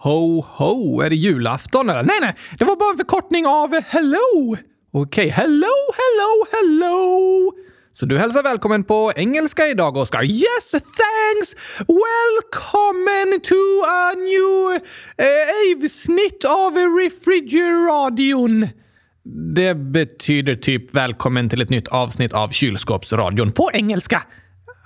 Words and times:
Ho, 0.00 0.40
ho, 0.40 1.00
är 1.00 1.10
det 1.10 1.16
julafton 1.16 1.90
eller? 1.90 2.02
Nej, 2.02 2.18
nej, 2.20 2.34
det 2.58 2.64
var 2.64 2.76
bara 2.76 2.90
en 2.90 2.96
förkortning 2.96 3.46
av 3.46 3.82
hello. 3.82 4.56
Okej, 4.92 5.26
okay. 5.26 5.28
hello, 5.28 5.76
hello, 6.00 6.46
hello. 6.52 7.52
Så 7.92 8.06
du 8.06 8.18
hälsar 8.18 8.42
välkommen 8.42 8.84
på 8.84 9.12
engelska 9.16 9.66
idag, 9.66 9.96
Oskar? 9.96 10.24
Yes, 10.24 10.70
thanks! 10.70 11.54
Welcome 11.78 13.38
to 13.42 13.84
a 13.86 14.12
new 14.14 14.74
uh, 14.74 15.84
avsnitt 15.84 16.44
av 16.44 16.76
Refrigeradion. 16.76 18.68
Det 19.54 19.74
betyder 19.74 20.54
typ 20.54 20.94
välkommen 20.94 21.48
till 21.48 21.60
ett 21.60 21.70
nytt 21.70 21.88
avsnitt 21.88 22.32
av 22.32 22.48
Kylskåpsradion 22.48 23.52
på 23.52 23.70
engelska. 23.72 24.22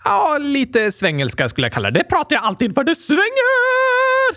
Ja, 0.04 0.38
lite 0.40 0.92
svengelska 0.92 1.48
skulle 1.48 1.64
jag 1.64 1.72
kalla 1.72 1.90
det. 1.90 2.00
Det 2.00 2.04
pratar 2.04 2.36
jag 2.36 2.44
alltid 2.44 2.74
för 2.74 2.84
det 2.84 2.94
svänger! 2.94 3.91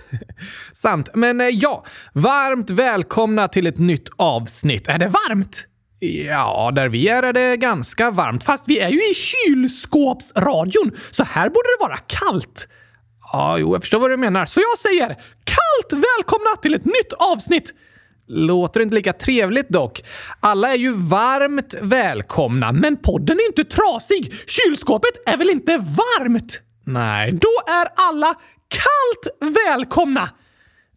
Sant, 0.73 1.09
men 1.14 1.41
eh, 1.41 1.48
ja. 1.48 1.86
Varmt 2.13 2.70
välkomna 2.70 3.48
till 3.48 3.68
ett 3.68 3.77
nytt 3.77 4.09
avsnitt. 4.18 4.88
Är 4.88 4.98
det 4.98 5.08
varmt? 5.08 5.66
Ja, 6.00 6.72
där 6.76 6.90
vi 6.90 7.08
är 7.08 7.23
är 7.23 7.34
det 7.34 7.58
ganska 7.58 8.12
varmt. 8.12 8.44
Fast 8.44 8.63
vi 8.68 8.80
är 8.80 8.90
ju 8.90 9.12
i 9.12 9.13
kylskåpsradion, 9.13 10.91
så 11.12 11.23
här 11.23 11.49
borde 11.49 11.70
det 11.80 11.88
vara 11.88 11.98
kallt. 11.98 12.68
Ja, 13.32 13.58
jo, 13.58 13.76
jag 13.76 13.82
förstår 13.82 13.99
vad 13.99 14.10
du 14.10 14.18
menar. 14.18 14.46
Så 14.46 14.60
jag 14.60 14.80
säger 14.80 15.08
kallt 15.44 16.04
välkomna 16.04 16.55
till 16.62 16.74
ett 16.74 16.85
nytt 16.85 17.13
avsnitt! 17.34 17.74
Låter 18.27 18.82
inte 18.82 18.96
lika 18.96 19.13
trevligt 19.13 19.70
dock. 19.70 20.04
Alla 20.40 20.72
är 20.72 20.77
ju 20.77 20.94
varmt 20.94 21.76
välkomna, 21.82 22.72
men 22.72 22.98
podden 22.98 23.40
är 23.40 23.48
inte 23.48 23.76
trasig. 23.76 24.34
Kylskåpet 24.48 25.12
är 25.26 25.38
väl 25.38 25.49
inte 25.49 25.77
varmt? 25.77 26.60
Nej, 26.85 27.32
då 27.32 27.74
är 27.74 27.88
alla 27.96 28.35
kallt 28.75 29.55
välkomna. 29.55 30.29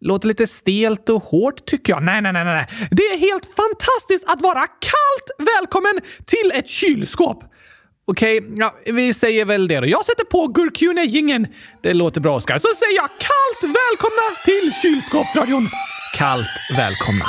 Låter 0.01 0.27
lite 0.27 0.47
stelt 0.47 1.09
och 1.09 1.23
hårt 1.23 1.65
tycker 1.65 1.93
jag. 1.93 2.03
Nej, 2.03 2.21
nej, 2.21 2.33
nej, 2.33 2.45
nej. 2.45 2.67
Det 2.91 3.03
är 3.03 3.17
helt 3.17 3.45
fantastiskt 3.55 4.29
att 4.29 4.41
vara 4.41 4.67
kallt 4.67 5.49
välkommen 5.49 6.01
till 6.25 6.51
ett 6.53 6.69
kylskåp. 6.69 7.43
Okej, 8.07 8.39
okay, 8.39 8.55
ja, 8.57 8.75
vi 8.85 9.13
säger 9.13 9.45
väl 9.45 9.67
det 9.67 9.79
då. 9.79 9.87
Jag 9.87 10.05
sätter 10.05 10.25
på 10.25 10.47
gurkjune 10.47 11.47
Det 11.81 11.93
låter 11.93 12.21
bra, 12.21 12.35
Oskar. 12.35 12.57
Så 12.57 12.67
säger 12.75 12.95
jag 12.95 13.09
kallt 13.09 13.63
välkomna 13.63 14.25
till 14.45 14.73
kylskåpsradion. 14.81 15.67
Kallt 16.17 16.47
välkomna. 16.77 17.25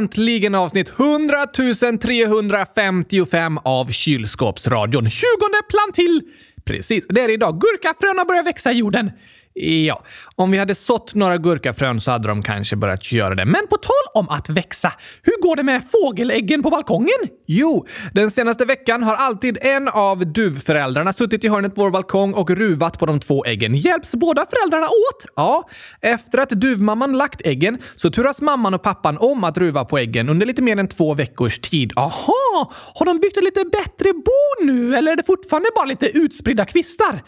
Äntligen 0.00 0.54
avsnitt 0.54 0.92
100 0.98 1.46
355 2.02 3.58
av 3.58 3.86
Kylskåpsradion. 3.86 5.10
20 5.10 5.26
plan 5.68 5.92
till! 5.92 6.22
Precis, 6.64 7.06
det 7.08 7.20
är 7.20 7.28
det 7.28 7.34
idag. 7.34 7.60
Gurkafröna 7.60 8.24
börjar 8.24 8.42
växa 8.42 8.72
i 8.72 8.76
jorden. 8.76 9.10
Ja, 9.60 10.02
om 10.34 10.50
vi 10.50 10.58
hade 10.58 10.74
sått 10.74 11.14
några 11.14 11.36
gurkafrön 11.36 12.00
så 12.00 12.10
hade 12.10 12.28
de 12.28 12.42
kanske 12.42 12.76
börjat 12.76 13.12
göra 13.12 13.34
det. 13.34 13.44
Men 13.44 13.66
på 13.70 13.76
tal 13.76 14.22
om 14.22 14.28
att 14.28 14.48
växa, 14.48 14.92
hur 15.22 15.42
går 15.42 15.56
det 15.56 15.62
med 15.62 15.82
fågeläggen 15.92 16.62
på 16.62 16.70
balkongen? 16.70 17.18
Jo, 17.46 17.86
den 18.14 18.30
senaste 18.30 18.64
veckan 18.64 19.02
har 19.02 19.14
alltid 19.14 19.58
en 19.60 19.88
av 19.88 20.32
duvföräldrarna 20.32 21.12
suttit 21.12 21.44
i 21.44 21.48
hörnet 21.48 21.74
på 21.74 21.82
vår 21.82 21.90
balkong 21.90 22.34
och 22.34 22.50
ruvat 22.50 22.98
på 22.98 23.06
de 23.06 23.20
två 23.20 23.44
äggen. 23.44 23.74
Hjälps 23.74 24.14
båda 24.14 24.46
föräldrarna 24.50 24.86
åt? 24.86 25.24
Ja. 25.36 25.68
Efter 26.00 26.38
att 26.38 26.50
duvmamman 26.50 27.18
lagt 27.18 27.46
äggen 27.46 27.78
så 27.96 28.10
turas 28.10 28.42
mamman 28.42 28.74
och 28.74 28.82
pappan 28.82 29.18
om 29.18 29.44
att 29.44 29.58
ruva 29.58 29.84
på 29.84 29.98
äggen 29.98 30.28
under 30.28 30.46
lite 30.46 30.62
mer 30.62 30.76
än 30.76 30.88
två 30.88 31.14
veckors 31.14 31.58
tid. 31.58 31.92
Aha! 31.96 32.72
Har 32.94 33.06
de 33.06 33.18
byggt 33.20 33.36
ett 33.36 33.44
lite 33.44 33.64
bättre 33.64 34.12
bo 34.12 34.64
nu 34.64 34.96
eller 34.96 35.12
är 35.12 35.16
det 35.16 35.26
fortfarande 35.26 35.68
bara 35.74 35.84
lite 35.84 36.06
utspridda 36.06 36.64
kvistar? 36.64 37.22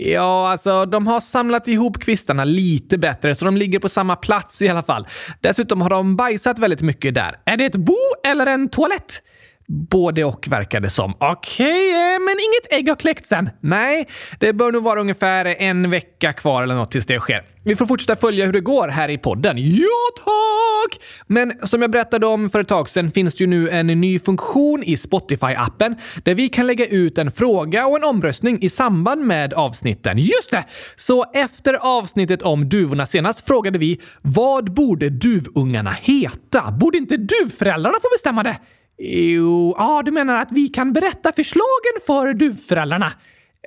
Ja, 0.00 0.50
alltså 0.50 0.86
de 0.86 1.06
har 1.06 1.20
samlat 1.20 1.68
ihop 1.68 1.98
kvistarna 1.98 2.44
lite 2.44 2.98
bättre 2.98 3.34
så 3.34 3.44
de 3.44 3.56
ligger 3.56 3.78
på 3.78 3.88
samma 3.88 4.16
plats 4.16 4.62
i 4.62 4.68
alla 4.68 4.82
fall. 4.82 5.06
Dessutom 5.40 5.80
har 5.80 5.90
de 5.90 6.16
bajsat 6.16 6.58
väldigt 6.58 6.82
mycket 6.82 7.14
där. 7.14 7.36
Är 7.44 7.56
det 7.56 7.64
ett 7.64 7.76
bo 7.76 7.96
eller 8.26 8.46
en 8.46 8.68
toalett? 8.68 9.22
Både 9.70 10.24
och 10.24 10.48
verkar 10.48 10.80
det 10.80 10.90
som. 10.90 11.14
Okej, 11.18 11.66
okay, 11.66 12.14
eh, 12.14 12.20
men 12.20 12.36
inget 12.40 12.80
ägg 12.80 12.88
har 12.88 12.96
kläckts 12.96 13.32
än? 13.32 13.50
Nej, 13.60 14.08
det 14.38 14.52
bör 14.52 14.72
nog 14.72 14.82
vara 14.82 15.00
ungefär 15.00 15.44
en 15.44 15.90
vecka 15.90 16.32
kvar 16.32 16.62
eller 16.62 16.74
något 16.74 16.90
tills 16.90 17.06
det 17.06 17.20
sker. 17.20 17.42
Vi 17.64 17.76
får 17.76 17.86
fortsätta 17.86 18.16
följa 18.16 18.46
hur 18.46 18.52
det 18.52 18.60
går 18.60 18.88
här 18.88 19.08
i 19.08 19.18
podden. 19.18 19.56
Ja, 19.58 20.24
tack! 20.24 21.00
Men 21.26 21.52
som 21.62 21.82
jag 21.82 21.90
berättade 21.90 22.26
om 22.26 22.50
för 22.50 22.60
ett 22.60 22.68
tag 22.68 22.88
sedan 22.88 23.10
finns 23.10 23.34
det 23.34 23.44
ju 23.44 23.46
nu 23.46 23.70
en 23.70 23.86
ny 23.86 24.18
funktion 24.18 24.82
i 24.82 24.94
Spotify-appen 24.94 25.96
där 26.24 26.34
vi 26.34 26.48
kan 26.48 26.66
lägga 26.66 26.86
ut 26.86 27.18
en 27.18 27.30
fråga 27.30 27.86
och 27.86 27.96
en 27.96 28.04
omröstning 28.04 28.62
i 28.62 28.70
samband 28.70 29.26
med 29.26 29.54
avsnitten. 29.54 30.18
Just 30.18 30.50
det! 30.50 30.64
Så 30.96 31.24
efter 31.34 31.74
avsnittet 31.74 32.42
om 32.42 32.68
duvorna 32.68 33.06
senast 33.06 33.46
frågade 33.46 33.78
vi 33.78 34.00
vad 34.22 34.72
borde 34.72 35.10
duvungarna 35.10 35.90
heta? 35.90 36.70
Borde 36.80 36.98
inte 36.98 37.16
duvföräldrarna 37.16 37.98
få 38.02 38.08
bestämma 38.12 38.42
det? 38.42 38.56
Jo, 38.98 39.74
ja, 39.78 40.02
du 40.04 40.10
menar 40.10 40.36
att 40.36 40.52
vi 40.52 40.68
kan 40.68 40.92
berätta 40.92 41.32
förslagen 41.32 42.00
för 42.06 42.34
duvföräldrarna? 42.34 43.12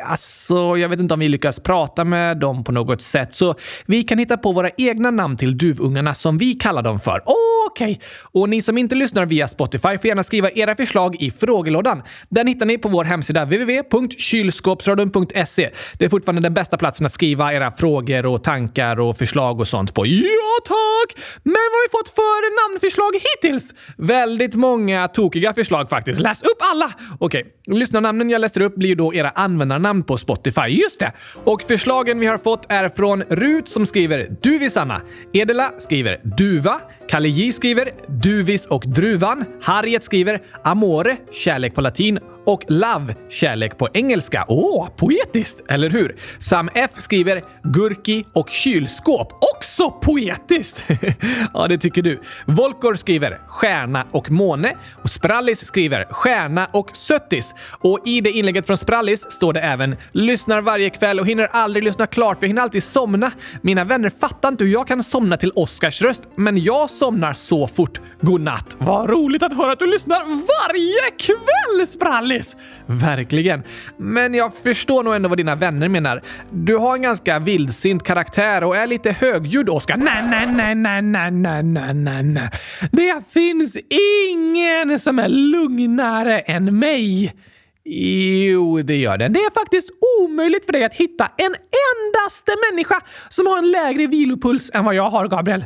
Alltså, 0.06 0.78
jag 0.78 0.90
vet 0.90 1.00
inte 1.00 1.14
om 1.14 1.20
vi 1.20 1.30
lyckas 1.30 1.60
prata 1.60 2.04
med 2.04 2.38
dem 2.38 2.64
på 2.64 2.72
något 2.72 3.02
sätt, 3.02 3.34
så 3.34 3.56
vi 3.86 4.04
kan 4.04 4.18
hitta 4.18 4.38
på 4.38 4.52
våra 4.52 4.70
egna 4.78 5.12
namn 5.12 5.38
till 5.38 5.58
duvungarna 5.58 6.14
som 6.14 6.38
vi 6.38 6.54
kallar 6.54 6.82
dem 6.82 7.00
för. 7.00 7.22
Okej! 7.72 7.92
Okay. 7.92 7.98
Och 8.42 8.50
ni 8.50 8.62
som 8.62 8.78
inte 8.78 8.96
lyssnar 8.96 9.26
via 9.26 9.48
Spotify 9.48 9.98
får 9.98 10.06
gärna 10.06 10.24
skriva 10.24 10.52
era 10.52 10.76
förslag 10.76 11.16
i 11.20 11.32
frågelådan. 11.32 12.04
Den 12.30 12.48
hittar 12.48 12.66
ni 12.66 12.78
på 12.78 12.90
vår 12.90 13.04
hemsida 13.04 13.46
www.kylskåpsradion.se. 13.46 15.70
Det 15.98 16.06
är 16.06 16.10
fortfarande 16.10 16.42
den 16.42 16.54
bästa 16.54 16.78
platsen 16.78 17.06
att 17.06 17.14
skriva 17.14 17.54
era 17.54 17.72
frågor 17.72 18.26
och 18.26 18.44
tankar 18.44 19.00
och 19.00 19.18
förslag 19.18 19.60
och 19.60 19.68
sånt 19.68 19.94
på. 19.94 20.06
Ja, 20.06 20.60
tack! 20.66 21.18
Men 21.44 21.54
vad 21.54 21.62
har 21.62 21.88
vi 21.88 21.92
fått 21.92 22.10
för 22.10 22.70
namnförslag 22.70 23.12
hittills? 23.14 23.74
Väldigt 23.98 24.56
många 24.56 25.08
tokiga 25.08 25.54
förslag 25.54 25.90
faktiskt. 25.90 26.20
Läs 26.20 26.42
upp 26.42 26.58
alla! 26.72 26.92
Okej, 27.20 27.42
okay. 27.42 27.54
lyssnarnamnen 27.80 28.30
jag 28.30 28.42
läser 28.42 28.62
upp 28.62 28.76
blir 28.76 28.96
då 28.96 29.14
era 29.14 29.30
användarnamn 29.30 30.04
på 30.04 30.18
Spotify. 30.18 30.68
Just 30.68 31.00
det! 31.00 31.12
Och 31.44 31.62
förslagen 31.62 32.20
vi 32.20 32.26
har 32.26 32.38
fått 32.38 32.72
är 32.72 32.90
från 32.90 33.22
Rut 33.22 33.68
som 33.68 33.86
skriver 33.86 34.28
Duvisanna. 34.44 35.02
Edela 35.34 35.72
skriver 35.80 36.22
Duva. 36.38 36.82
Kalle 37.12 37.30
J 37.30 37.54
skriver 37.54 37.92
Duvis 38.08 38.66
och 38.66 38.84
Druvan. 38.88 39.46
Harriet 39.62 40.04
skriver 40.04 40.40
Amore, 40.64 41.18
kärlek 41.32 41.76
på 41.76 41.82
latin 41.82 42.20
och 42.46 42.66
Love, 42.68 43.16
kärlek 43.30 43.78
på 43.78 43.90
engelska. 43.94 44.46
Åh, 44.48 44.90
poetiskt, 44.98 45.72
eller 45.72 45.90
hur? 45.90 46.16
Sam 46.40 46.70
F 46.74 46.92
skriver 46.98 47.44
Gurki 47.64 48.26
och 48.34 48.50
kylskåp. 48.50 49.34
Också 49.56 49.92
poetiskt! 49.92 50.86
ja, 51.54 51.68
det 51.68 51.78
tycker 51.78 52.02
du. 52.02 52.22
Volkor 52.46 52.96
skriver 52.96 53.40
Stjärna 53.48 54.06
och 54.12 54.32
måne 54.32 54.74
och 55.04 55.10
Sprallis 55.10 55.66
skriver 55.66 56.06
Stjärna 56.10 56.68
och 56.72 56.90
söttis. 56.94 57.54
Och 57.80 58.00
i 58.06 58.22
det 58.22 58.32
inlägget 58.32 58.68
från 58.68 58.78
Sprallis 58.78 59.32
står 59.32 59.54
det 59.54 59.60
även 59.60 59.96
Lyssnar 60.12 60.62
varje 60.62 60.90
kväll 60.90 61.20
och 61.20 61.28
hinner 61.28 61.48
aldrig 61.52 61.84
lyssna 61.84 62.08
klart 62.08 62.40
för 62.40 62.44
jag 62.44 62.50
hinner 62.50 62.62
alltid 62.62 62.84
somna. 62.84 63.32
Mina 63.62 63.84
vänner 63.84 64.12
fattar 64.20 64.50
inte 64.50 64.64
hur 64.64 64.72
jag 64.72 64.88
kan 64.88 65.04
somna 65.04 65.38
till 65.38 65.52
Oscars 65.56 66.02
röst, 66.02 66.24
men 66.36 66.64
jag 66.64 66.90
somnar 66.90 67.34
så 67.34 67.68
fort. 67.68 68.02
Godnatt! 68.22 68.76
Vad 68.78 69.10
roligt 69.10 69.44
att 69.44 69.58
höra 69.58 69.72
att 69.72 69.80
du 69.80 69.88
lyssnar 69.88 70.20
varje 70.26 71.12
kväll, 71.18 71.88
Sprallis! 71.88 72.31
Verkligen. 72.86 73.64
Men 73.98 74.34
jag 74.34 74.54
förstår 74.54 75.04
nog 75.04 75.16
ändå 75.16 75.30
vad 75.30 75.38
dina 75.38 75.56
vänner 75.56 75.90
menar. 75.90 76.22
Du 76.50 76.78
har 76.78 76.96
en 76.96 77.02
ganska 77.02 77.40
vildsint 77.40 78.04
karaktär 78.04 78.64
och 78.64 78.78
är 78.78 78.88
lite 78.88 79.12
högljudd, 79.12 79.70
Oskar. 79.70 79.98
Nej, 79.98 80.24
nej, 80.30 80.48
nej, 80.48 80.76
nej, 80.76 81.02
nej, 81.02 81.32
nej, 81.32 81.64
nej, 81.64 81.94
nej, 81.94 82.24
nej. 82.24 82.50
Det 82.92 83.32
finns 83.34 83.78
ingen 84.30 85.00
som 85.00 85.20
är 85.20 85.30
lugnare 85.30 86.40
än 86.40 86.80
mig. 86.80 87.34
Jo, 87.84 88.82
det 88.82 88.96
gör 88.96 89.18
den. 89.18 89.34
Det 89.34 89.40
är 89.40 89.54
faktiskt 89.54 89.90
omöjligt 90.22 90.66
för 90.66 90.72
dig 90.74 90.84
att 90.84 90.94
hitta 90.94 91.32
en 91.38 91.56
endaste 91.56 92.52
människa 92.72 93.02
som 93.30 93.48
har 93.48 93.58
en 93.58 93.72
lägre 93.72 94.08
vilopuls 94.08 94.72
än 94.74 94.86
vad 94.86 94.96
jag 94.96 95.10
har, 95.10 95.28
Gabriel. 95.28 95.64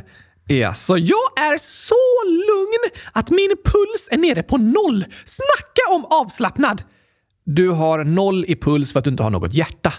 Ja, 0.48 0.74
så 0.74 0.98
jag 0.98 1.38
är 1.38 1.58
så 1.58 1.94
lugn 2.28 2.92
att 3.12 3.30
min 3.30 3.50
puls 3.64 4.08
är 4.10 4.18
nere 4.18 4.42
på 4.42 4.56
noll. 4.56 5.04
Snacka 5.24 5.94
om 5.94 6.04
avslappnad! 6.04 6.82
Du 7.44 7.70
har 7.70 8.04
noll 8.04 8.44
i 8.48 8.56
puls 8.56 8.92
för 8.92 8.98
att 8.98 9.04
du 9.04 9.10
inte 9.10 9.22
har 9.22 9.30
något 9.30 9.54
hjärta. 9.54 9.92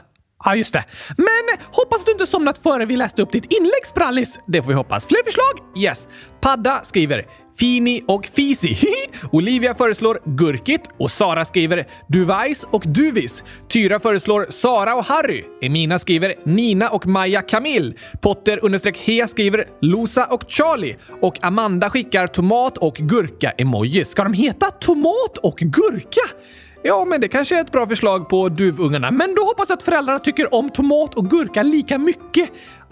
Ja, 0.43 0.55
just 0.55 0.73
det. 0.73 0.85
Men 1.17 1.57
hoppas 1.71 2.05
du 2.05 2.11
inte 2.11 2.27
somnat 2.27 2.57
före 2.57 2.85
vi 2.85 2.97
läste 2.97 3.21
upp 3.21 3.31
ditt 3.31 3.45
inlägg, 3.45 3.85
Sprallis. 3.85 4.39
Det 4.47 4.61
får 4.61 4.69
vi 4.69 4.75
hoppas. 4.75 5.07
Fler 5.07 5.23
förslag? 5.25 5.77
Yes. 5.83 6.07
Padda 6.41 6.81
skriver 6.83 7.27
Fini 7.59 8.01
och 8.07 8.25
Fisi. 8.25 8.77
Olivia 9.31 9.75
föreslår 9.75 10.19
Gurkit 10.25 10.81
och 10.97 11.11
Sara 11.11 11.45
skriver 11.45 11.87
Duvajs 12.07 12.65
och 12.71 12.83
Duvis. 12.85 13.43
Tyra 13.69 13.99
föreslår 13.99 14.45
Sara 14.49 14.95
och 14.95 15.05
Harry. 15.05 15.43
Emina 15.61 15.99
skriver 15.99 16.35
Nina 16.43 16.89
och 16.89 17.07
Maja 17.07 17.41
Camille. 17.41 17.93
Potter 18.21 18.65
understreck 18.65 18.97
he 18.97 19.27
skriver 19.27 19.65
Losa 19.81 20.25
och 20.25 20.43
Charlie. 20.47 20.95
Och 21.21 21.43
Amanda 21.45 21.89
skickar 21.89 22.27
tomat 22.27 22.77
och 22.77 22.95
gurka-emojis. 22.95 24.09
Ska 24.09 24.23
de 24.23 24.33
heta 24.33 24.65
tomat 24.65 25.37
och 25.37 25.57
gurka? 25.57 26.21
Ja, 26.83 27.05
men 27.05 27.21
det 27.21 27.27
kanske 27.27 27.57
är 27.57 27.61
ett 27.61 27.71
bra 27.71 27.87
förslag 27.87 28.29
på 28.29 28.49
duvungarna. 28.49 29.11
Men 29.11 29.35
då 29.35 29.41
hoppas 29.41 29.69
jag 29.69 29.77
att 29.77 29.83
föräldrarna 29.83 30.19
tycker 30.19 30.53
om 30.53 30.69
tomat 30.69 31.15
och 31.15 31.29
gurka 31.29 31.63
lika 31.63 31.97
mycket. 31.97 32.49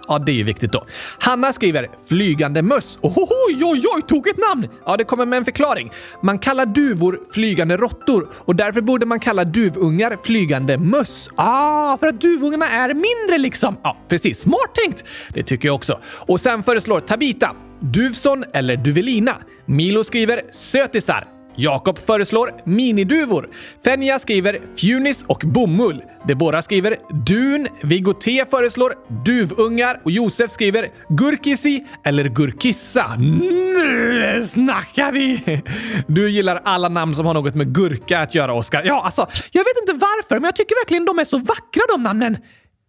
Ja, 0.07 0.19
det 0.19 0.31
är 0.31 0.35
ju 0.35 0.43
viktigt 0.43 0.71
då. 0.71 0.85
Hanna 1.19 1.53
skriver 1.53 1.89
“flygande 2.09 2.61
möss”. 2.61 2.99
Oj, 3.01 3.63
oj, 3.63 3.83
oj, 3.95 4.01
tog 4.07 4.27
ett 4.27 4.37
namn! 4.37 4.67
Ja, 4.85 4.97
det 4.97 5.03
kommer 5.03 5.25
med 5.25 5.37
en 5.37 5.45
förklaring. 5.45 5.91
Man 6.21 6.39
kallar 6.39 6.65
duvor 6.65 7.19
flygande 7.31 7.77
råttor 7.77 8.29
och 8.33 8.55
därför 8.55 8.81
borde 8.81 9.05
man 9.05 9.19
kalla 9.19 9.43
duvungar 9.45 10.17
flygande 10.23 10.77
möss. 10.77 11.29
Ah, 11.35 11.97
för 11.97 12.07
att 12.07 12.21
duvungarna 12.21 12.69
är 12.69 12.93
mindre 12.93 13.37
liksom. 13.37 13.77
Ja, 13.83 13.97
precis. 14.09 14.39
Smart 14.39 14.75
tänkt! 14.83 15.03
Det 15.33 15.43
tycker 15.43 15.67
jag 15.67 15.75
också. 15.75 15.99
Och 16.27 16.41
sen 16.41 16.63
föreslår 16.63 16.99
Tabita 16.99 17.51
Duvson 17.79 18.43
eller 18.53 18.75
Duvelina. 18.77 19.35
Milo 19.65 20.03
skriver 20.03 20.41
“sötisar”. 20.51 21.34
Jakob 21.55 21.99
föreslår 21.99 22.53
miniduvor. 22.63 23.49
Fenja 23.83 24.19
skriver 24.19 24.59
fjunis 24.77 25.25
och 25.27 25.41
bomull. 25.45 26.03
Deborah 26.27 26.61
skriver 26.61 26.97
dun. 27.25 27.67
Viggo 27.83 28.13
T 28.13 28.45
föreslår 28.49 28.93
duvungar 29.25 30.01
och 30.03 30.11
Josef 30.11 30.51
skriver 30.51 30.89
gurkisi 31.09 31.83
eller 32.03 32.29
gurkissa. 32.29 33.15
Nu 33.15 34.43
snackar 34.43 35.11
vi! 35.11 35.61
Du 36.07 36.29
gillar 36.29 36.61
alla 36.65 36.89
namn 36.89 37.15
som 37.15 37.25
har 37.25 37.33
något 37.33 37.55
med 37.55 37.75
gurka 37.75 38.19
att 38.19 38.35
göra, 38.35 38.53
Oskar. 38.53 38.83
Ja, 38.85 39.01
alltså, 39.05 39.27
jag 39.51 39.63
vet 39.63 39.77
inte 39.81 39.93
varför, 39.93 40.35
men 40.35 40.43
jag 40.43 40.55
tycker 40.55 40.81
verkligen 40.81 41.05
de 41.05 41.19
är 41.19 41.23
så 41.23 41.37
vackra 41.37 41.83
de 41.95 42.03
namnen. 42.03 42.37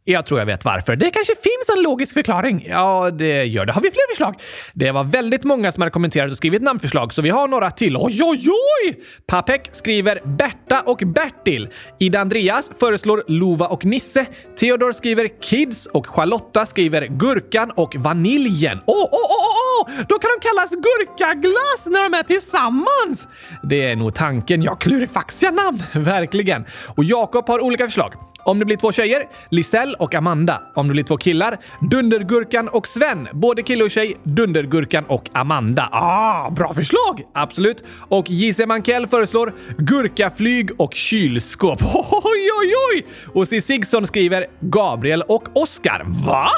Jag 0.08 0.26
tror 0.26 0.40
jag 0.40 0.46
vet 0.46 0.64
varför. 0.64 0.96
Det 0.96 1.10
kanske 1.10 1.34
finns 1.34 1.76
en 1.76 1.82
logisk 1.82 2.14
förklaring. 2.14 2.66
Ja, 2.68 3.10
det 3.10 3.44
gör 3.44 3.66
det. 3.66 3.72
Har 3.72 3.80
vi 3.80 3.90
fler 3.90 4.10
förslag? 4.10 4.34
Det 4.74 4.90
var 4.90 5.04
väldigt 5.04 5.44
många 5.44 5.72
som 5.72 5.80
hade 5.80 5.90
kommenterat 5.90 6.30
och 6.30 6.36
skrivit 6.36 6.62
namnförslag, 6.62 7.12
så 7.12 7.22
vi 7.22 7.30
har 7.30 7.48
några 7.48 7.70
till. 7.70 7.96
Oj, 7.96 8.20
oj, 8.22 8.48
oj! 8.50 9.00
Papek 9.26 9.68
skriver 9.72 10.20
Berta 10.24 10.80
och 10.80 11.02
Bertil. 11.06 11.68
Ida 11.98 12.20
Andreas 12.20 12.70
föreslår 12.80 13.24
Lova 13.28 13.66
och 13.66 13.84
Nisse. 13.84 14.26
Theodor 14.58 14.92
skriver 14.92 15.40
Kids 15.42 15.86
och 15.86 16.06
Charlotta 16.06 16.66
skriver 16.66 17.06
Gurkan 17.06 17.70
och 17.70 17.96
Vaniljen. 17.96 18.78
Åh, 18.86 18.96
åh, 18.96 19.08
åh, 19.12 19.88
åh! 19.88 19.94
Då 20.08 20.18
kan 20.18 20.30
de 20.40 20.48
kallas 20.48 20.70
gurkaglass 20.70 21.86
när 21.86 22.02
de 22.10 22.14
är 22.18 22.22
tillsammans! 22.22 23.28
Det 23.62 23.90
är 23.90 23.96
nog 23.96 24.14
tanken. 24.14 24.62
Ja, 24.62 24.74
klurifaxiga 24.74 25.50
namn. 25.50 25.82
Verkligen. 26.04 26.64
Och 26.96 27.04
Jakob 27.04 27.48
har 27.48 27.60
olika 27.60 27.84
förslag. 27.84 28.12
Om 28.46 28.58
det 28.58 28.64
blir 28.64 28.76
två 28.76 28.92
tjejer, 28.92 29.28
Lisell 29.50 29.94
och 29.98 30.14
Amanda. 30.14 30.62
Om 30.74 30.88
det 30.88 30.92
blir 30.92 31.04
två 31.04 31.16
killar, 31.16 31.58
Dundergurkan 31.90 32.68
och 32.68 32.86
Sven. 32.86 33.28
Både 33.32 33.62
kille 33.62 33.84
och 33.84 33.90
tjej, 33.90 34.16
Dundergurkan 34.22 35.04
och 35.04 35.30
Amanda. 35.32 35.88
Ah, 35.92 36.50
bra 36.50 36.74
förslag! 36.74 37.22
Absolut. 37.34 37.84
Och 38.08 38.30
J.C. 38.30 38.66
Mankell 38.66 39.06
föreslår 39.06 39.52
gurkaflyg 39.78 40.80
och 40.80 40.94
kylskåp. 40.94 41.82
Oj, 42.12 42.50
oj, 42.60 42.72
oj! 42.92 43.06
Och 43.34 43.48
C. 43.48 43.60
Sigson 43.60 44.06
skriver 44.06 44.46
Gabriel 44.60 45.22
och 45.22 45.48
Oskar. 45.52 46.02
Va? 46.26 46.48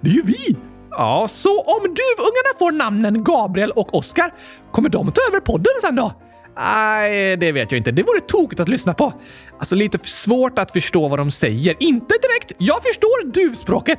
Det 0.00 0.10
är 0.10 0.14
ju 0.14 0.22
vi! 0.22 0.56
Ja, 0.90 1.26
så 1.28 1.60
om 1.60 1.82
duvungarna 1.82 2.58
får 2.58 2.72
namnen 2.72 3.24
Gabriel 3.24 3.70
och 3.70 3.94
Oskar, 3.94 4.34
kommer 4.72 4.88
de 4.88 5.12
ta 5.12 5.20
över 5.28 5.40
podden 5.40 5.72
sen 5.82 5.96
då? 5.96 6.12
Nej, 6.58 7.36
det 7.36 7.52
vet 7.52 7.72
jag 7.72 7.78
inte. 7.78 7.90
Det 7.90 8.02
vore 8.02 8.20
tokigt 8.20 8.60
att 8.60 8.68
lyssna 8.68 8.94
på. 8.94 9.12
Alltså 9.58 9.74
lite 9.74 9.98
svårt 10.02 10.58
att 10.58 10.72
förstå 10.72 11.08
vad 11.08 11.18
de 11.18 11.30
säger. 11.30 11.76
Inte 11.80 12.14
direkt. 12.22 12.52
Jag 12.58 12.82
förstår 12.82 13.32
duvspråket. 13.32 13.98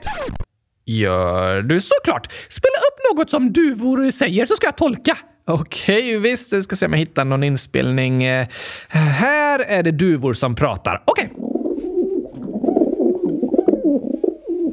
Gör 0.86 1.62
du 1.62 1.82
såklart. 1.82 2.32
Spela 2.50 2.74
upp 2.74 3.18
något 3.18 3.30
som 3.30 3.54
duvor 3.54 4.12
säger 4.12 4.46
så 4.46 4.56
ska 4.56 4.68
jag 4.68 4.78
tolka. 4.78 5.18
Okej, 5.48 6.18
okay, 6.18 6.18
visst. 6.18 6.52
Jag 6.52 6.64
ska 6.64 6.76
se 6.76 6.86
om 6.86 6.94
jag 6.94 7.00
hittar 7.00 7.26
någon 7.26 7.44
inspelning. 7.44 8.24
Eh, 8.24 8.48
här 8.90 9.60
är 9.60 9.84
det 9.84 9.92
duvor 9.92 10.34
som 10.34 10.56
pratar. 10.56 11.04
Okej. 11.06 11.30
Okay. 11.36 11.50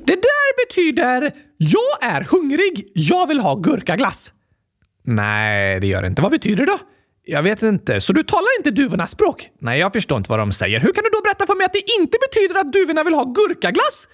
Det 0.07 0.15
där 0.15 0.67
betyder 0.67 1.33
“Jag 1.57 2.13
är 2.13 2.21
hungrig. 2.21 2.91
Jag 2.95 3.27
vill 3.27 3.41
ha 3.41 3.55
gurkaglass”. 3.55 4.33
Nej, 5.03 5.81
det 5.81 5.87
gör 5.87 6.03
det 6.03 6.09
inte. 6.09 6.23
Vad 6.23 6.31
betyder 6.31 6.67
det 6.67 6.73
då? 6.73 6.79
Jag 7.29 7.43
vet 7.43 7.63
inte. 7.63 8.01
Så 8.01 8.13
du 8.13 8.23
talar 8.23 8.49
inte 8.59 8.71
duvornas 8.71 9.11
språk? 9.11 9.49
Nej, 9.59 9.81
jag 9.81 9.93
förstår 9.93 10.19
inte 10.19 10.31
vad 10.31 10.39
de 10.39 10.53
säger. 10.53 10.81
Hur 10.81 10.93
kan 10.93 11.05
du 11.05 11.11
då 11.11 11.23
berätta 11.23 11.47
för 11.47 11.55
mig 11.55 11.65
att 11.65 11.73
det 11.73 11.83
inte 12.01 12.19
betyder 12.21 12.61
att 12.61 12.73
duvorna 12.73 13.05
vill 13.05 13.15
ha 13.15 13.25
gurkaglass? 13.25 14.09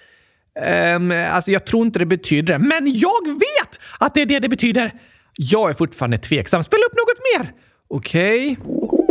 Um, 0.97 1.11
alltså, 1.11 1.51
jag 1.51 1.67
tror 1.67 1.87
inte 1.87 1.99
det 1.99 2.07
betyder 2.07 2.53
det, 2.53 2.59
men 2.59 2.99
jag 2.99 3.29
vet 3.29 3.81
att 3.99 4.15
det 4.15 4.23
är 4.23 4.27
det 4.27 4.39
det 4.39 4.49
betyder. 4.49 4.93
Jag 5.37 5.71
är 5.71 5.75
fortfarande 5.75 6.19
tveksam. 6.19 6.63
Spela 6.63 6.83
upp 6.87 6.93
något 6.93 7.47
mer! 7.47 7.53
Okej. 7.89 8.57
Okay. 8.61 9.03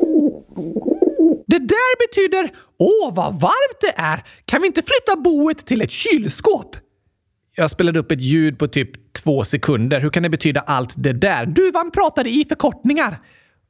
Det 1.48 1.59
där 1.59 2.07
betyder 2.07 2.50
“Åh, 2.80 3.15
vad 3.15 3.42
varmt 3.42 3.81
det 3.81 3.94
är! 3.95 4.24
Kan 4.45 4.62
vi 4.62 4.68
inte 4.68 4.81
flytta 4.81 5.21
boet 5.21 5.65
till 5.65 5.81
ett 5.81 5.92
kylskåp?” 5.92 6.75
Jag 7.56 7.71
spelade 7.71 8.00
upp 8.00 8.12
ett 8.12 8.21
ljud 8.21 8.59
på 8.59 8.68
typ 8.68 9.13
två 9.13 9.44
sekunder. 9.44 10.01
Hur 10.01 10.09
kan 10.09 10.24
det 10.24 10.30
betyda 10.30 10.62
allt 10.62 10.94
det 10.95 11.13
där? 11.13 11.45
Duvan 11.45 11.92
pratade 11.92 12.30
i 12.30 12.45
förkortningar. 12.50 13.19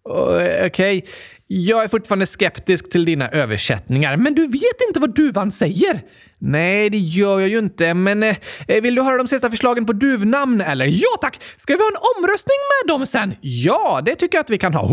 Eh, 0.10 0.66
okej, 0.66 0.98
okay. 0.98 1.02
jag 1.48 1.84
är 1.84 1.88
fortfarande 1.88 2.26
skeptisk 2.26 2.90
till 2.92 3.06
dina 3.06 3.30
översättningar, 3.30 4.18
men 4.18 4.36
du 4.36 4.48
vet 4.48 4.82
inte 4.88 5.00
vad 5.00 5.16
duvan 5.16 5.52
säger? 5.52 6.02
Nej, 6.38 6.90
det 6.90 6.98
gör 6.98 7.40
jag 7.40 7.50
ju 7.50 7.60
inte, 7.60 7.94
men 7.94 8.24
eh, 8.24 8.36
eh, 8.68 8.82
vill 8.82 8.96
du 8.96 9.02
höra 9.02 9.18
de 9.18 9.28
sista 9.28 9.52
förslagen 9.52 9.86
på 9.86 9.94
duvnamn 9.94 10.62
eller? 10.62 10.86
Ja 10.86 11.18
tack! 11.22 11.40
Ska 11.58 11.74
vi 11.74 11.80
ha 11.80 11.88
en 11.88 12.24
omröstning 12.24 12.58
med 12.70 12.94
dem 12.96 13.06
sen? 13.06 13.34
Ja, 13.42 14.02
det 14.06 14.16
tycker 14.16 14.38
jag 14.38 14.44
att 14.44 14.50
vi 14.50 14.58
kan 14.58 14.74
ha. 14.74 14.90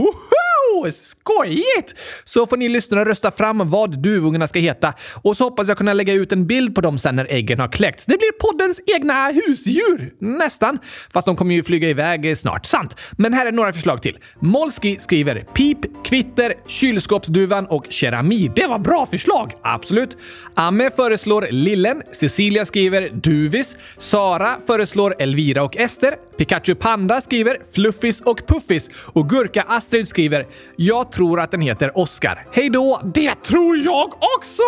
Woho! 0.75 0.93
Skojigt! 0.93 1.95
Så 2.25 2.47
får 2.47 2.57
ni 2.57 2.69
lyssnare 2.69 3.05
rösta 3.05 3.31
fram 3.31 3.71
vad 3.71 4.03
duvungarna 4.03 4.49
ska 4.49 4.59
heta 4.59 4.95
och 5.23 5.37
så 5.37 5.45
hoppas 5.45 5.69
jag 5.69 5.79
kunna 5.79 5.93
lägga 5.93 6.13
ut 6.13 6.33
en 6.33 6.47
bild 6.47 6.75
på 6.75 6.81
dem 6.81 6.99
sen 6.99 7.17
när 7.17 7.27
äggen 7.31 7.61
har 7.61 7.69
kläckts. 7.69 8.07
Det 8.07 8.19
blir 8.19 8.33
poddens 8.33 8.81
egna 8.87 9.29
husdjur! 9.31 10.15
Nästan. 10.21 10.79
Fast 11.13 11.27
de 11.27 11.37
kommer 11.37 11.55
ju 11.55 11.63
flyga 11.63 11.89
iväg 11.89 12.39
snart. 12.39 12.67
Sant. 12.67 12.97
Men 13.13 13.35
här 13.35 13.47
är 13.47 13.53
några 13.53 13.73
förslag 13.73 14.03
till. 14.03 14.19
Molski 14.41 14.97
skriver 14.99 15.41
pip, 15.55 15.79
kvitter, 16.05 16.55
kylskåpsduvan 16.67 17.67
och 17.67 17.87
keramid. 17.91 18.53
Det 18.57 18.67
var 18.67 18.79
bra 18.79 19.07
förslag! 19.07 19.53
Absolut. 19.63 20.17
Amme 20.55 20.91
föreslår 20.91 21.47
lillen. 21.51 22.03
Cecilia 22.13 22.65
skriver 22.65 23.09
duvis. 23.09 23.77
Sara 23.99 24.57
föreslår 24.67 25.15
Elvira 25.19 25.63
och 25.63 25.77
Ester. 25.77 26.28
Pikachu 26.39 26.75
Panda 26.75 27.21
skriver 27.21 27.59
Fluffis 27.73 28.21
och 28.21 28.47
Puffis. 28.47 28.91
Och 29.05 29.29
Gurka 29.29 29.63
Astrid 29.63 30.09
skriver 30.09 30.47
jag 30.77 31.13
tror 31.13 31.41
att 31.41 31.51
den 31.51 31.61
heter 31.61 31.99
Oscar. 31.99 32.47
Hej 32.53 32.71
då! 32.71 33.01
Det 33.15 33.35
tror 33.35 33.77
jag 33.77 34.07
också! 34.39 34.63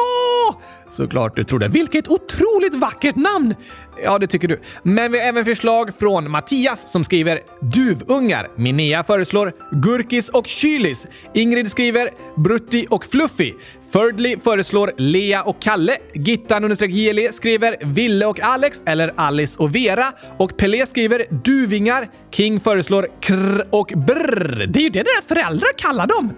Såklart 0.89 1.37
du 1.37 1.45
tror 1.45 1.59
det. 1.59 1.69
Vilket 1.69 2.09
otroligt 2.09 2.75
vackert 2.75 3.17
namn! 3.17 3.55
Ja, 4.03 4.19
det 4.19 4.27
tycker 4.27 4.49
du. 4.49 4.61
Men 4.83 5.13
vi 5.13 5.19
har 5.19 5.27
även 5.27 5.45
förslag 5.45 5.91
från 5.99 6.31
Mattias 6.31 6.93
som 6.93 7.05
skriver 7.05 7.41
duvungar. 7.61 8.49
Minea 8.57 9.05
föreslår 9.05 9.53
gurkis 9.73 10.29
och 10.29 10.47
kylis. 10.47 11.07
Ingrid 11.35 11.71
skriver 11.71 12.11
brutti 12.37 12.87
och 12.91 13.05
fluffy. 13.05 13.55
Thirdly 13.93 14.37
föreslår 14.37 14.93
Lea 14.97 15.43
och 15.43 15.63
Kalle. 15.63 15.97
Gittan 16.15 16.65
understreck 16.65 17.35
skriver 17.35 17.77
Ville 17.85 18.27
och 18.27 18.41
Alex 18.41 18.83
eller 18.87 19.13
Alice 19.17 19.59
och 19.59 19.75
Vera. 19.75 20.13
Och 20.39 20.57
Pelé 20.57 20.87
skriver 20.87 21.27
Duvingar. 21.45 22.11
King 22.31 22.61
föreslår 22.61 23.09
Krr 23.21 23.67
och 23.71 23.93
Brr. 23.97 24.67
Det 24.69 24.81
är 24.81 24.83
ju 24.83 24.91
det 24.91 25.03
deras 25.03 25.27
föräldrar 25.27 25.69
kallar 25.77 26.07
dem. 26.07 26.33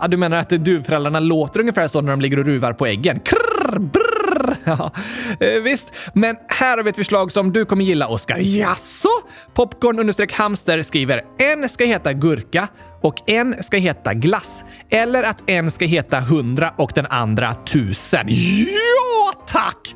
Ja, 0.00 0.08
du 0.08 0.16
menar 0.16 0.36
att 0.36 0.48
duvföräldrarna 0.48 1.20
låter 1.20 1.60
ungefär 1.60 1.88
så 1.88 2.00
när 2.00 2.10
de 2.10 2.20
ligger 2.20 2.38
och 2.38 2.46
ruvar 2.46 2.72
på 2.72 2.86
äggen? 2.86 3.20
Krr, 3.20 3.78
brr. 3.78 4.17
Ja, 4.64 4.92
eh, 5.40 5.62
visst, 5.62 5.94
men 6.14 6.36
här 6.48 6.76
har 6.76 6.84
vi 6.84 6.90
ett 6.90 6.96
förslag 6.96 7.32
som 7.32 7.52
du 7.52 7.64
kommer 7.64 7.84
gilla, 7.84 8.08
Oskar. 8.08 8.38
Jaså? 8.38 9.08
Popcorn 9.54 9.98
understreck 9.98 10.32
hamster 10.32 10.82
skriver 10.82 11.24
en 11.38 11.68
ska 11.68 11.84
heta 11.84 12.12
gurka 12.12 12.68
och 13.02 13.30
en 13.30 13.62
ska 13.62 13.76
heta 13.76 14.14
glass. 14.14 14.64
Eller 14.90 15.22
att 15.22 15.50
en 15.50 15.70
ska 15.70 15.84
heta 15.84 16.20
hundra 16.20 16.74
och 16.76 16.92
den 16.94 17.06
andra 17.06 17.54
tusen. 17.54 18.26
Ja, 18.28 19.32
tack! 19.46 19.94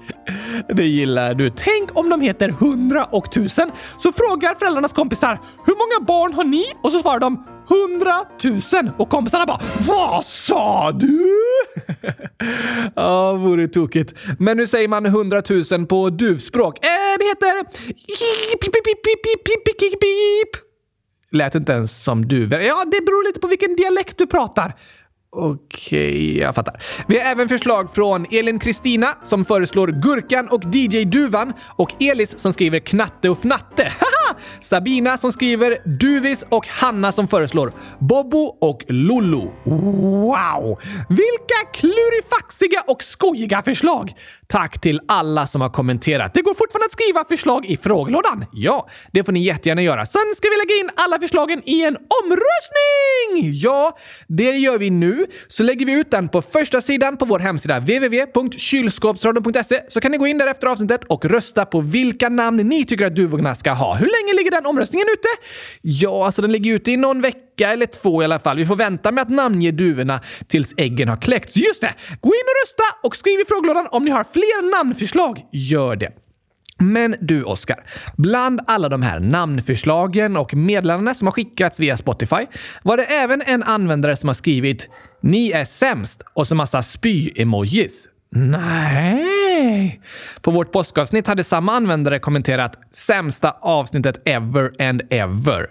Det 0.76 0.84
gillar 0.84 1.34
du. 1.34 1.50
Tänk 1.50 1.98
om 1.98 2.08
de 2.08 2.20
heter 2.20 2.48
hundra 2.48 3.04
och 3.04 3.32
tusen. 3.32 3.72
Så 3.98 4.12
frågar 4.12 4.54
föräldrarnas 4.54 4.92
kompisar 4.92 5.38
hur 5.66 5.74
många 5.74 6.06
barn 6.06 6.34
har 6.34 6.44
ni? 6.44 6.64
Och 6.82 6.92
så 6.92 7.00
svarar 7.00 7.20
de 7.20 7.46
hundratusen 7.68 8.90
och 8.98 9.08
kompisarna 9.08 9.46
bara 9.46 9.60
Vad 9.86 10.24
sa 10.24 10.92
du? 10.92 11.28
Ja, 12.96 13.32
vore 13.32 13.68
tokigt. 13.68 14.14
Men 14.38 14.56
nu 14.56 14.66
säger 14.66 14.88
man 14.88 15.06
hundratusen 15.06 15.86
på 15.86 16.10
duvspråk. 16.10 16.84
Eh, 16.84 16.88
det 17.18 17.24
heter... 17.24 17.62
Lät 21.30 21.54
inte 21.54 21.72
ens 21.72 22.04
som 22.04 22.28
duvor. 22.28 22.60
Ja, 22.60 22.84
det 22.84 23.04
beror 23.06 23.26
lite 23.26 23.40
på 23.40 23.46
vilken 23.46 23.76
dialekt 23.76 24.18
du 24.18 24.26
pratar. 24.26 24.74
Okej, 25.36 26.38
jag 26.38 26.54
fattar. 26.54 26.82
Vi 27.08 27.18
har 27.18 27.30
även 27.30 27.48
förslag 27.48 27.94
från 27.94 28.26
Elin 28.30 28.58
Kristina 28.58 29.14
som 29.22 29.44
föreslår 29.44 29.88
Gurkan 29.88 30.48
och 30.48 30.74
DJ 30.74 31.04
Duvan 31.04 31.52
och 31.76 32.02
Elis 32.02 32.38
som 32.38 32.52
skriver 32.52 32.78
Knatte 32.78 33.28
och 33.28 33.38
Fnatte. 33.38 33.92
Haha! 34.00 34.21
Sabina 34.60 35.18
som 35.18 35.32
skriver 35.32 35.98
Duvis 35.98 36.44
och 36.48 36.68
Hanna 36.68 37.12
som 37.12 37.28
föreslår 37.28 37.72
Bobbo 37.98 38.56
och 38.60 38.84
Lollo. 38.88 39.52
Wow! 39.64 40.78
Vilka 41.08 41.58
klurifaxiga 41.72 42.84
och 42.86 43.02
skojiga 43.02 43.62
förslag! 43.62 44.14
Tack 44.46 44.80
till 44.80 45.00
alla 45.08 45.46
som 45.46 45.60
har 45.60 45.68
kommenterat. 45.68 46.34
Det 46.34 46.42
går 46.42 46.54
fortfarande 46.54 46.86
att 46.86 46.92
skriva 46.92 47.24
förslag 47.24 47.66
i 47.66 47.76
frågelådan. 47.76 48.44
Ja, 48.52 48.88
det 49.12 49.24
får 49.24 49.32
ni 49.32 49.40
jättegärna 49.40 49.82
göra. 49.82 50.06
Sen 50.06 50.34
ska 50.36 50.48
vi 50.48 50.56
lägga 50.56 50.80
in 50.80 50.90
alla 50.96 51.18
förslagen 51.18 51.62
i 51.64 51.84
en 51.84 51.96
omröstning! 51.96 53.60
Ja, 53.62 53.96
det 54.28 54.50
gör 54.50 54.78
vi 54.78 54.90
nu. 54.90 55.26
Så 55.48 55.62
lägger 55.62 55.86
vi 55.86 55.92
ut 55.92 56.10
den 56.10 56.28
på 56.28 56.42
första 56.42 56.80
sidan 56.80 57.16
på 57.16 57.24
vår 57.24 57.38
hemsida 57.38 57.80
www.kylskåpsradion.se 57.80 59.80
så 59.88 60.00
kan 60.00 60.12
ni 60.12 60.18
gå 60.18 60.26
in 60.26 60.38
där 60.38 60.46
efter 60.46 60.66
avsnittet 60.66 61.04
och 61.04 61.24
rösta 61.24 61.64
på 61.64 61.80
vilka 61.80 62.28
namn 62.28 62.68
ni 62.68 62.84
tycker 62.84 63.06
att 63.06 63.16
duvorna 63.16 63.54
ska 63.54 63.72
ha. 63.72 63.94
Hur 63.94 64.06
länge 64.06 64.31
ligger 64.34 64.50
den 64.50 64.66
omröstningen 64.66 65.06
ute? 65.12 65.28
Ja, 65.82 66.26
alltså 66.26 66.42
den 66.42 66.52
ligger 66.52 66.74
ute 66.74 66.92
i 66.92 66.96
någon 66.96 67.20
vecka 67.20 67.72
eller 67.72 67.86
två 67.86 68.22
i 68.22 68.24
alla 68.24 68.38
fall. 68.38 68.56
Vi 68.56 68.66
får 68.66 68.76
vänta 68.76 69.12
med 69.12 69.22
att 69.22 69.30
namnge 69.30 69.70
duvorna 69.70 70.20
tills 70.46 70.74
äggen 70.76 71.08
har 71.08 71.16
kläckts. 71.16 71.56
Just 71.56 71.80
det! 71.80 71.94
Gå 72.20 72.28
in 72.28 72.42
och 72.46 72.62
rösta 72.64 73.06
och 73.06 73.16
skriv 73.16 73.40
i 73.40 73.44
frågelådan 73.48 73.86
om 73.90 74.04
ni 74.04 74.10
har 74.10 74.24
fler 74.32 74.70
namnförslag. 74.70 75.40
Gör 75.52 75.96
det! 75.96 76.12
Men 76.78 77.16
du, 77.20 77.42
Oskar. 77.44 77.84
Bland 78.16 78.60
alla 78.66 78.88
de 78.88 79.02
här 79.02 79.20
namnförslagen 79.20 80.36
och 80.36 80.54
meddelandena 80.54 81.14
som 81.14 81.26
har 81.26 81.32
skickats 81.32 81.80
via 81.80 81.96
Spotify 81.96 82.46
var 82.82 82.96
det 82.96 83.04
även 83.04 83.42
en 83.46 83.62
användare 83.62 84.16
som 84.16 84.28
har 84.28 84.34
skrivit 84.34 84.88
“Ni 85.22 85.50
är 85.50 85.64
sämst” 85.64 86.22
och 86.34 86.48
så 86.48 86.54
massa 86.54 86.82
spy-emojis. 86.82 88.08
Nej! 88.30 89.41
På 90.40 90.50
vårt 90.50 90.72
påskavsnitt 90.72 91.26
hade 91.26 91.44
samma 91.44 91.72
användare 91.72 92.18
kommenterat 92.18 92.78
“sämsta 92.92 93.50
avsnittet 93.60 94.22
ever 94.24 94.72
and 94.88 95.02
ever”. 95.10 95.66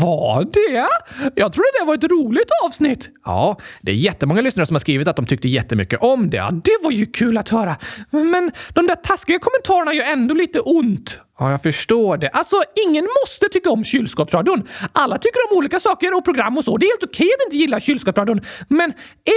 Var 0.00 0.44
det? 0.44 0.88
Jag 1.34 1.52
trodde 1.52 1.68
det 1.80 1.86
var 1.86 1.94
ett 1.94 2.04
roligt 2.04 2.50
avsnitt. 2.64 3.08
Ja, 3.24 3.58
det 3.82 3.90
är 3.90 3.94
jättemånga 3.94 4.40
lyssnare 4.40 4.66
som 4.66 4.74
har 4.74 4.80
skrivit 4.80 5.08
att 5.08 5.16
de 5.16 5.26
tyckte 5.26 5.48
jättemycket 5.48 6.00
om 6.02 6.30
det. 6.30 6.36
Ja, 6.36 6.50
det 6.50 6.78
var 6.82 6.90
ju 6.90 7.06
kul 7.06 7.38
att 7.38 7.48
höra. 7.48 7.76
Men 8.10 8.52
de 8.74 8.86
där 8.86 8.94
taskiga 8.96 9.38
kommentarerna 9.38 9.92
gör 9.94 10.12
ändå 10.12 10.34
lite 10.34 10.60
ont. 10.60 11.18
Ja, 11.38 11.50
jag 11.50 11.62
förstår 11.62 12.16
det. 12.16 12.28
Alltså, 12.28 12.56
ingen 12.86 13.08
måste 13.22 13.48
tycka 13.48 13.70
om 13.70 13.84
kylskåpsradion. 13.84 14.68
Alla 14.92 15.18
tycker 15.18 15.50
om 15.50 15.58
olika 15.58 15.80
saker 15.80 16.16
och 16.16 16.24
program 16.24 16.58
och 16.58 16.64
så. 16.64 16.76
Det 16.76 16.86
är 16.86 16.90
helt 16.90 17.04
okej 17.04 17.30
att 17.38 17.44
inte 17.46 17.56
gilla 17.56 17.80
kylskåpsradion. 17.80 18.40
Men 18.68 18.92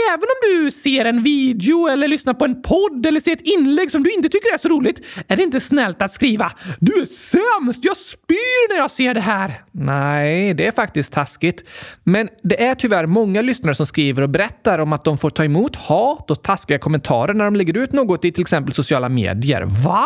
även 0.07 0.23
om 0.23 0.63
du 0.63 0.71
ser 0.71 1.05
en 1.05 1.23
video 1.23 1.87
eller 1.87 2.07
lyssnar 2.07 2.33
på 2.33 2.45
en 2.45 2.61
podd 2.61 3.05
eller 3.05 3.21
ser 3.21 3.31
ett 3.31 3.41
inlägg 3.41 3.91
som 3.91 4.03
du 4.03 4.11
inte 4.11 4.29
tycker 4.29 4.53
är 4.53 4.57
så 4.57 4.67
roligt 4.67 5.05
är 5.27 5.35
det 5.35 5.43
inte 5.43 5.59
snällt 5.59 6.01
att 6.01 6.11
skriva 6.11 6.51
“Du 6.79 7.01
är 7.01 7.05
sämst! 7.05 7.85
Jag 7.85 7.97
spyr 7.97 8.73
när 8.73 8.77
jag 8.77 8.91
ser 8.91 9.13
det 9.13 9.21
här!” 9.21 9.63
Nej, 9.71 10.53
det 10.53 10.67
är 10.67 10.71
faktiskt 10.71 11.13
taskigt. 11.13 11.63
Men 12.03 12.29
det 12.43 12.63
är 12.63 12.75
tyvärr 12.75 13.05
många 13.05 13.41
lyssnare 13.41 13.75
som 13.75 13.85
skriver 13.85 14.21
och 14.21 14.29
berättar 14.29 14.79
om 14.79 14.93
att 14.93 15.03
de 15.03 15.17
får 15.17 15.29
ta 15.29 15.43
emot 15.43 15.75
hat 15.75 16.31
och 16.31 16.43
taskiga 16.43 16.79
kommentarer 16.79 17.33
när 17.33 17.45
de 17.45 17.55
lägger 17.55 17.77
ut 17.77 17.91
något 17.91 18.25
i 18.25 18.31
till 18.31 18.41
exempel 18.41 18.73
sociala 18.73 19.09
medier. 19.09 19.61
Va? 19.83 20.05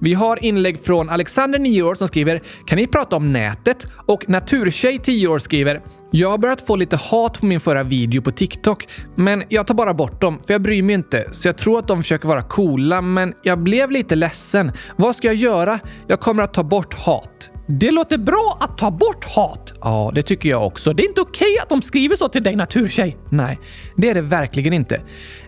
Vi 0.00 0.14
har 0.14 0.44
inlägg 0.44 0.84
från 0.84 1.10
Alex 1.10 1.27
Alexander, 1.28 1.58
9 1.58 1.82
år, 1.82 1.94
som 1.94 2.08
skriver 2.08 2.42
“Kan 2.66 2.78
ni 2.78 2.86
prata 2.86 3.16
om 3.16 3.32
nätet?” 3.32 3.86
och 4.06 4.28
Naturtjej, 4.28 4.98
10 4.98 5.28
år, 5.28 5.38
skriver 5.38 5.82
“Jag 6.10 6.30
har 6.30 6.38
börjat 6.38 6.60
få 6.60 6.76
lite 6.76 6.96
hat 6.96 7.40
på 7.40 7.46
min 7.46 7.60
förra 7.60 7.82
video 7.82 8.22
på 8.22 8.30
TikTok, 8.30 8.88
men 9.16 9.44
jag 9.48 9.66
tar 9.66 9.74
bara 9.74 9.94
bort 9.94 10.20
dem 10.20 10.38
för 10.46 10.54
jag 10.54 10.62
bryr 10.62 10.82
mig 10.82 10.94
inte. 10.94 11.28
Så 11.32 11.48
jag 11.48 11.58
tror 11.58 11.78
att 11.78 11.88
de 11.88 12.02
försöker 12.02 12.28
vara 12.28 12.42
coola, 12.42 13.00
men 13.00 13.34
jag 13.42 13.58
blev 13.58 13.90
lite 13.90 14.14
ledsen. 14.14 14.72
Vad 14.96 15.16
ska 15.16 15.26
jag 15.26 15.34
göra? 15.34 15.78
Jag 16.06 16.20
kommer 16.20 16.42
att 16.42 16.54
ta 16.54 16.62
bort 16.62 16.94
hat.” 16.94 17.50
Det 17.70 17.90
låter 17.90 18.18
bra 18.18 18.58
att 18.60 18.78
ta 18.78 18.90
bort 18.90 19.24
hat. 19.24 19.72
Ja, 19.80 20.12
det 20.14 20.22
tycker 20.22 20.48
jag 20.48 20.66
också. 20.66 20.92
Det 20.92 21.02
är 21.02 21.08
inte 21.08 21.20
okej 21.20 21.52
okay 21.52 21.58
att 21.62 21.68
de 21.68 21.82
skriver 21.82 22.16
så 22.16 22.28
till 22.28 22.42
dig, 22.42 22.56
naturtjej. 22.56 23.16
Nej, 23.30 23.58
det 23.96 24.10
är 24.10 24.14
det 24.14 24.20
verkligen 24.20 24.72
inte. 24.72 25.00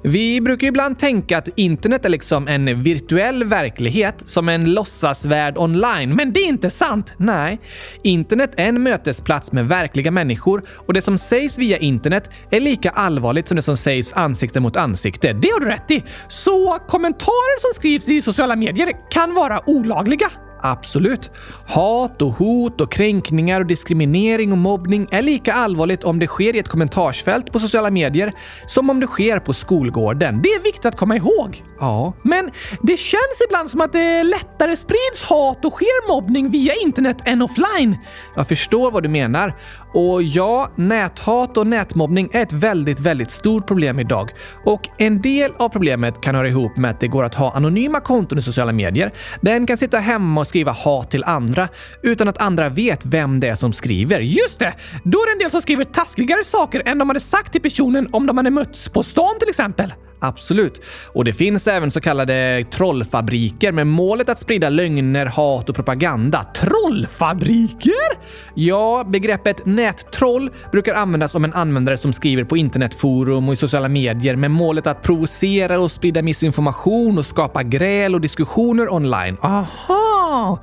Vi 0.02 0.40
brukar 0.40 0.66
ibland 0.66 0.98
tänka 0.98 1.38
att 1.38 1.48
internet 1.56 2.04
är 2.04 2.08
liksom 2.08 2.48
en 2.48 2.82
virtuell 2.82 3.44
verklighet, 3.44 4.14
som 4.24 4.48
en 4.48 4.74
låtsasvärld 4.74 5.58
online. 5.58 6.14
Men 6.14 6.32
det 6.32 6.40
är 6.40 6.48
inte 6.48 6.70
sant. 6.70 7.14
Nej, 7.16 7.60
internet 8.02 8.50
är 8.56 8.66
en 8.66 8.82
mötesplats 8.82 9.52
med 9.52 9.68
verkliga 9.68 10.10
människor 10.10 10.62
och 10.86 10.92
det 10.92 11.02
som 11.02 11.18
sägs 11.18 11.58
via 11.58 11.78
internet 11.78 12.30
är 12.50 12.60
lika 12.60 12.90
allvarligt 12.90 13.48
som 13.48 13.56
det 13.56 13.62
som 13.62 13.76
sägs 13.76 14.12
ansikte 14.12 14.60
mot 14.60 14.76
ansikte. 14.76 15.32
Det 15.32 15.48
har 15.48 15.60
du 15.60 15.66
rätt 15.66 15.90
i. 15.90 16.04
Så 16.28 16.78
kommentarer 16.88 17.60
som 17.60 17.74
skrivs 17.74 18.08
i 18.08 18.22
sociala 18.22 18.56
medier 18.56 18.92
kan 19.10 19.34
vara 19.34 19.70
olagliga. 19.70 20.30
Absolut. 20.62 21.30
Hat 21.66 22.22
och 22.22 22.32
hot 22.32 22.80
och 22.80 22.92
kränkningar 22.92 23.60
och 23.60 23.66
diskriminering 23.66 24.52
och 24.52 24.58
mobbning 24.58 25.06
är 25.10 25.22
lika 25.22 25.52
allvarligt 25.52 26.04
om 26.04 26.18
det 26.18 26.26
sker 26.26 26.56
i 26.56 26.58
ett 26.58 26.68
kommentarsfält 26.68 27.52
på 27.52 27.58
sociala 27.58 27.90
medier 27.90 28.32
som 28.66 28.90
om 28.90 29.00
det 29.00 29.06
sker 29.06 29.38
på 29.38 29.52
skolgården. 29.52 30.42
Det 30.42 30.48
är 30.48 30.62
viktigt 30.62 30.86
att 30.86 30.96
komma 30.96 31.16
ihåg. 31.16 31.64
Ja. 31.80 32.12
Men 32.22 32.50
det 32.82 32.96
känns 32.96 33.42
ibland 33.48 33.70
som 33.70 33.80
att 33.80 33.92
det 33.92 34.22
lättare 34.22 34.76
sprids 34.76 35.22
hat 35.22 35.64
och 35.64 35.72
sker 35.72 36.08
mobbning 36.08 36.50
via 36.50 36.74
internet 36.74 37.16
än 37.24 37.42
offline. 37.42 37.98
Jag 38.36 38.48
förstår 38.48 38.90
vad 38.90 39.02
du 39.02 39.08
menar. 39.08 39.54
Och 39.92 40.22
ja, 40.22 40.70
näthat 40.76 41.56
och 41.56 41.66
nätmobbning 41.66 42.28
är 42.32 42.42
ett 42.42 42.52
väldigt, 42.52 43.00
väldigt 43.00 43.30
stort 43.30 43.66
problem 43.66 43.98
idag. 43.98 44.30
Och 44.64 44.88
en 44.98 45.22
del 45.22 45.52
av 45.58 45.68
problemet 45.68 46.20
kan 46.20 46.34
höra 46.34 46.48
ihop 46.48 46.76
med 46.76 46.90
att 46.90 47.00
det 47.00 47.08
går 47.08 47.24
att 47.24 47.34
ha 47.34 47.52
anonyma 47.52 48.00
konton 48.00 48.38
i 48.38 48.42
sociala 48.42 48.72
medier. 48.72 49.12
Den 49.40 49.66
kan 49.66 49.76
sitta 49.76 49.98
hemma 49.98 50.40
och 50.40 50.46
skriva 50.46 50.72
hat 50.72 51.10
till 51.10 51.24
andra 51.24 51.68
utan 52.02 52.28
att 52.28 52.42
andra 52.42 52.68
vet 52.68 53.04
vem 53.04 53.40
det 53.40 53.48
är 53.48 53.54
som 53.54 53.72
skriver. 53.72 54.20
Just 54.20 54.58
det! 54.58 54.74
Då 55.04 55.18
är 55.18 55.26
det 55.26 55.32
en 55.32 55.38
del 55.38 55.50
som 55.50 55.62
skriver 55.62 55.84
taskigare 55.84 56.44
saker 56.44 56.82
än 56.86 56.98
de 56.98 57.08
hade 57.08 57.20
sagt 57.20 57.52
till 57.52 57.62
personen 57.62 58.08
om 58.12 58.26
de 58.26 58.36
hade 58.36 58.50
mötts 58.50 58.88
på 58.88 59.02
stan 59.02 59.38
till 59.38 59.48
exempel. 59.48 59.92
Absolut. 60.20 60.80
Och 61.06 61.24
det 61.24 61.32
finns 61.32 61.66
även 61.66 61.90
så 61.90 62.00
kallade 62.00 62.64
trollfabriker 62.72 63.72
med 63.72 63.86
målet 63.86 64.28
att 64.28 64.40
sprida 64.40 64.68
lögner, 64.68 65.26
hat 65.26 65.68
och 65.68 65.74
propaganda. 65.74 66.46
Trollfabriker? 66.54 68.18
Ja, 68.54 69.04
begreppet 69.08 69.66
nättroll 69.66 70.50
brukar 70.72 70.94
användas 70.94 71.34
om 71.34 71.44
en 71.44 71.52
användare 71.52 71.96
som 71.96 72.12
skriver 72.12 72.44
på 72.44 72.56
internetforum 72.56 73.48
och 73.48 73.54
i 73.54 73.56
sociala 73.56 73.88
medier 73.88 74.36
med 74.36 74.50
målet 74.50 74.86
att 74.86 75.02
provocera 75.02 75.80
och 75.80 75.90
sprida 75.90 76.22
missinformation 76.22 77.18
och 77.18 77.26
skapa 77.26 77.62
gräl 77.62 78.14
och 78.14 78.20
diskussioner 78.20 78.92
online. 78.92 79.36
Aha! 79.42 80.58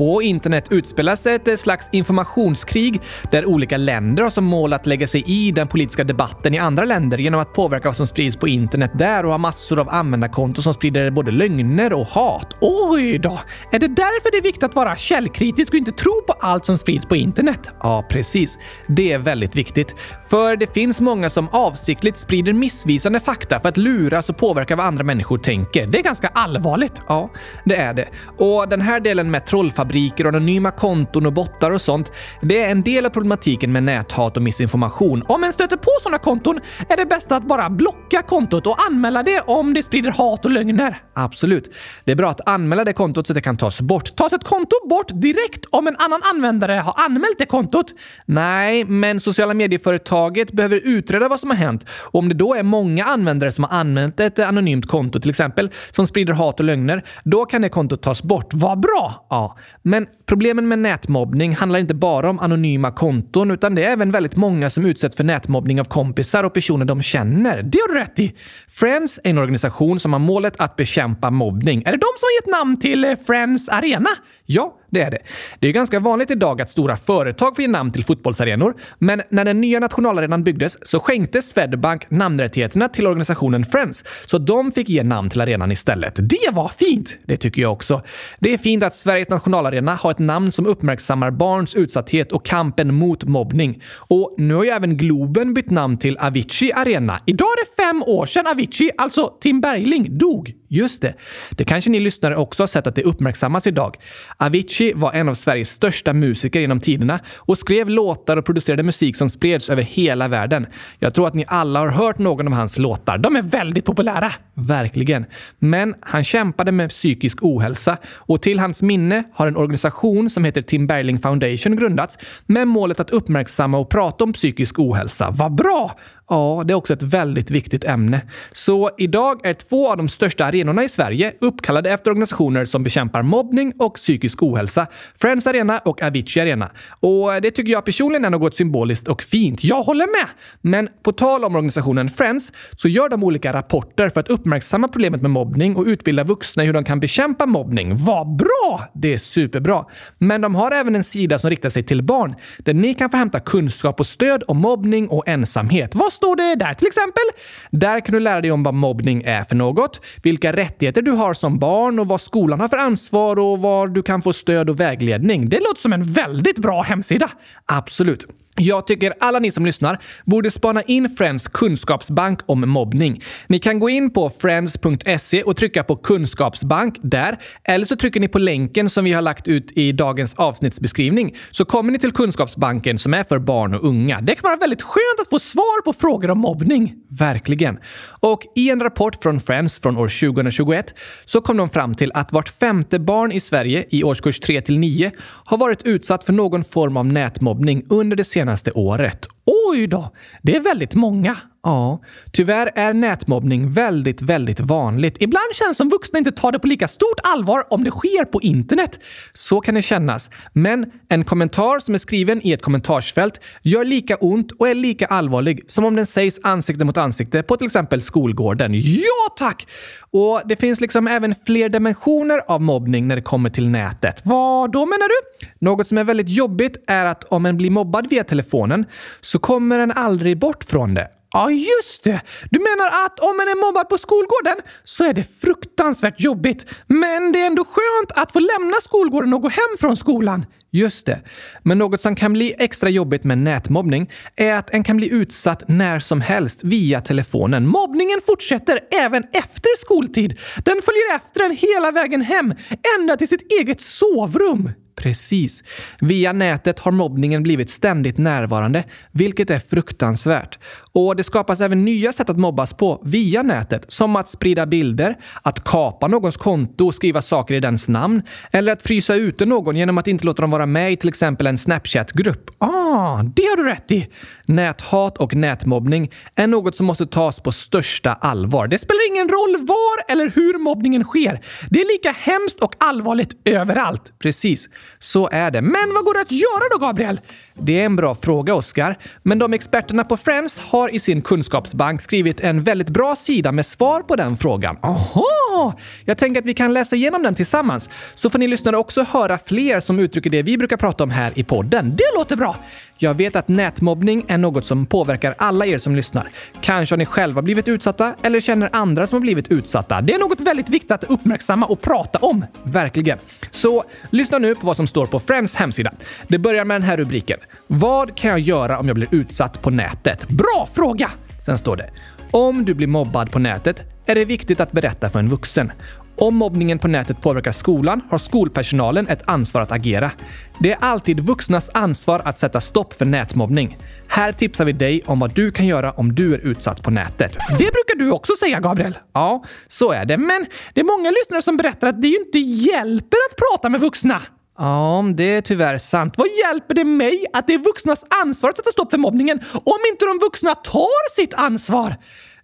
På 0.00 0.22
internet 0.22 0.64
utspelar 0.70 1.16
sig 1.16 1.34
ett 1.34 1.48
eh, 1.48 1.56
slags 1.56 1.88
informationskrig 1.92 3.00
där 3.30 3.46
olika 3.46 3.76
länder 3.76 4.22
har 4.22 4.30
som 4.30 4.44
mål 4.44 4.72
att 4.72 4.86
lägga 4.86 5.06
sig 5.06 5.24
i 5.26 5.52
den 5.52 5.68
politiska 5.68 6.04
debatten 6.04 6.54
i 6.54 6.58
andra 6.58 6.84
länder 6.84 7.18
genom 7.18 7.40
att 7.40 7.54
påverka 7.54 7.88
vad 7.88 7.96
som 7.96 8.06
sprids 8.06 8.36
på 8.36 8.48
internet 8.48 8.90
där 8.94 9.24
och 9.24 9.30
ha 9.30 9.38
massor 9.38 9.78
av 9.78 9.88
användarkonton 9.88 10.62
som 10.62 10.74
sprider 10.74 11.10
både 11.10 11.30
lögner 11.30 11.92
och 11.92 12.06
hat. 12.06 12.56
Oj 12.60 13.18
då! 13.18 13.40
Är 13.72 13.78
det 13.78 13.88
därför 13.88 14.30
det 14.30 14.36
är 14.36 14.42
viktigt 14.42 14.62
att 14.62 14.74
vara 14.74 14.96
källkritisk 14.96 15.72
och 15.72 15.78
inte 15.78 15.92
tro 15.92 16.22
på 16.26 16.32
allt 16.32 16.66
som 16.66 16.78
sprids 16.78 17.06
på 17.06 17.16
internet? 17.16 17.70
Ja, 17.80 18.06
precis. 18.10 18.58
Det 18.88 19.12
är 19.12 19.18
väldigt 19.18 19.56
viktigt. 19.56 19.94
För 20.30 20.56
det 20.56 20.74
finns 20.74 21.00
många 21.00 21.30
som 21.30 21.48
avsiktligt 21.48 22.18
sprider 22.18 22.52
missvisande 22.52 23.20
fakta 23.20 23.60
för 23.60 23.68
att 23.68 23.76
luras 23.76 24.30
och 24.30 24.36
påverka 24.36 24.76
vad 24.76 24.86
andra 24.86 25.04
människor 25.04 25.38
tänker. 25.38 25.86
Det 25.86 25.98
är 25.98 26.02
ganska 26.02 26.28
allvarligt. 26.28 27.02
Ja, 27.08 27.30
det 27.64 27.76
är 27.76 27.94
det. 27.94 28.08
Och 28.38 28.68
den 28.68 28.80
här 28.80 29.00
delen 29.00 29.30
med 29.30 29.46
trollfabriken 29.46 29.89
fabriker, 29.90 30.24
anonyma 30.24 30.70
konton 30.70 31.26
och 31.26 31.32
bottar 31.32 31.70
och 31.70 31.80
sånt, 31.80 32.12
det 32.42 32.62
är 32.62 32.70
en 32.70 32.82
del 32.82 33.06
av 33.06 33.10
problematiken 33.10 33.72
med 33.72 33.82
näthat 33.82 34.36
och 34.36 34.42
missinformation. 34.42 35.22
Om 35.28 35.44
en 35.44 35.52
stöter 35.52 35.76
på 35.76 35.90
sådana 36.02 36.18
konton 36.18 36.60
är 36.88 36.96
det 36.96 37.06
bäst 37.06 37.32
att 37.32 37.42
bara 37.42 37.70
blocka 37.70 38.22
kontot 38.22 38.66
och 38.66 38.76
anmäla 38.86 39.22
det 39.22 39.40
om 39.40 39.74
det 39.74 39.82
sprider 39.82 40.10
hat 40.10 40.44
och 40.44 40.50
lögner. 40.50 41.02
Absolut. 41.14 41.70
Det 42.04 42.12
är 42.12 42.16
bra 42.16 42.30
att 42.30 42.48
anmäla 42.48 42.84
det 42.84 42.92
kontot 42.92 43.26
så 43.26 43.32
att 43.32 43.34
det 43.34 43.40
kan 43.40 43.56
tas 43.56 43.80
bort. 43.80 44.16
Tas 44.16 44.32
ett 44.32 44.44
konto 44.44 44.76
bort 44.88 45.08
direkt 45.12 45.66
om 45.70 45.86
en 45.86 45.96
annan 45.98 46.20
användare 46.34 46.72
har 46.72 46.94
anmält 47.04 47.38
det 47.38 47.46
kontot? 47.46 47.86
Nej, 48.26 48.84
men 48.84 49.20
sociala 49.20 49.54
medieföretaget 49.54 50.52
behöver 50.52 50.80
utreda 50.84 51.28
vad 51.28 51.40
som 51.40 51.50
har 51.50 51.56
hänt 51.56 51.86
och 51.90 52.18
om 52.18 52.28
det 52.28 52.34
då 52.34 52.54
är 52.54 52.62
många 52.62 53.04
användare 53.04 53.52
som 53.52 53.64
har 53.64 53.78
använt 53.78 54.20
ett 54.20 54.38
anonymt 54.38 54.86
konto 54.86 55.20
till 55.20 55.30
exempel 55.30 55.70
som 55.90 56.06
sprider 56.06 56.32
hat 56.32 56.60
och 56.60 56.66
lögner, 56.66 57.04
då 57.24 57.44
kan 57.44 57.62
det 57.62 57.68
kontot 57.68 58.02
tas 58.02 58.22
bort. 58.22 58.54
Vad 58.54 58.80
bra! 58.80 59.26
Ja, 59.30 59.56
men 59.82 60.06
problemen 60.26 60.68
med 60.68 60.78
nätmobbning 60.78 61.54
handlar 61.56 61.78
inte 61.78 61.94
bara 61.94 62.30
om 62.30 62.38
anonyma 62.38 62.90
konton 62.90 63.50
utan 63.50 63.74
det 63.74 63.84
är 63.84 63.92
även 63.92 64.10
väldigt 64.10 64.36
många 64.36 64.70
som 64.70 64.86
utsätts 64.86 65.16
för 65.16 65.24
nätmobbning 65.24 65.80
av 65.80 65.84
kompisar 65.84 66.44
och 66.44 66.54
personer 66.54 66.84
de 66.84 67.02
känner. 67.02 67.62
Det 67.62 67.78
har 67.78 67.94
du 67.94 68.00
rätt 68.00 68.18
i! 68.18 68.34
Friends 68.68 69.20
är 69.24 69.30
en 69.30 69.38
organisation 69.38 70.00
som 70.00 70.12
har 70.12 70.20
målet 70.20 70.54
att 70.58 70.76
bekämpa 70.76 71.30
mobbning. 71.30 71.82
Är 71.86 71.92
det 71.92 71.98
de 71.98 72.12
som 72.16 72.26
har 72.26 72.40
gett 72.40 72.60
namn 72.60 72.80
till 72.80 73.04
eh, 73.04 73.16
Friends 73.26 73.68
Arena? 73.68 74.10
Ja, 74.52 74.76
det 74.90 75.00
är 75.00 75.10
det. 75.10 75.18
Det 75.58 75.68
är 75.68 75.72
ganska 75.72 76.00
vanligt 76.00 76.30
idag 76.30 76.62
att 76.62 76.70
stora 76.70 76.96
företag 76.96 77.56
får 77.56 77.62
ge 77.62 77.68
namn 77.68 77.92
till 77.92 78.04
fotbollsarenor, 78.04 78.74
men 78.98 79.22
när 79.30 79.44
den 79.44 79.60
nya 79.60 79.80
nationalarenan 79.80 80.44
byggdes 80.44 80.86
så 80.86 81.00
skänkte 81.00 81.42
Swedbank 81.42 82.10
namnrättigheterna 82.10 82.88
till 82.88 83.06
organisationen 83.06 83.64
Friends, 83.64 84.04
så 84.26 84.38
de 84.38 84.72
fick 84.72 84.88
ge 84.88 85.02
namn 85.02 85.30
till 85.30 85.40
arenan 85.40 85.72
istället. 85.72 86.14
Det 86.16 86.50
var 86.52 86.68
fint! 86.68 87.16
Det 87.26 87.36
tycker 87.36 87.62
jag 87.62 87.72
också. 87.72 88.02
Det 88.38 88.54
är 88.54 88.58
fint 88.58 88.82
att 88.82 88.96
Sveriges 88.96 89.28
nationalarena 89.28 89.94
har 89.94 90.10
ett 90.10 90.18
namn 90.18 90.52
som 90.52 90.66
uppmärksammar 90.66 91.30
barns 91.30 91.74
utsatthet 91.74 92.32
och 92.32 92.44
kampen 92.44 92.94
mot 92.94 93.24
mobbning. 93.24 93.82
Och 93.96 94.34
nu 94.38 94.54
har 94.54 94.64
ju 94.64 94.70
även 94.70 94.96
Globen 94.96 95.54
bytt 95.54 95.70
namn 95.70 95.96
till 95.98 96.18
Avicii 96.18 96.72
Arena. 96.72 97.20
Idag 97.26 97.48
är 97.48 97.64
det 97.64 97.82
fem 97.82 98.02
år 98.02 98.26
sedan 98.26 98.46
Avicii, 98.46 98.90
alltså 98.98 99.32
Tim 99.40 99.60
Bergling, 99.60 100.18
dog. 100.18 100.54
Just 100.72 101.02
det. 101.02 101.14
Det 101.50 101.64
kanske 101.64 101.90
ni 101.90 102.00
lyssnare 102.00 102.36
också 102.36 102.62
har 102.62 102.66
sett 102.66 102.86
att 102.86 102.94
det 102.94 103.02
uppmärksammas 103.02 103.66
idag. 103.66 103.96
Avicii 104.42 104.92
var 104.92 105.12
en 105.12 105.28
av 105.28 105.34
Sveriges 105.34 105.70
största 105.70 106.12
musiker 106.12 106.60
genom 106.60 106.80
tiderna 106.80 107.20
och 107.36 107.58
skrev 107.58 107.88
låtar 107.88 108.36
och 108.36 108.44
producerade 108.44 108.82
musik 108.82 109.16
som 109.16 109.30
spreds 109.30 109.70
över 109.70 109.82
hela 109.82 110.28
världen. 110.28 110.66
Jag 110.98 111.14
tror 111.14 111.26
att 111.26 111.34
ni 111.34 111.44
alla 111.48 111.80
har 111.80 111.88
hört 111.88 112.18
någon 112.18 112.46
av 112.46 112.52
hans 112.52 112.78
låtar. 112.78 113.18
De 113.18 113.36
är 113.36 113.42
väldigt 113.42 113.84
populära. 113.84 114.32
Verkligen. 114.54 115.24
Men 115.58 115.94
han 116.00 116.24
kämpade 116.24 116.72
med 116.72 116.90
psykisk 116.90 117.38
ohälsa 117.42 117.96
och 118.06 118.42
till 118.42 118.58
hans 118.58 118.82
minne 118.82 119.24
har 119.32 119.46
en 119.46 119.56
organisation 119.56 120.30
som 120.30 120.44
heter 120.44 120.62
Tim 120.62 120.86
Bergling 120.86 121.18
Foundation 121.18 121.76
grundats 121.76 122.18
med 122.46 122.68
målet 122.68 123.00
att 123.00 123.10
uppmärksamma 123.10 123.78
och 123.78 123.90
prata 123.90 124.24
om 124.24 124.32
psykisk 124.32 124.78
ohälsa. 124.78 125.30
Vad 125.30 125.54
bra! 125.54 125.96
Ja, 126.32 126.62
det 126.66 126.72
är 126.72 126.74
också 126.74 126.92
ett 126.92 127.02
väldigt 127.02 127.50
viktigt 127.50 127.84
ämne. 127.84 128.20
Så 128.52 128.90
idag 128.98 129.46
är 129.46 129.52
två 129.54 129.90
av 129.90 129.96
de 129.96 130.08
största 130.08 130.44
arenorna 130.44 130.84
i 130.84 130.88
Sverige 130.88 131.32
uppkallade 131.40 131.90
efter 131.90 132.10
organisationer 132.10 132.64
som 132.64 132.82
bekämpar 132.82 133.22
mobbning 133.22 133.72
och 133.78 133.94
psykisk 133.94 134.42
ohälsa. 134.42 134.86
Friends 135.20 135.46
Arena 135.46 135.78
och 135.78 136.02
Avicii 136.02 136.42
Arena. 136.42 136.70
Och 137.00 137.30
det 137.42 137.50
tycker 137.50 137.72
jag 137.72 137.84
personligen 137.84 138.24
är 138.24 138.30
något 138.30 138.56
symboliskt 138.56 139.08
och 139.08 139.22
fint. 139.22 139.64
Jag 139.64 139.82
håller 139.82 140.06
med! 140.06 140.28
Men 140.60 140.88
på 141.02 141.12
tal 141.12 141.44
om 141.44 141.54
organisationen 141.54 142.10
Friends 142.10 142.52
så 142.76 142.88
gör 142.88 143.08
de 143.08 143.24
olika 143.24 143.52
rapporter 143.52 144.08
för 144.08 144.20
att 144.20 144.28
uppmärksamma 144.28 144.88
problemet 144.88 145.22
med 145.22 145.30
mobbning 145.30 145.76
och 145.76 145.84
utbilda 145.84 146.24
vuxna 146.24 146.62
i 146.62 146.66
hur 146.66 146.72
de 146.72 146.84
kan 146.84 147.00
bekämpa 147.00 147.46
mobbning. 147.46 147.96
Vad 147.96 148.36
bra! 148.36 148.90
Det 148.94 149.14
är 149.14 149.18
superbra. 149.18 149.84
Men 150.18 150.40
de 150.40 150.54
har 150.54 150.72
även 150.72 150.96
en 150.96 151.04
sida 151.04 151.38
som 151.38 151.50
riktar 151.50 151.68
sig 151.68 151.82
till 151.82 152.02
barn 152.02 152.34
där 152.58 152.74
ni 152.74 152.94
kan 152.94 153.10
få 153.10 153.16
hämta 153.16 153.40
kunskap 153.40 154.00
och 154.00 154.06
stöd 154.06 154.42
om 154.46 154.58
mobbning 154.58 155.08
och 155.08 155.28
ensamhet. 155.28 155.94
Vad 155.94 156.12
står 156.20 156.36
det 156.36 156.54
där 156.54 156.74
till 156.74 156.86
exempel? 156.86 157.22
Där 157.70 158.00
kan 158.00 158.12
du 158.12 158.20
lära 158.20 158.40
dig 158.40 158.50
om 158.50 158.62
vad 158.62 158.74
mobbning 158.74 159.22
är 159.22 159.44
för 159.44 159.56
något, 159.56 160.00
vilka 160.22 160.52
rättigheter 160.52 161.02
du 161.02 161.10
har 161.10 161.34
som 161.34 161.58
barn 161.58 161.98
och 161.98 162.08
vad 162.08 162.20
skolan 162.20 162.60
har 162.60 162.68
för 162.68 162.76
ansvar 162.76 163.38
och 163.38 163.58
var 163.58 163.88
du 163.88 164.02
kan 164.02 164.22
få 164.22 164.32
stöd 164.32 164.70
och 164.70 164.80
vägledning. 164.80 165.48
Det 165.48 165.60
låter 165.60 165.80
som 165.80 165.92
en 165.92 166.02
väldigt 166.02 166.58
bra 166.58 166.82
hemsida. 166.82 167.30
Absolut. 167.66 168.26
Jag 168.60 168.86
tycker 168.86 169.14
alla 169.20 169.38
ni 169.38 169.52
som 169.52 169.66
lyssnar 169.66 169.98
borde 170.24 170.50
spana 170.50 170.82
in 170.82 171.10
Friends 171.10 171.48
kunskapsbank 171.48 172.40
om 172.46 172.70
mobbning. 172.70 173.22
Ni 173.46 173.58
kan 173.58 173.78
gå 173.78 173.90
in 173.90 174.12
på 174.12 174.30
friends.se 174.30 175.42
och 175.42 175.56
trycka 175.56 175.84
på 175.84 175.96
kunskapsbank 175.96 176.96
där. 177.02 177.38
Eller 177.64 177.86
så 177.86 177.96
trycker 177.96 178.20
ni 178.20 178.28
på 178.28 178.38
länken 178.38 178.90
som 178.90 179.04
vi 179.04 179.12
har 179.12 179.22
lagt 179.22 179.48
ut 179.48 179.72
i 179.76 179.92
dagens 179.92 180.34
avsnittsbeskrivning 180.34 181.36
så 181.50 181.64
kommer 181.64 181.92
ni 181.92 181.98
till 181.98 182.12
kunskapsbanken 182.12 182.98
som 182.98 183.14
är 183.14 183.24
för 183.24 183.38
barn 183.38 183.74
och 183.74 183.84
unga. 183.84 184.20
Det 184.20 184.34
kan 184.34 184.42
vara 184.42 184.56
väldigt 184.56 184.82
skönt 184.82 185.20
att 185.20 185.30
få 185.30 185.38
svar 185.38 185.82
på 185.82 185.92
frågor 185.92 186.30
om 186.30 186.38
mobbning. 186.38 186.94
Verkligen. 187.08 187.78
Och 188.20 188.42
i 188.54 188.70
en 188.70 188.80
rapport 188.80 189.22
från 189.22 189.40
Friends 189.40 189.78
från 189.78 189.96
år 189.96 190.30
2021 190.32 190.94
så 191.24 191.40
kom 191.40 191.56
de 191.56 191.68
fram 191.68 191.94
till 191.94 192.10
att 192.14 192.32
vart 192.32 192.48
femte 192.48 192.98
barn 192.98 193.32
i 193.32 193.40
Sverige 193.40 193.84
i 193.90 194.04
årskurs 194.04 194.40
3 194.40 194.60
till 194.60 194.78
9 194.78 195.10
har 195.44 195.58
varit 195.58 195.82
utsatt 195.82 196.24
för 196.24 196.32
någon 196.32 196.64
form 196.64 196.96
av 196.96 197.06
nätmobbning 197.06 197.86
under 197.88 198.16
det 198.16 198.24
senaste 198.24 198.49
senaste 198.50 198.72
året. 198.72 199.28
Oj 199.70 199.86
då! 199.86 200.10
Det 200.42 200.56
är 200.56 200.60
väldigt 200.60 200.94
många. 200.94 201.36
Ja, 201.62 202.00
tyvärr 202.32 202.70
är 202.74 202.92
nätmobbning 202.92 203.72
väldigt, 203.72 204.22
väldigt 204.22 204.60
vanligt. 204.60 205.16
Ibland 205.20 205.54
känns 205.54 205.68
det 205.68 205.74
som 205.74 205.88
vuxna 205.88 206.18
inte 206.18 206.32
tar 206.32 206.52
det 206.52 206.58
på 206.58 206.66
lika 206.66 206.88
stort 206.88 207.20
allvar 207.22 207.64
om 207.70 207.84
det 207.84 207.90
sker 207.90 208.24
på 208.24 208.40
internet. 208.40 208.98
Så 209.32 209.60
kan 209.60 209.74
det 209.74 209.82
kännas. 209.82 210.30
Men 210.52 210.92
en 211.08 211.24
kommentar 211.24 211.80
som 211.80 211.94
är 211.94 211.98
skriven 211.98 212.46
i 212.46 212.52
ett 212.52 212.62
kommentarsfält 212.62 213.40
gör 213.62 213.84
lika 213.84 214.16
ont 214.16 214.52
och 214.52 214.68
är 214.68 214.74
lika 214.74 215.06
allvarlig 215.06 215.60
som 215.68 215.84
om 215.84 215.96
den 215.96 216.06
sägs 216.06 216.38
ansikte 216.42 216.84
mot 216.84 216.96
ansikte 216.96 217.42
på 217.42 217.56
till 217.56 217.66
exempel 217.66 218.02
skolgården. 218.02 218.74
Ja 218.74 219.34
tack! 219.36 219.66
Och 220.10 220.42
det 220.44 220.56
finns 220.56 220.80
liksom 220.80 221.06
även 221.06 221.34
fler 221.46 221.68
dimensioner 221.68 222.40
av 222.48 222.60
mobbning 222.60 223.08
när 223.08 223.16
det 223.16 223.22
kommer 223.22 223.50
till 223.50 223.68
nätet. 223.68 224.22
Vad 224.24 224.72
då 224.72 224.86
menar 224.86 225.08
du? 225.08 225.46
Något 225.58 225.88
som 225.88 225.98
är 225.98 226.04
väldigt 226.04 226.28
jobbigt 226.28 226.84
är 226.86 227.06
att 227.06 227.24
om 227.24 227.46
en 227.46 227.56
blir 227.56 227.70
mobbad 227.70 228.10
via 228.10 228.24
telefonen 228.24 228.84
så 229.20 229.38
kommer 229.38 229.78
en 229.78 229.92
aldrig 229.92 230.38
bort 230.38 230.64
från 230.64 230.94
det. 230.94 231.08
Ja, 231.32 231.50
just 231.50 232.04
det! 232.04 232.20
Du 232.50 232.58
menar 232.58 232.86
att 233.04 233.20
om 233.20 233.36
man 233.36 233.48
är 233.48 233.66
mobbad 233.66 233.88
på 233.88 233.98
skolgården 233.98 234.56
så 234.84 235.04
är 235.04 235.12
det 235.12 235.40
fruktansvärt 235.40 236.20
jobbigt. 236.20 236.66
Men 236.86 237.32
det 237.32 237.40
är 237.40 237.46
ändå 237.46 237.64
skönt 237.64 238.12
att 238.22 238.32
få 238.32 238.38
lämna 238.38 238.76
skolgården 238.80 239.34
och 239.34 239.42
gå 239.42 239.48
hem 239.48 239.76
från 239.80 239.96
skolan. 239.96 240.46
Just 240.72 241.06
det. 241.06 241.20
Men 241.62 241.78
något 241.78 242.00
som 242.00 242.16
kan 242.16 242.32
bli 242.32 242.54
extra 242.58 242.88
jobbigt 242.88 243.24
med 243.24 243.38
nätmobbning 243.38 244.10
är 244.36 244.54
att 244.54 244.70
en 244.70 244.84
kan 244.84 244.96
bli 244.96 245.12
utsatt 245.12 245.62
när 245.68 245.98
som 245.98 246.20
helst 246.20 246.64
via 246.64 247.00
telefonen. 247.00 247.66
Mobbningen 247.66 248.20
fortsätter 248.26 248.80
även 248.90 249.22
efter 249.22 249.76
skoltid. 249.76 250.38
Den 250.64 250.82
följer 250.82 251.16
efter 251.16 251.44
en 251.44 251.56
hela 251.56 251.90
vägen 251.90 252.20
hem, 252.20 252.54
ända 252.98 253.16
till 253.16 253.28
sitt 253.28 253.52
eget 253.52 253.80
sovrum. 253.80 254.70
Precis. 254.96 255.64
Via 256.00 256.32
nätet 256.32 256.78
har 256.78 256.92
mobbningen 256.92 257.42
blivit 257.42 257.70
ständigt 257.70 258.18
närvarande, 258.18 258.84
vilket 259.12 259.50
är 259.50 259.58
fruktansvärt. 259.58 260.58
Och 260.92 261.16
det 261.16 261.24
skapas 261.24 261.60
även 261.60 261.84
nya 261.84 262.12
sätt 262.12 262.30
att 262.30 262.38
mobbas 262.38 262.74
på 262.74 263.02
via 263.04 263.42
nätet, 263.42 263.92
som 263.92 264.16
att 264.16 264.28
sprida 264.28 264.66
bilder, 264.66 265.16
att 265.42 265.64
kapa 265.64 266.06
någons 266.06 266.36
konto 266.36 266.86
och 266.86 266.94
skriva 266.94 267.22
saker 267.22 267.54
i 267.54 267.60
dens 267.60 267.88
namn, 267.88 268.22
eller 268.52 268.72
att 268.72 268.82
frysa 268.82 269.14
ute 269.14 269.46
någon 269.46 269.76
genom 269.76 269.98
att 269.98 270.08
inte 270.08 270.26
låta 270.26 270.42
dem 270.42 270.50
vara 270.50 270.66
med 270.66 270.92
i 270.92 270.96
till 270.96 271.08
exempel 271.08 271.46
en 271.46 271.58
Snapchat-grupp. 271.58 272.50
Ah, 272.58 273.22
det 273.22 273.42
har 273.42 273.56
du 273.56 273.64
rätt 273.64 273.92
i! 273.92 274.08
Näthat 274.46 275.18
och 275.18 275.34
nätmobbning 275.34 276.10
är 276.34 276.46
något 276.46 276.76
som 276.76 276.86
måste 276.86 277.06
tas 277.06 277.40
på 277.40 277.52
största 277.52 278.12
allvar. 278.12 278.68
Det 278.68 278.78
spelar 278.78 279.08
ingen 279.08 279.28
roll 279.28 279.66
var 279.66 280.12
eller 280.12 280.30
hur 280.34 280.58
mobbningen 280.58 281.04
sker. 281.04 281.40
Det 281.70 281.80
är 281.80 281.92
lika 281.92 282.10
hemskt 282.10 282.60
och 282.60 282.74
allvarligt 282.78 283.36
överallt. 283.44 284.12
Precis, 284.18 284.68
så 284.98 285.28
är 285.32 285.50
det. 285.50 285.62
Men 285.62 285.94
vad 285.94 286.04
går 286.04 286.14
det 286.14 286.20
att 286.20 286.32
göra 286.32 286.68
då, 286.72 286.78
Gabriel? 286.78 287.20
Det 287.62 287.80
är 287.80 287.86
en 287.86 287.96
bra 287.96 288.14
fråga, 288.14 288.54
Oskar. 288.54 288.98
Men 289.22 289.38
de 289.38 289.52
experterna 289.52 290.04
på 290.04 290.16
Friends 290.16 290.58
har 290.58 290.94
i 290.94 291.00
sin 291.00 291.22
kunskapsbank 291.22 292.02
skrivit 292.02 292.40
en 292.40 292.62
väldigt 292.62 292.88
bra 292.88 293.16
sida 293.16 293.52
med 293.52 293.66
svar 293.66 294.00
på 294.00 294.16
den 294.16 294.36
frågan. 294.36 294.76
Aha! 294.82 295.74
Jag 296.04 296.18
tänker 296.18 296.40
att 296.40 296.46
vi 296.46 296.54
kan 296.54 296.72
läsa 296.72 296.96
igenom 296.96 297.22
den 297.22 297.34
tillsammans, 297.34 297.88
så 298.14 298.30
får 298.30 298.38
ni 298.38 298.48
lyssnare 298.48 298.76
också 298.76 299.02
höra 299.02 299.38
fler 299.38 299.80
som 299.80 299.98
uttrycker 299.98 300.30
det 300.30 300.42
vi 300.42 300.58
brukar 300.58 300.76
prata 300.76 301.04
om 301.04 301.10
här 301.10 301.32
i 301.34 301.44
podden. 301.44 301.96
Det 301.96 302.18
låter 302.18 302.36
bra! 302.36 302.56
Jag 303.02 303.14
vet 303.14 303.36
att 303.36 303.48
nätmobbning 303.48 304.24
är 304.28 304.38
något 304.38 304.66
som 304.66 304.86
påverkar 304.86 305.34
alla 305.38 305.66
er 305.66 305.78
som 305.78 305.96
lyssnar. 305.96 306.28
Kanske 306.60 306.92
har 306.92 306.98
ni 306.98 307.06
själva 307.06 307.42
blivit 307.42 307.68
utsatta 307.68 308.14
eller 308.22 308.40
känner 308.40 308.70
andra 308.72 309.06
som 309.06 309.16
har 309.16 309.20
blivit 309.20 309.48
utsatta. 309.48 310.00
Det 310.00 310.14
är 310.14 310.18
något 310.18 310.40
väldigt 310.40 310.68
viktigt 310.68 310.90
att 310.90 311.04
uppmärksamma 311.04 311.66
och 311.66 311.80
prata 311.80 312.18
om. 312.18 312.44
Verkligen. 312.62 313.18
Så 313.50 313.84
lyssna 314.10 314.38
nu 314.38 314.54
på 314.54 314.66
vad 314.66 314.76
som 314.76 314.86
står 314.86 315.06
på 315.06 315.20
Friends 315.20 315.54
hemsida. 315.54 315.92
Det 316.28 316.38
börjar 316.38 316.64
med 316.64 316.74
den 316.74 316.82
här 316.82 316.96
rubriken. 316.96 317.38
Vad 317.66 318.16
kan 318.16 318.30
jag 318.30 318.40
göra 318.40 318.78
om 318.78 318.86
jag 318.86 318.94
blir 318.94 319.08
utsatt 319.10 319.62
på 319.62 319.70
nätet? 319.70 320.28
Bra 320.28 320.68
fråga! 320.74 321.10
Sen 321.44 321.58
står 321.58 321.76
det. 321.76 321.90
Om 322.30 322.64
du 322.64 322.74
blir 322.74 322.86
mobbad 322.86 323.30
på 323.30 323.38
nätet 323.38 323.82
är 324.06 324.14
det 324.14 324.24
viktigt 324.24 324.60
att 324.60 324.72
berätta 324.72 325.10
för 325.10 325.18
en 325.18 325.28
vuxen. 325.28 325.72
Om 326.20 326.36
mobbningen 326.36 326.78
på 326.78 326.88
nätet 326.88 327.20
påverkar 327.20 327.52
skolan 327.52 328.00
har 328.10 328.18
skolpersonalen 328.18 329.08
ett 329.08 329.22
ansvar 329.24 329.60
att 329.60 329.72
agera. 329.72 330.10
Det 330.58 330.72
är 330.72 330.78
alltid 330.80 331.20
vuxnas 331.20 331.70
ansvar 331.74 332.22
att 332.24 332.38
sätta 332.38 332.60
stopp 332.60 332.94
för 332.94 333.04
nätmobbning. 333.04 333.78
Här 334.08 334.32
tipsar 334.32 334.64
vi 334.64 334.72
dig 334.72 335.02
om 335.06 335.20
vad 335.20 335.34
du 335.34 335.50
kan 335.50 335.66
göra 335.66 335.90
om 335.90 336.14
du 336.14 336.34
är 336.34 336.38
utsatt 336.38 336.82
på 336.82 336.90
nätet. 336.90 337.38
Det 337.48 337.56
brukar 337.56 337.98
du 337.98 338.10
också 338.10 338.32
säga, 338.40 338.60
Gabriel. 338.60 338.98
Ja, 339.12 339.44
så 339.68 339.92
är 339.92 340.04
det. 340.04 340.16
Men 340.16 340.46
det 340.74 340.80
är 340.80 340.84
många 340.84 341.10
lyssnare 341.10 341.42
som 341.42 341.56
berättar 341.56 341.86
att 341.86 342.02
det 342.02 342.08
ju 342.08 342.16
inte 342.16 342.38
hjälper 342.38 343.18
att 343.30 343.36
prata 343.36 343.68
med 343.68 343.80
vuxna. 343.80 344.20
Ja, 344.58 345.04
det 345.14 345.34
är 345.34 345.40
tyvärr 345.40 345.78
sant. 345.78 346.14
Vad 346.16 346.28
hjälper 346.44 346.74
det 346.74 346.84
mig 346.84 347.24
att 347.32 347.46
det 347.46 347.54
är 347.54 347.58
vuxnas 347.58 348.04
ansvar 348.22 348.50
att 348.50 348.56
sätta 348.56 348.70
stopp 348.70 348.90
för 348.90 348.98
mobbningen 348.98 349.40
om 349.52 349.78
inte 349.92 350.04
de 350.04 350.18
vuxna 350.18 350.54
tar 350.54 351.14
sitt 351.16 351.34
ansvar? 351.34 351.96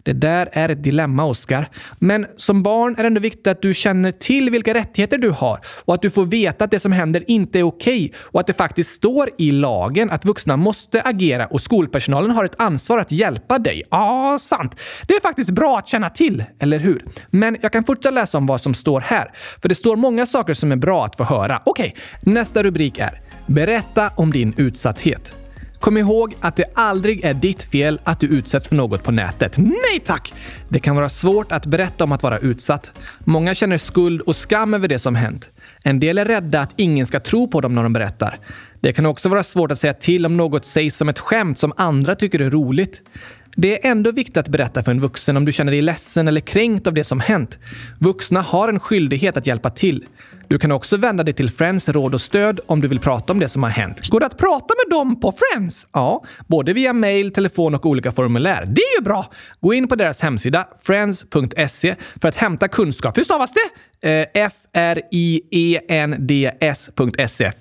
Det 0.07 0.13
där 0.13 0.49
är 0.53 0.69
ett 0.69 0.83
dilemma, 0.83 1.25
Oskar. 1.25 1.69
Men 1.99 2.27
som 2.37 2.63
barn 2.63 2.95
är 2.99 3.03
det 3.03 3.07
ändå 3.07 3.21
viktigt 3.21 3.47
att 3.47 3.63
du 3.63 3.75
känner 3.75 4.13
till 4.13 4.51
vilka 4.51 4.75
rättigheter 4.75 5.19
du 5.19 5.31
har 5.31 5.61
och 5.85 5.95
att 5.95 6.03
du 6.03 6.11
får 6.11 6.27
veta 6.27 6.65
att 6.65 6.71
det 6.71 6.81
som 6.81 6.93
händer 6.93 7.25
inte 7.31 7.59
är 7.59 7.63
okej 7.63 8.07
okay, 8.07 8.19
och 8.23 8.41
att 8.41 8.47
det 8.47 8.53
faktiskt 8.53 8.91
står 8.91 9.31
i 9.39 9.53
lagen 9.53 10.11
att 10.11 10.25
vuxna 10.25 10.57
måste 10.57 11.03
agera 11.03 11.47
och 11.47 11.61
skolpersonalen 11.61 12.31
har 12.31 12.45
ett 12.45 12.61
ansvar 12.61 12.99
att 12.99 13.13
hjälpa 13.13 13.59
dig. 13.59 13.83
Ja, 13.91 14.39
sant. 14.41 14.77
Det 15.09 15.15
är 15.15 15.21
faktiskt 15.21 15.51
bra 15.51 15.79
att 15.79 15.89
känna 15.89 16.11
till, 16.11 16.45
eller 16.59 16.79
hur? 16.79 17.05
Men 17.31 17.57
jag 17.63 17.73
kan 17.73 17.85
fortsätta 17.85 18.11
läsa 18.11 18.39
om 18.39 18.47
vad 18.47 18.61
som 18.61 18.75
står 18.75 19.01
här, 19.01 19.31
för 19.63 19.69
det 19.69 19.75
står 19.75 19.97
många 19.97 20.27
saker 20.27 20.55
som 20.55 20.73
är 20.73 20.77
bra 20.77 21.05
att 21.05 21.17
få 21.17 21.25
höra. 21.25 21.63
Okej, 21.65 21.95
okay, 21.97 22.33
nästa 22.33 22.63
rubrik 22.63 22.99
är 22.99 23.21
Berätta 23.47 24.11
om 24.17 24.33
din 24.33 24.55
utsatthet. 24.57 25.46
Kom 25.87 25.99
ihåg 25.99 26.35
att 26.41 26.57
det 26.57 26.65
aldrig 26.75 27.25
är 27.25 27.35
ditt 27.35 27.63
fel 27.63 28.01
att 28.05 28.21
du 28.21 28.27
utsätts 28.27 28.69
för 28.69 28.77
något 28.77 29.03
på 29.03 29.13
nätet. 29.13 29.59
Nej 29.59 30.01
tack! 30.05 30.35
Det 30.69 30.79
kan 30.79 30.97
vara 30.97 31.09
svårt 31.09 31.53
att 31.53 31.67
berätta 31.67 32.05
om 32.05 32.13
att 32.13 32.23
vara 32.23 32.39
utsatt. 32.39 32.93
Många 33.19 33.55
känner 33.55 33.79
skuld 33.79 34.21
och 34.21 34.37
skam 34.37 34.75
över 34.75 34.89
det 34.89 34.99
som 34.99 35.15
hänt. 35.15 35.51
En 35.85 36.01
del 36.01 36.19
är 36.19 36.25
rädda 36.25 36.61
att 36.61 36.71
ingen 36.77 37.07
ska 37.07 37.21
tro 37.21 37.49
på 37.49 37.61
dem 37.61 37.75
när 37.75 37.83
de 37.83 37.93
berättar. 37.93 38.39
Det 38.81 38.93
kan 38.93 39.07
också 39.07 39.29
vara 39.29 39.43
svårt 39.43 39.73
att 39.73 39.79
säga 39.79 39.93
till 39.93 40.27
om 40.27 40.37
något 40.37 40.67
sägs 40.67 40.97
som 40.97 41.09
ett 41.09 41.19
skämt 41.19 41.59
som 41.59 41.73
andra 41.77 42.15
tycker 42.15 42.41
är 42.41 42.51
roligt. 42.51 43.03
Det 43.57 43.87
är 43.87 43.91
ändå 43.91 44.13
viktigt 44.13 44.37
att 44.37 44.49
berätta 44.49 44.83
för 44.83 44.91
en 44.91 45.01
vuxen 45.01 45.37
om 45.37 45.45
du 45.45 45.53
känner 45.53 45.73
dig 45.73 45.83
ledsen 45.83 46.29
eller 46.29 46.41
kränkt 46.41 46.87
av 46.87 46.95
det 46.95 47.05
som 47.05 47.21
hänt. 47.21 47.59
Vuxna 47.99 48.41
har 48.41 48.69
en 48.69 48.81
skyldighet 48.81 49.37
att 49.37 49.47
hjälpa 49.47 49.71
till. 49.71 50.05
Du 50.49 50.59
kan 50.59 50.73
också 50.73 50.97
vända 50.97 51.25
dig 51.25 51.35
till 51.35 51.51
Friends 51.51 51.89
råd 51.89 52.15
och 52.15 52.21
stöd 52.21 52.61
om 52.67 52.81
du 52.81 52.89
vill 52.89 53.01
prata 53.01 53.33
om 53.33 53.39
det 53.39 53.49
som 53.49 53.63
har 53.63 53.71
hänt. 53.71 54.09
Går 54.09 54.21
det 54.21 54.27
att 54.27 54.39
prata 54.39 54.75
med 54.85 54.99
dem 54.99 55.21
på 55.21 55.33
Friends? 55.33 55.87
Ja, 55.93 56.25
både 56.47 56.73
via 56.73 56.93
mail, 56.93 57.33
telefon 57.33 57.75
och 57.75 57.87
olika 57.87 58.13
formulär. 58.13 58.65
Det 58.67 58.83
är 58.83 58.99
ju 58.99 59.05
bra! 59.05 59.27
Gå 59.61 59.75
in 59.75 59.89
på 59.89 59.97
deras 59.97 60.21
hemsida, 60.21 60.69
friends.se, 60.87 61.95
för 62.21 62.29
att 62.29 62.37
hämta 62.37 62.69
kunskap. 62.69 63.19
Hur 63.19 63.25
stavas 63.25 63.53
det? 63.53 63.69
Eh, 64.05 64.27
F-R-I-E-N-D-S.se. 64.35 64.73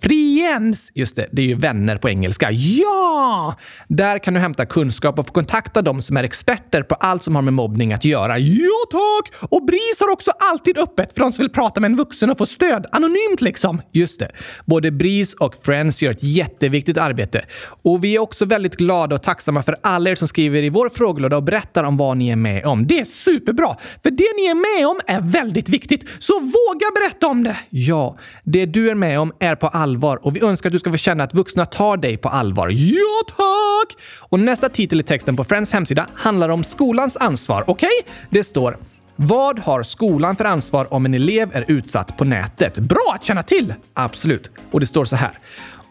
Friends! 0.02 0.92
Just 0.94 1.16
det, 1.16 1.28
det 1.32 1.42
är 1.42 1.46
ju 1.46 1.56
vänner 1.56 1.98
på 1.98 2.10
engelska. 2.10 2.52
Ja! 2.52 3.56
Där 3.88 4.20
kan 4.20 4.34
du 4.34 4.40
hämta 4.40 4.66
kunskap 4.66 5.20
och 5.20 5.28
få 5.28 5.34
kontakta 5.34 5.82
dem 5.82 6.02
som 6.02 6.18
är 6.18 6.24
experter 6.24 6.84
på 6.84 6.96
allt 6.96 7.24
som 7.24 7.36
har 7.36 7.42
med 7.42 7.54
mobbning 7.54 7.94
att 7.94 8.06
göra. 8.06 8.38
Ja, 8.38 8.86
tack! 8.92 9.34
Och 9.52 9.66
BRIS 9.66 10.00
har 10.00 10.12
också 10.12 10.32
alltid 10.40 10.78
öppet 10.78 11.14
för 11.14 11.20
de 11.20 11.34
som 11.34 11.44
vill 11.44 11.52
prata 11.52 11.80
med 11.80 11.92
en 11.92 11.98
vuxen 11.98 12.30
och 12.30 12.38
få 12.38 12.46
stöd. 12.46 12.86
Anonymt 12.92 13.42
liksom. 13.42 13.82
Just 13.92 14.20
det. 14.20 14.32
Både 14.66 14.92
BRIS 14.92 15.34
och 15.34 15.56
Friends 15.64 16.02
gör 16.02 16.12
ett 16.12 16.24
jätteviktigt 16.24 16.98
arbete. 16.98 17.46
Och 17.84 18.04
vi 18.04 18.16
är 18.16 18.20
också 18.20 18.46
väldigt 18.46 18.76
glada 18.76 19.16
och 19.16 19.24
tacksamma 19.24 19.64
för 19.64 19.76
alla 19.84 20.10
er 20.10 20.16
som 20.16 20.28
skriver 20.28 20.64
i 20.64 20.70
vår 20.70 20.90
frågelåda 20.90 21.38
och 21.38 21.44
berättar 21.44 21.84
om 21.84 21.98
vad 21.98 22.18
ni 22.18 22.30
är 22.30 22.36
med 22.36 22.66
om. 22.66 22.88
Det 22.88 23.00
är 23.00 23.06
superbra! 23.06 23.76
För 24.04 24.12
det 24.12 24.34
ni 24.38 24.46
är 24.46 24.78
med 24.78 24.88
om 24.88 25.00
är 25.08 25.22
väldigt 25.22 25.70
viktigt. 25.70 26.04
Så 26.28 26.40
våga 26.40 26.92
berätta 26.96 27.28
om 27.28 27.44
det! 27.44 27.58
Ja, 27.70 28.18
det 28.44 28.66
du 28.66 28.90
är 28.90 28.96
med 28.96 29.20
om 29.20 29.34
är 29.40 29.56
på 29.56 29.68
allvar 29.68 30.26
och 30.26 30.36
vi 30.36 30.44
önskar 30.44 30.70
att 30.70 30.74
du 30.74 30.80
ska 30.80 30.92
få 30.92 30.98
känna 30.98 31.24
att 31.24 31.34
vuxna 31.34 31.66
tar 31.66 31.98
dig 31.98 32.18
på 32.18 32.30
allvar. 32.30 32.70
Ja, 32.72 33.24
tack! 33.28 33.98
Och 34.20 34.40
nästa 34.40 34.70
titel 34.70 35.00
i 35.00 35.04
texten 35.04 35.36
på 35.36 35.44
Friends 35.44 35.74
hemsida 35.74 36.08
handlar 36.14 36.50
om 36.50 36.64
skolans 36.64 37.18
ansvar. 37.18 37.64
Okej? 37.68 37.90
Okay? 38.02 38.14
Det 38.30 38.44
står 38.44 38.78
vad 39.16 39.60
har 39.60 39.84
skolan 39.84 40.36
för 40.36 40.46
ansvar 40.46 40.94
om 40.94 41.06
en 41.06 41.14
elev 41.14 41.50
är 41.54 41.66
utsatt 41.68 42.18
på 42.18 42.24
nätet? 42.24 42.78
Bra 42.78 43.14
att 43.16 43.24
känna 43.24 43.44
till! 43.44 43.74
Absolut. 43.94 44.52
Och 44.72 44.80
det 44.80 44.86
står 44.86 45.06
så 45.06 45.16
här. 45.16 45.32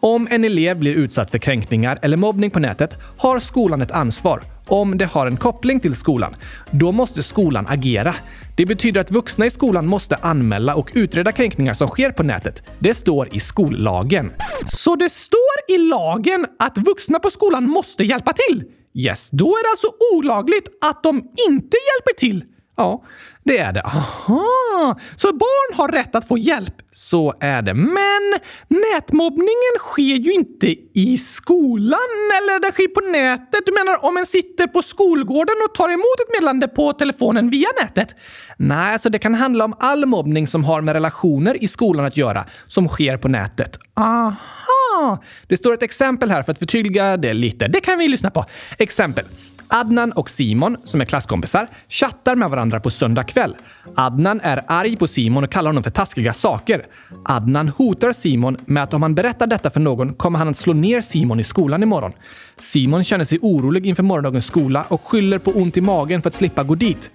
Om 0.07 0.29
en 0.31 0.45
elev 0.45 0.79
blir 0.79 0.95
utsatt 0.95 1.31
för 1.31 1.39
kränkningar 1.39 1.99
eller 2.03 2.17
mobbning 2.17 2.51
på 2.51 2.59
nätet 2.59 2.97
har 3.19 3.39
skolan 3.39 3.83
ett 3.83 3.91
ansvar 3.91 4.43
om 4.67 4.99
det 4.99 5.05
har 5.05 5.27
en 5.27 5.37
koppling 5.37 5.81
till 5.81 5.95
skolan. 5.95 6.37
Då 6.71 6.93
måste 6.93 7.23
skolan 7.23 7.67
agera. 7.67 8.15
Det 8.57 8.67
betyder 8.67 9.01
att 9.01 9.11
vuxna 9.11 9.47
i 9.47 9.51
skolan 9.51 9.87
måste 9.87 10.17
anmäla 10.17 10.75
och 10.75 10.91
utreda 10.95 11.33
kränkningar 11.33 11.75
som 11.75 11.89
sker 11.89 12.11
på 12.11 12.23
nätet. 12.23 12.63
Det 12.79 12.95
står 12.95 13.35
i 13.35 13.41
skollagen. 13.41 14.33
Så 14.67 14.97
det 14.97 15.11
står 15.11 15.75
i 15.75 15.79
lagen 15.79 16.47
att 16.59 16.79
vuxna 16.79 17.19
på 17.19 17.31
skolan 17.31 17.69
måste 17.69 18.05
hjälpa 18.05 18.33
till? 18.33 18.65
Yes, 18.95 19.29
då 19.31 19.47
är 19.47 19.63
det 19.65 19.71
alltså 19.71 19.89
olagligt 20.15 20.69
att 20.81 21.03
de 21.03 21.17
inte 21.49 21.77
hjälper 21.77 22.19
till. 22.19 22.45
Ja, 22.77 23.05
det 23.45 23.59
är 23.59 23.73
det. 23.73 23.83
Aha! 23.83 24.99
Så 25.17 25.33
barn 25.33 25.77
har 25.77 25.89
rätt 25.89 26.15
att 26.15 26.29
få 26.29 26.39
hjälp. 26.39 26.75
Så 26.93 27.35
är 27.41 27.63
det. 27.63 27.75
Men 27.75 28.35
nätmobbningen 28.69 29.75
sker 29.79 30.15
ju 30.15 30.33
inte 30.33 30.75
i 30.95 31.19
skolan, 31.19 31.99
eller 32.39 32.61
den 32.61 32.73
sker 32.73 32.89
på 32.89 33.01
nätet. 33.01 33.67
Du 33.67 33.73
menar 33.73 34.05
om 34.05 34.17
en 34.17 34.27
sitter 34.27 34.67
på 34.67 34.83
skolgården 34.83 35.55
och 35.69 35.75
tar 35.75 35.89
emot 35.89 36.21
ett 36.23 36.33
meddelande 36.33 36.69
på 36.69 36.93
telefonen 36.93 37.51
via 37.51 37.69
nätet? 37.83 38.09
Nej, 38.57 38.99
så 38.99 39.09
det 39.09 39.19
kan 39.19 39.35
handla 39.35 39.65
om 39.65 39.75
all 39.79 40.07
mobbning 40.07 40.47
som 40.47 40.65
har 40.65 40.81
med 40.81 40.93
relationer 40.93 41.65
i 41.65 41.69
skolan 41.69 42.05
att 42.05 42.17
göra, 42.17 42.45
som 42.67 42.89
sker 42.89 43.17
på 43.17 43.29
nätet. 43.29 43.79
Aha! 43.97 45.23
Det 45.49 45.57
står 45.57 45.75
ett 45.75 45.83
exempel 45.83 46.31
här 46.31 46.43
för 46.43 46.53
att 46.53 46.59
förtydliga 46.59 47.17
det 47.17 47.33
lite. 47.33 47.69
Det 47.69 47.81
kan 47.81 47.99
vi 47.99 48.09
lyssna 48.09 48.31
på. 48.31 48.45
Exempel. 48.79 49.25
Adnan 49.69 50.13
och 50.13 50.31
Simon, 50.31 50.77
som 50.85 51.01
är 51.01 51.05
klasskompisar, 51.05 51.69
chattar 51.89 52.35
med 52.35 52.51
varandra 52.51 52.81
på 52.81 52.91
söndag 52.91 53.25
kväll. 53.25 53.55
Adnan 53.97 54.41
är 54.41 54.65
arg 54.67 54.97
på 54.97 55.07
Simon 55.07 55.45
och 55.45 55.53
kallar 55.53 55.69
honom 55.71 55.83
för 55.83 55.91
taskiga 55.91 56.33
saker. 56.33 56.83
Adnan 57.25 57.69
hotar 57.69 58.13
Simon 58.13 58.57
med 58.67 58.83
att 58.83 58.95
om 58.95 59.03
han 59.03 59.15
berättar 59.15 59.47
detta 59.47 59.71
för 59.71 59.81
någon 59.81 60.15
kommer 60.15 60.39
han 60.39 60.49
att 60.49 60.57
slå 60.57 60.73
ner 60.73 61.01
Simon 61.01 61.41
i 61.41 61.45
skolan 61.45 61.83
imorgon. 61.83 62.13
Simon 62.59 63.05
känner 63.05 63.25
sig 63.25 63.39
orolig 63.43 63.87
inför 63.87 64.03
morgondagens 64.03 64.47
skola 64.47 64.85
och 64.89 65.03
skyller 65.03 65.39
på 65.39 65.51
ont 65.51 65.77
i 65.77 65.81
magen 65.81 66.23
för 66.23 66.29
att 66.29 66.35
slippa 66.35 66.63
gå 66.63 66.75
dit. 66.75 67.11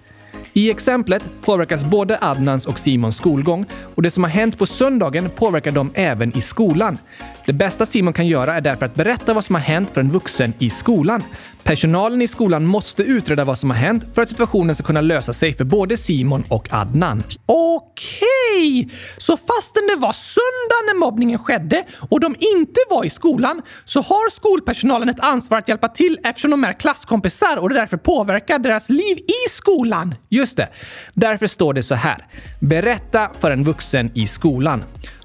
I 0.52 0.70
exemplet 0.70 1.22
påverkas 1.42 1.84
både 1.84 2.18
Adnans 2.20 2.66
och 2.66 2.78
Simons 2.78 3.16
skolgång 3.16 3.66
och 3.94 4.02
det 4.02 4.10
som 4.10 4.24
har 4.24 4.30
hänt 4.30 4.58
på 4.58 4.66
söndagen 4.66 5.30
påverkar 5.30 5.70
dem 5.70 5.90
även 5.94 6.36
i 6.36 6.40
skolan. 6.40 6.98
Det 7.46 7.52
bästa 7.52 7.86
Simon 7.86 8.12
kan 8.12 8.26
göra 8.26 8.54
är 8.54 8.60
därför 8.60 8.86
att 8.86 8.94
berätta 8.94 9.34
vad 9.34 9.44
som 9.44 9.54
har 9.54 9.62
hänt 9.62 9.90
för 9.90 10.00
en 10.00 10.10
vuxen 10.10 10.52
i 10.58 10.70
skolan. 10.70 11.22
Personalen 11.62 12.22
i 12.22 12.28
skolan 12.28 12.64
måste 12.64 13.02
utreda 13.02 13.44
vad 13.44 13.58
som 13.58 13.70
har 13.70 13.76
hänt 13.76 14.04
för 14.14 14.22
att 14.22 14.28
situationen 14.28 14.74
ska 14.74 14.84
kunna 14.84 15.00
lösa 15.00 15.32
sig 15.32 15.52
för 15.52 15.64
både 15.64 15.96
Simon 15.96 16.44
och 16.48 16.68
Adnan. 16.70 17.22
Okej! 17.46 17.89
Okay. 18.00 18.88
Så 19.18 19.36
fastän 19.36 19.86
det 19.86 19.96
var 19.96 20.12
söndag 20.12 20.86
när 20.86 20.98
mobbningen 20.98 21.38
skedde 21.38 21.84
och 22.10 22.20
de 22.20 22.36
inte 22.38 22.80
var 22.90 23.04
i 23.04 23.10
skolan 23.10 23.62
så 23.84 24.00
har 24.00 24.30
skolpersonalen 24.30 25.08
ett 25.08 25.20
ansvar 25.20 25.58
att 25.58 25.68
hjälpa 25.68 25.88
till 25.88 26.18
eftersom 26.24 26.50
de 26.50 26.64
är 26.64 26.72
klasskompisar 26.72 27.56
och 27.56 27.68
det 27.68 27.74
därför 27.74 27.96
påverkar 27.96 28.58
deras 28.58 28.88
liv 28.88 29.18
i 29.18 29.48
skolan. 29.48 30.14
Just 30.28 30.56
det. 30.56 30.68
Därför 31.14 31.46
står 31.46 31.74
det 31.74 31.82
så 31.82 31.94
här. 31.94 32.26
Berätta 32.60 33.30
för 33.40 33.50
en 33.50 33.64
vuxen 33.64 34.10
i 34.14 34.26
skolan. 34.26 34.84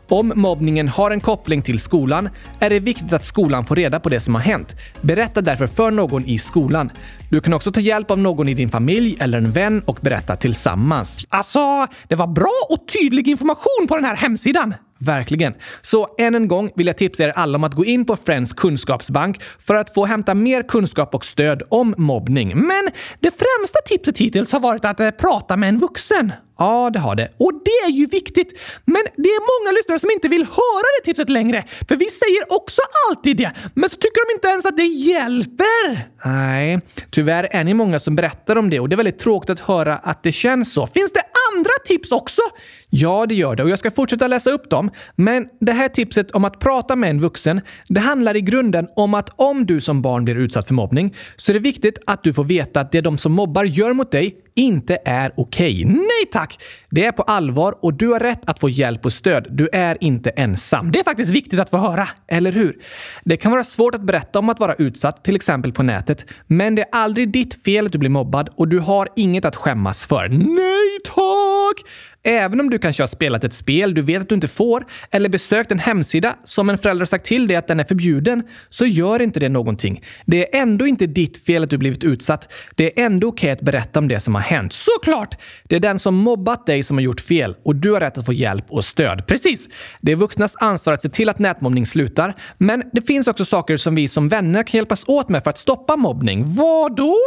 Om 0.10 0.34
mobbningen 0.36 0.88
har 0.88 1.12
en 1.12 1.20
koppling 1.20 1.62
till 1.62 1.80
skolan 1.80 2.30
är 2.60 2.70
det 2.70 2.80
viktigt 2.80 3.14
att 3.14 3.26
skolan 3.26 3.66
får 3.66 3.76
reda 3.76 4.00
på 4.00 4.10
det 4.10 4.20
som 4.20 4.36
har 4.36 4.42
hänt. 4.42 4.76
Berätta 5.02 5.42
därför 5.42 5.68
för 5.68 5.92
någon 5.92 6.26
i 6.26 6.38
skolan. 6.38 6.92
Du 7.30 7.42
kan 7.42 7.54
också 7.54 7.72
ta 7.72 7.80
hjälp 7.80 8.12
av 8.12 8.20
någon 8.20 8.50
i 8.50 8.54
din 8.54 8.70
familj 8.70 9.18
eller 9.20 9.38
en 9.38 9.52
vän 9.52 9.82
och 9.86 9.98
berätta 10.02 10.36
tillsammans. 10.36 11.24
Alltså, 11.30 11.88
det 12.08 12.16
var 12.16 12.28
bra 12.28 12.54
och 12.70 12.88
tydlig 13.00 13.28
information 13.28 13.88
på 13.88 13.96
den 13.96 14.06
här 14.06 14.16
hemsidan. 14.16 14.74
Verkligen. 15.00 15.54
Så 15.82 16.16
än 16.18 16.36
en 16.36 16.48
gång 16.48 16.72
vill 16.76 16.88
jag 16.88 16.98
tipsa 16.98 17.24
er 17.24 17.30
alla 17.30 17.56
om 17.58 17.64
att 17.64 17.74
gå 17.74 17.86
in 17.86 18.06
på 18.06 18.16
Friends 18.16 18.54
kunskapsbank 18.54 19.42
för 19.60 19.76
att 19.76 19.94
få 19.94 20.06
hämta 20.06 20.36
mer 20.36 20.64
kunskap 20.64 21.16
och 21.16 21.26
stöd 21.26 21.64
om 21.70 21.96
mobbning. 21.98 22.48
Men 22.58 22.90
det 23.20 23.32
främsta 23.32 23.80
tipset 23.86 24.18
hittills 24.18 24.52
har 24.52 24.60
varit 24.60 24.86
att 24.86 25.00
eh, 25.00 25.12
prata 25.12 25.58
med 25.58 25.70
en 25.70 25.80
vuxen. 25.80 26.32
Ja, 26.58 26.90
det 26.94 27.00
har 27.00 27.16
det. 27.16 27.30
Och 27.38 27.52
det 27.66 27.88
är 27.88 27.92
ju 27.92 28.06
viktigt. 28.06 28.60
Men 28.86 29.04
det 29.16 29.30
är 29.30 29.64
många 29.64 29.78
lyssnare 29.78 30.00
som 30.00 30.12
inte 30.12 30.28
vill 30.28 30.44
höra 30.44 30.88
det 31.00 31.06
tipset 31.06 31.30
längre. 31.30 31.64
För 31.88 31.96
vi 31.96 32.10
säger 32.10 32.54
också 32.54 32.82
alltid 33.10 33.38
det. 33.38 33.52
Men 33.74 33.90
så 33.90 33.96
tycker 33.96 34.28
de 34.28 34.34
inte 34.34 34.48
ens 34.48 34.66
att 34.66 34.78
det 34.78 34.86
hjälper. 34.86 36.00
Nej, 36.26 36.80
tyvärr 37.12 37.48
är 37.52 37.64
ni 37.64 37.74
många 37.74 38.00
som 38.00 38.16
berättar 38.16 38.56
om 38.56 38.70
det 38.70 38.80
och 38.80 38.90
det 38.90 38.96
är 38.96 38.98
väldigt 38.98 39.20
tråkigt 39.20 39.50
att 39.50 39.60
höra 39.60 39.98
att 39.98 40.24
det 40.24 40.32
känns 40.32 40.74
så. 40.74 40.88
Finns 40.88 41.12
det 41.12 41.24
andra 41.54 41.72
tips 41.86 42.12
också? 42.12 42.42
Ja, 42.90 43.26
det 43.26 43.36
gör 43.36 43.56
det 43.56 43.64
och 43.64 43.70
jag 43.70 43.80
ska 43.80 43.92
fortsätta 43.92 44.28
läsa 44.28 44.52
upp 44.52 44.70
dem. 44.70 44.92
Men 45.16 45.48
det 45.60 45.72
här 45.72 45.88
tipset 45.88 46.32
om 46.32 46.46
att 46.46 46.60
prata 46.60 46.96
med 46.96 47.10
en 47.10 47.22
vuxen, 47.22 47.62
det 47.88 48.00
handlar 48.00 48.36
i 48.36 48.42
grunden 48.42 48.88
om 48.96 49.14
att 49.14 49.30
om 49.36 49.66
du 49.66 49.82
som 49.82 50.02
barn 50.02 50.26
blir 50.26 50.38
utsatt 50.38 50.68
för 50.68 50.74
mobbning 50.74 51.16
så 51.36 51.52
är 51.52 51.54
det 51.54 51.60
viktigt 51.60 52.00
att 52.06 52.24
du 52.24 52.34
får 52.34 52.44
veta 52.44 52.80
att 52.80 52.92
det 52.92 53.02
de 53.02 53.18
som 53.18 53.32
mobbar 53.32 53.64
gör 53.64 53.94
mot 53.94 54.12
dig 54.12 54.45
inte 54.56 54.98
är 55.06 55.32
okej. 55.38 55.86
Okay. 55.86 55.96
Nej 55.96 56.26
tack! 56.32 56.60
Det 56.90 57.06
är 57.06 57.12
på 57.12 57.24
allvar 57.24 57.76
och 57.82 57.94
du 57.94 58.08
har 58.08 58.20
rätt 58.20 58.50
att 58.50 58.60
få 58.60 58.70
hjälp 58.70 59.06
och 59.06 59.14
stöd. 59.14 59.48
Du 59.50 59.70
är 59.74 60.04
inte 60.04 60.30
ensam. 60.30 60.92
Det 60.92 61.00
är 61.00 61.04
faktiskt 61.04 61.32
viktigt 61.32 61.60
att 61.60 61.70
få 61.70 61.78
höra, 61.78 62.08
eller 62.28 62.52
hur? 62.52 62.82
Det 63.24 63.38
kan 63.38 63.52
vara 63.52 63.64
svårt 63.64 63.96
att 63.96 64.02
berätta 64.02 64.40
om 64.40 64.50
att 64.50 64.60
vara 64.60 64.74
utsatt, 64.74 65.24
till 65.24 65.36
exempel 65.36 65.74
på 65.74 65.84
nätet, 65.84 66.26
men 66.48 66.76
det 66.76 66.82
är 66.82 66.88
aldrig 66.92 67.32
ditt 67.32 67.64
fel 67.64 67.86
att 67.86 67.92
du 67.92 67.98
blir 67.98 68.10
mobbad 68.10 68.50
och 68.56 68.68
du 68.68 68.80
har 68.80 69.10
inget 69.16 69.46
att 69.46 69.56
skämmas 69.56 70.04
för. 70.04 70.30
Nej 70.30 71.00
tack! 71.06 71.92
Även 72.28 72.60
om 72.60 72.70
du 72.70 72.80
kanske 72.80 73.04
har 73.04 73.08
spelat 73.08 73.44
ett 73.44 73.54
spel 73.54 73.94
du 73.94 74.02
vet 74.02 74.22
att 74.22 74.30
du 74.30 74.36
inte 74.36 74.48
får 74.48 74.86
eller 75.12 75.30
besökt 75.30 75.72
en 75.72 75.80
hemsida 75.80 76.36
som 76.44 76.70
en 76.70 76.78
förälder 76.78 77.06
sagt 77.06 77.26
till 77.26 77.48
dig 77.48 77.58
att 77.58 77.68
den 77.68 77.80
är 77.80 77.84
förbjuden 77.84 78.44
så 78.70 78.86
gör 78.86 79.22
inte 79.22 79.40
det 79.40 79.50
någonting. 79.50 80.04
Det 80.26 80.56
är 80.56 80.62
ändå 80.62 80.88
inte 80.88 81.08
ditt 81.08 81.46
fel 81.46 81.64
att 81.64 81.70
du 81.70 81.78
blivit 81.78 82.04
utsatt. 82.04 82.54
Det 82.76 83.00
är 83.00 83.06
ändå 83.06 83.28
okej 83.28 83.48
okay 83.48 83.52
att 83.52 83.62
berätta 83.62 84.00
om 84.00 84.08
det 84.08 84.20
som 84.20 84.36
har 84.36 84.42
hänt. 84.42 84.74
Såklart! 84.74 85.38
Det 85.64 85.76
är 85.76 85.80
den 85.80 86.00
som 86.00 86.16
mobbat 86.16 86.66
dig 86.66 86.84
som 86.84 86.98
har 86.98 87.02
gjort 87.02 87.22
fel 87.22 87.56
och 87.64 87.76
du 87.76 87.92
har 87.92 88.00
rätt 88.00 88.18
att 88.18 88.26
få 88.26 88.34
hjälp 88.34 88.66
och 88.70 88.86
stöd. 88.86 89.28
Precis! 89.28 89.68
Det 90.02 90.12
är 90.12 90.16
vuxnas 90.16 90.56
ansvar 90.56 90.94
att 90.94 91.02
se 91.02 91.10
till 91.10 91.30
att 91.30 91.40
nätmobbning 91.40 91.86
slutar. 91.86 92.36
Men 92.58 92.84
det 92.94 93.02
finns 93.02 93.28
också 93.28 93.46
saker 93.46 93.78
som 93.78 93.96
vi 93.96 94.08
som 94.08 94.30
vänner 94.30 94.64
kan 94.64 94.78
hjälpas 94.78 95.04
åt 95.08 95.30
med 95.30 95.44
för 95.44 95.50
att 95.50 95.58
stoppa 95.58 95.96
mobbning. 95.96 96.56
Vad 96.56 96.96
då? 96.96 97.18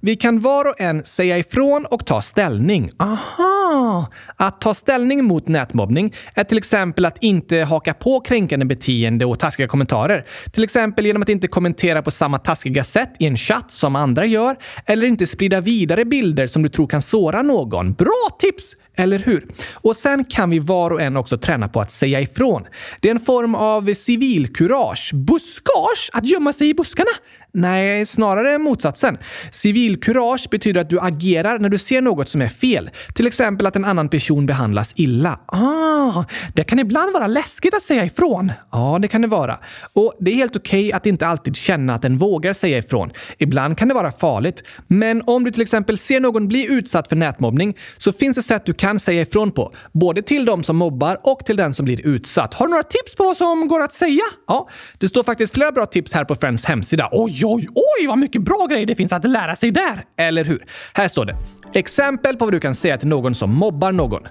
Vi 0.00 0.16
kan 0.16 0.40
var 0.40 0.64
och 0.64 0.80
en 0.80 1.04
säga 1.04 1.38
ifrån 1.38 1.86
och 1.90 2.06
ta 2.06 2.22
ställning. 2.22 2.90
Aha! 2.98 4.06
Att 4.48 4.60
ta 4.60 4.74
ställning 4.74 5.24
mot 5.24 5.48
nätmobbning 5.48 6.14
är 6.34 6.44
till 6.44 6.58
exempel 6.58 7.04
att 7.04 7.18
inte 7.20 7.56
haka 7.56 7.94
på 7.94 8.20
kränkande 8.20 8.66
beteende 8.66 9.24
och 9.24 9.38
taskiga 9.38 9.68
kommentarer. 9.68 10.26
Till 10.52 10.64
exempel 10.64 11.06
genom 11.06 11.22
att 11.22 11.28
inte 11.28 11.48
kommentera 11.48 12.02
på 12.02 12.10
samma 12.10 12.38
taskiga 12.38 12.84
sätt 12.84 13.12
i 13.18 13.26
en 13.26 13.36
chatt 13.36 13.70
som 13.70 13.96
andra 13.96 14.26
gör 14.26 14.56
eller 14.86 15.06
inte 15.06 15.26
sprida 15.26 15.60
vidare 15.60 16.04
bilder 16.04 16.46
som 16.46 16.62
du 16.62 16.68
tror 16.68 16.86
kan 16.86 17.02
såra 17.02 17.42
någon. 17.42 17.92
Bra 17.92 18.28
tips! 18.38 18.74
Eller 18.96 19.18
hur? 19.18 19.46
Och 19.74 19.96
sen 19.96 20.24
kan 20.24 20.50
vi 20.50 20.58
var 20.58 20.90
och 20.90 21.02
en 21.02 21.16
också 21.16 21.38
träna 21.38 21.68
på 21.68 21.80
att 21.80 21.90
säga 21.90 22.20
ifrån. 22.20 22.64
Det 23.00 23.08
är 23.08 23.12
en 23.14 23.20
form 23.20 23.54
av 23.54 23.94
civilkurage. 23.94 25.10
Buskage? 25.14 26.10
Att 26.12 26.26
gömma 26.26 26.52
sig 26.52 26.68
i 26.68 26.74
buskarna? 26.74 27.10
Nej, 27.58 28.06
snarare 28.06 28.58
motsatsen. 28.58 29.18
Civilkurage 29.52 30.48
betyder 30.50 30.80
att 30.80 30.90
du 30.90 31.00
agerar 31.00 31.58
när 31.58 31.68
du 31.68 31.78
ser 31.78 32.02
något 32.02 32.28
som 32.28 32.42
är 32.42 32.48
fel. 32.48 32.90
Till 33.14 33.26
exempel 33.26 33.66
att 33.66 33.76
en 33.76 33.84
annan 33.84 34.08
person 34.08 34.46
behandlas 34.46 34.92
illa. 34.96 35.40
Ah, 35.46 36.24
det 36.54 36.64
kan 36.64 36.78
ibland 36.78 37.12
vara 37.12 37.26
läskigt 37.26 37.74
att 37.74 37.82
säga 37.82 38.04
ifrån. 38.04 38.52
Ja, 38.72 38.98
det 39.02 39.08
kan 39.08 39.22
det 39.22 39.28
vara. 39.28 39.58
Och 39.92 40.14
det 40.20 40.30
är 40.30 40.34
helt 40.34 40.56
okej 40.56 40.86
okay 40.86 40.92
att 40.92 41.06
inte 41.06 41.26
alltid 41.26 41.56
känna 41.56 41.94
att 41.94 42.02
den 42.02 42.18
vågar 42.18 42.52
säga 42.52 42.78
ifrån. 42.78 43.10
Ibland 43.38 43.78
kan 43.78 43.88
det 43.88 43.94
vara 43.94 44.12
farligt. 44.12 44.64
Men 44.86 45.22
om 45.26 45.44
du 45.44 45.50
till 45.50 45.62
exempel 45.62 45.98
ser 45.98 46.20
någon 46.20 46.48
bli 46.48 46.72
utsatt 46.72 47.08
för 47.08 47.16
nätmobbning 47.16 47.76
så 47.96 48.12
finns 48.12 48.36
det 48.36 48.42
sätt 48.42 48.66
du 48.66 48.74
kan 48.74 49.00
säga 49.00 49.22
ifrån 49.22 49.50
på. 49.50 49.74
Både 49.92 50.22
till 50.22 50.44
de 50.44 50.64
som 50.64 50.76
mobbar 50.76 51.18
och 51.22 51.44
till 51.44 51.56
den 51.56 51.74
som 51.74 51.84
blir 51.84 52.06
utsatt. 52.06 52.54
Har 52.54 52.66
du 52.66 52.70
några 52.70 52.82
tips 52.82 53.14
på 53.14 53.24
vad 53.24 53.36
som 53.36 53.68
går 53.68 53.80
att 53.82 53.92
säga? 53.92 54.24
Ja, 54.46 54.68
det 54.98 55.08
står 55.08 55.22
faktiskt 55.22 55.54
flera 55.54 55.72
bra 55.72 55.86
tips 55.86 56.12
här 56.12 56.24
på 56.24 56.34
Friends 56.34 56.64
hemsida. 56.64 57.08
Oj, 57.12 57.47
oj, 57.54 57.68
oj 57.74 58.06
vad 58.06 58.18
mycket 58.18 58.42
bra 58.42 58.66
grejer 58.70 58.86
det 58.86 58.94
finns 58.94 59.12
att 59.12 59.24
lära 59.24 59.56
sig 59.56 59.70
där! 59.70 60.04
Eller 60.16 60.44
hur? 60.44 60.64
Här 60.94 61.08
står 61.08 61.24
det. 61.24 61.36
Exempel 61.74 62.36
på 62.36 62.44
vad 62.44 62.54
du 62.54 62.60
kan 62.60 62.74
säga 62.74 62.98
till 62.98 63.08
någon 63.08 63.34
som 63.34 63.54
mobbar 63.54 63.92
någon. 63.92 64.22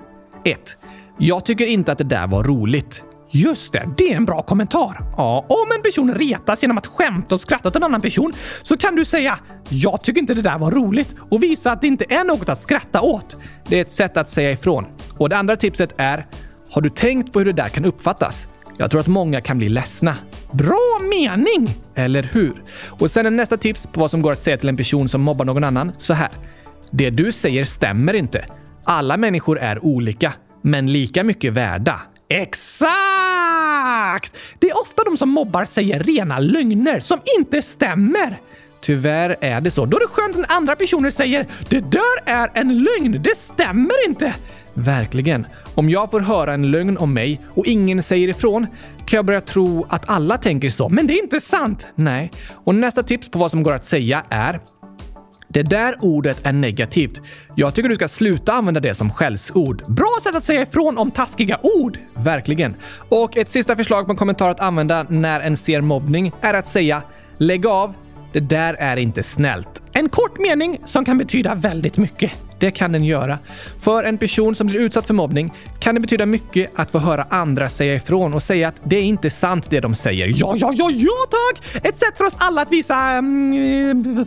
1. 0.45 0.77
Jag 1.19 1.45
tycker 1.45 1.65
inte 1.65 1.91
att 1.91 1.97
det 1.97 2.03
där 2.03 2.27
var 2.27 2.43
roligt. 2.43 3.03
Just 3.31 3.73
det, 3.73 3.89
det 3.97 4.13
är 4.13 4.15
en 4.15 4.25
bra 4.25 4.41
kommentar. 4.41 5.01
Ja, 5.17 5.45
om 5.49 5.71
en 5.75 5.81
person 5.81 6.13
retas 6.13 6.61
genom 6.61 6.77
att 6.77 6.87
skämta 6.87 7.35
och 7.35 7.41
skratta 7.41 7.69
åt 7.69 7.75
en 7.75 7.83
annan 7.83 8.01
person 8.01 8.33
så 8.63 8.77
kan 8.77 8.95
du 8.95 9.05
säga 9.05 9.39
“Jag 9.69 10.03
tycker 10.03 10.21
inte 10.21 10.33
det 10.33 10.41
där 10.41 10.57
var 10.57 10.71
roligt” 10.71 11.15
och 11.31 11.43
visa 11.43 11.71
att 11.71 11.81
det 11.81 11.87
inte 11.87 12.05
är 12.09 12.23
något 12.23 12.49
att 12.49 12.61
skratta 12.61 13.01
åt. 13.01 13.37
Det 13.67 13.77
är 13.77 13.81
ett 13.81 13.91
sätt 13.91 14.17
att 14.17 14.29
säga 14.29 14.51
ifrån. 14.51 14.85
Och 15.17 15.29
det 15.29 15.37
andra 15.37 15.55
tipset 15.55 15.93
är 15.97 16.25
“Har 16.69 16.81
du 16.81 16.89
tänkt 16.89 17.33
på 17.33 17.39
hur 17.39 17.45
det 17.45 17.53
där 17.53 17.69
kan 17.69 17.85
uppfattas?” 17.85 18.47
Jag 18.77 18.91
tror 18.91 19.01
att 19.01 19.07
många 19.07 19.41
kan 19.41 19.57
bli 19.57 19.69
ledsna. 19.69 20.15
Bra 20.51 20.99
mening! 21.09 21.75
Eller 21.95 22.23
hur? 22.23 22.63
Och 22.89 23.11
sen 23.11 23.35
nästa 23.35 23.57
tips 23.57 23.87
på 23.87 23.99
vad 23.99 24.11
som 24.11 24.21
går 24.21 24.31
att 24.31 24.41
säga 24.41 24.57
till 24.57 24.69
en 24.69 24.77
person 24.77 25.09
som 25.09 25.21
mobbar 25.21 25.45
någon 25.45 25.63
annan 25.63 25.91
så 25.97 26.13
här. 26.13 26.29
Det 26.91 27.09
du 27.09 27.31
säger 27.31 27.65
stämmer 27.65 28.13
inte. 28.13 28.45
Alla 28.83 29.17
människor 29.17 29.59
är 29.59 29.85
olika, 29.85 30.33
men 30.61 30.91
lika 30.91 31.23
mycket 31.23 31.53
värda. 31.53 32.01
Exakt! 32.29 32.87
Det 34.59 34.69
är 34.69 34.81
ofta 34.81 35.03
de 35.03 35.17
som 35.17 35.29
mobbar 35.29 35.65
säger 35.65 35.99
rena 35.99 36.39
lögner 36.39 36.99
som 36.99 37.19
inte 37.39 37.61
stämmer. 37.61 38.39
Tyvärr 38.81 39.35
är 39.41 39.61
det 39.61 39.71
så. 39.71 39.85
Då 39.85 39.97
är 39.97 40.01
det 40.01 40.07
skönt 40.07 40.37
när 40.37 40.57
andra 40.57 40.75
personer 40.75 41.09
säger 41.09 41.47
“Det 41.69 41.79
där 41.79 42.21
är 42.25 42.51
en 42.53 42.83
lögn, 42.83 43.21
det 43.23 43.37
stämmer 43.37 44.05
inte”. 44.07 44.33
Verkligen. 44.77 45.47
Om 45.75 45.89
jag 45.89 46.11
får 46.11 46.19
höra 46.19 46.53
en 46.53 46.71
lögn 46.71 46.97
om 46.97 47.13
mig 47.13 47.41
och 47.49 47.65
ingen 47.65 48.03
säger 48.03 48.27
ifrån 48.27 48.67
kan 49.05 49.17
jag 49.17 49.25
börja 49.25 49.41
tro 49.41 49.85
att 49.89 50.09
alla 50.09 50.37
tänker 50.37 50.69
så. 50.69 50.89
Men 50.89 51.07
det 51.07 51.13
är 51.13 51.23
inte 51.23 51.39
sant! 51.39 51.87
Nej. 51.95 52.31
Och 52.51 52.75
nästa 52.75 53.03
tips 53.03 53.29
på 53.29 53.39
vad 53.39 53.51
som 53.51 53.63
går 53.63 53.73
att 53.73 53.85
säga 53.85 54.23
är 54.29 54.59
det 55.47 55.63
där 55.63 55.95
ordet 56.01 56.39
är 56.43 56.53
negativt. 56.53 57.21
Jag 57.55 57.73
tycker 57.73 57.89
du 57.89 57.95
ska 57.95 58.07
sluta 58.07 58.53
använda 58.53 58.79
det 58.79 58.95
som 58.95 59.09
skällsord. 59.09 59.83
Bra 59.87 60.17
sätt 60.23 60.35
att 60.35 60.43
säga 60.43 60.61
ifrån 60.61 60.97
om 60.97 61.11
taskiga 61.11 61.59
ord! 61.61 61.99
Verkligen. 62.13 62.75
Och 63.09 63.37
ett 63.37 63.49
sista 63.49 63.75
förslag 63.75 64.05
på 64.05 64.11
en 64.11 64.17
kommentar 64.17 64.49
att 64.49 64.59
använda 64.59 65.05
när 65.09 65.39
en 65.39 65.57
ser 65.57 65.81
mobbning 65.81 66.31
är 66.41 66.53
att 66.53 66.67
säga 66.67 67.01
“Lägg 67.37 67.65
av, 67.65 67.93
det 68.31 68.39
där 68.39 68.73
är 68.73 68.97
inte 68.97 69.23
snällt”. 69.23 69.81
En 69.91 70.09
kort 70.09 70.39
mening 70.39 70.81
som 70.85 71.05
kan 71.05 71.17
betyda 71.17 71.55
väldigt 71.55 71.97
mycket. 71.97 72.46
Det 72.59 72.71
kan 72.71 72.91
den 72.91 73.03
göra. 73.03 73.39
För 73.79 74.03
en 74.03 74.17
person 74.17 74.55
som 74.55 74.67
blir 74.67 74.79
utsatt 74.79 75.07
för 75.07 75.13
mobbning 75.13 75.53
kan 75.79 75.95
det 75.95 76.01
betyda 76.01 76.25
mycket 76.25 76.71
att 76.75 76.91
få 76.91 76.99
höra 76.99 77.27
andra 77.29 77.69
säga 77.69 77.95
ifrån 77.95 78.33
och 78.33 78.43
säga 78.43 78.67
att 78.67 78.75
det 78.83 78.95
är 78.95 79.03
inte 79.03 79.29
sant 79.29 79.67
det 79.69 79.79
de 79.79 79.95
säger. 79.95 80.27
Ja, 80.35 80.55
ja, 80.57 80.73
ja, 80.75 80.89
ja 80.91 81.25
tack! 81.29 81.85
Ett 81.85 81.99
sätt 81.99 82.17
för 82.17 82.23
oss 82.23 82.35
alla 82.39 82.61
att 82.61 82.71
visa 82.71 83.17
um, 83.17 84.25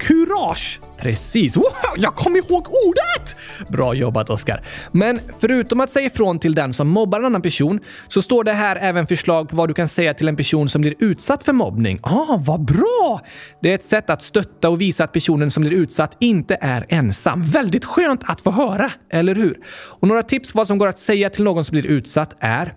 Kurage! 0.00 0.80
Precis. 0.98 1.56
Wow, 1.56 1.64
jag 1.96 2.14
kom 2.14 2.36
ihåg 2.36 2.66
ordet! 2.86 3.36
Bra 3.68 3.94
jobbat, 3.94 4.30
Oskar. 4.30 4.62
Men 4.92 5.20
förutom 5.40 5.80
att 5.80 5.90
säga 5.90 6.06
ifrån 6.06 6.38
till 6.38 6.54
den 6.54 6.72
som 6.72 6.88
mobbar 6.88 7.18
en 7.18 7.24
annan 7.24 7.42
person 7.42 7.80
så 8.08 8.22
står 8.22 8.44
det 8.44 8.52
här 8.52 8.76
även 8.76 9.06
förslag 9.06 9.48
på 9.48 9.56
vad 9.56 9.68
du 9.68 9.74
kan 9.74 9.88
säga 9.88 10.14
till 10.14 10.28
en 10.28 10.36
person 10.36 10.68
som 10.68 10.80
blir 10.80 10.94
utsatt 10.98 11.42
för 11.42 11.52
mobbning. 11.52 11.98
Ah, 12.02 12.36
vad 12.46 12.64
bra! 12.64 13.20
Det 13.62 13.70
är 13.70 13.74
ett 13.74 13.84
sätt 13.84 14.10
att 14.10 14.22
stötta 14.22 14.68
och 14.68 14.80
visa 14.80 15.04
att 15.04 15.12
personen 15.12 15.50
som 15.50 15.60
blir 15.60 15.72
utsatt 15.72 16.16
inte 16.20 16.58
är 16.60 16.86
ensam. 16.88 17.44
Väldigt 17.44 17.84
skönt 17.84 18.30
att 18.30 18.40
få 18.40 18.50
höra, 18.50 18.92
eller 19.10 19.34
hur? 19.34 19.58
Och 20.00 20.08
några 20.08 20.22
tips 20.22 20.52
på 20.52 20.58
vad 20.58 20.66
som 20.66 20.78
går 20.78 20.88
att 20.88 20.98
säga 20.98 21.30
till 21.30 21.44
någon 21.44 21.64
som 21.64 21.72
blir 21.72 21.86
utsatt 21.86 22.36
är 22.40 22.74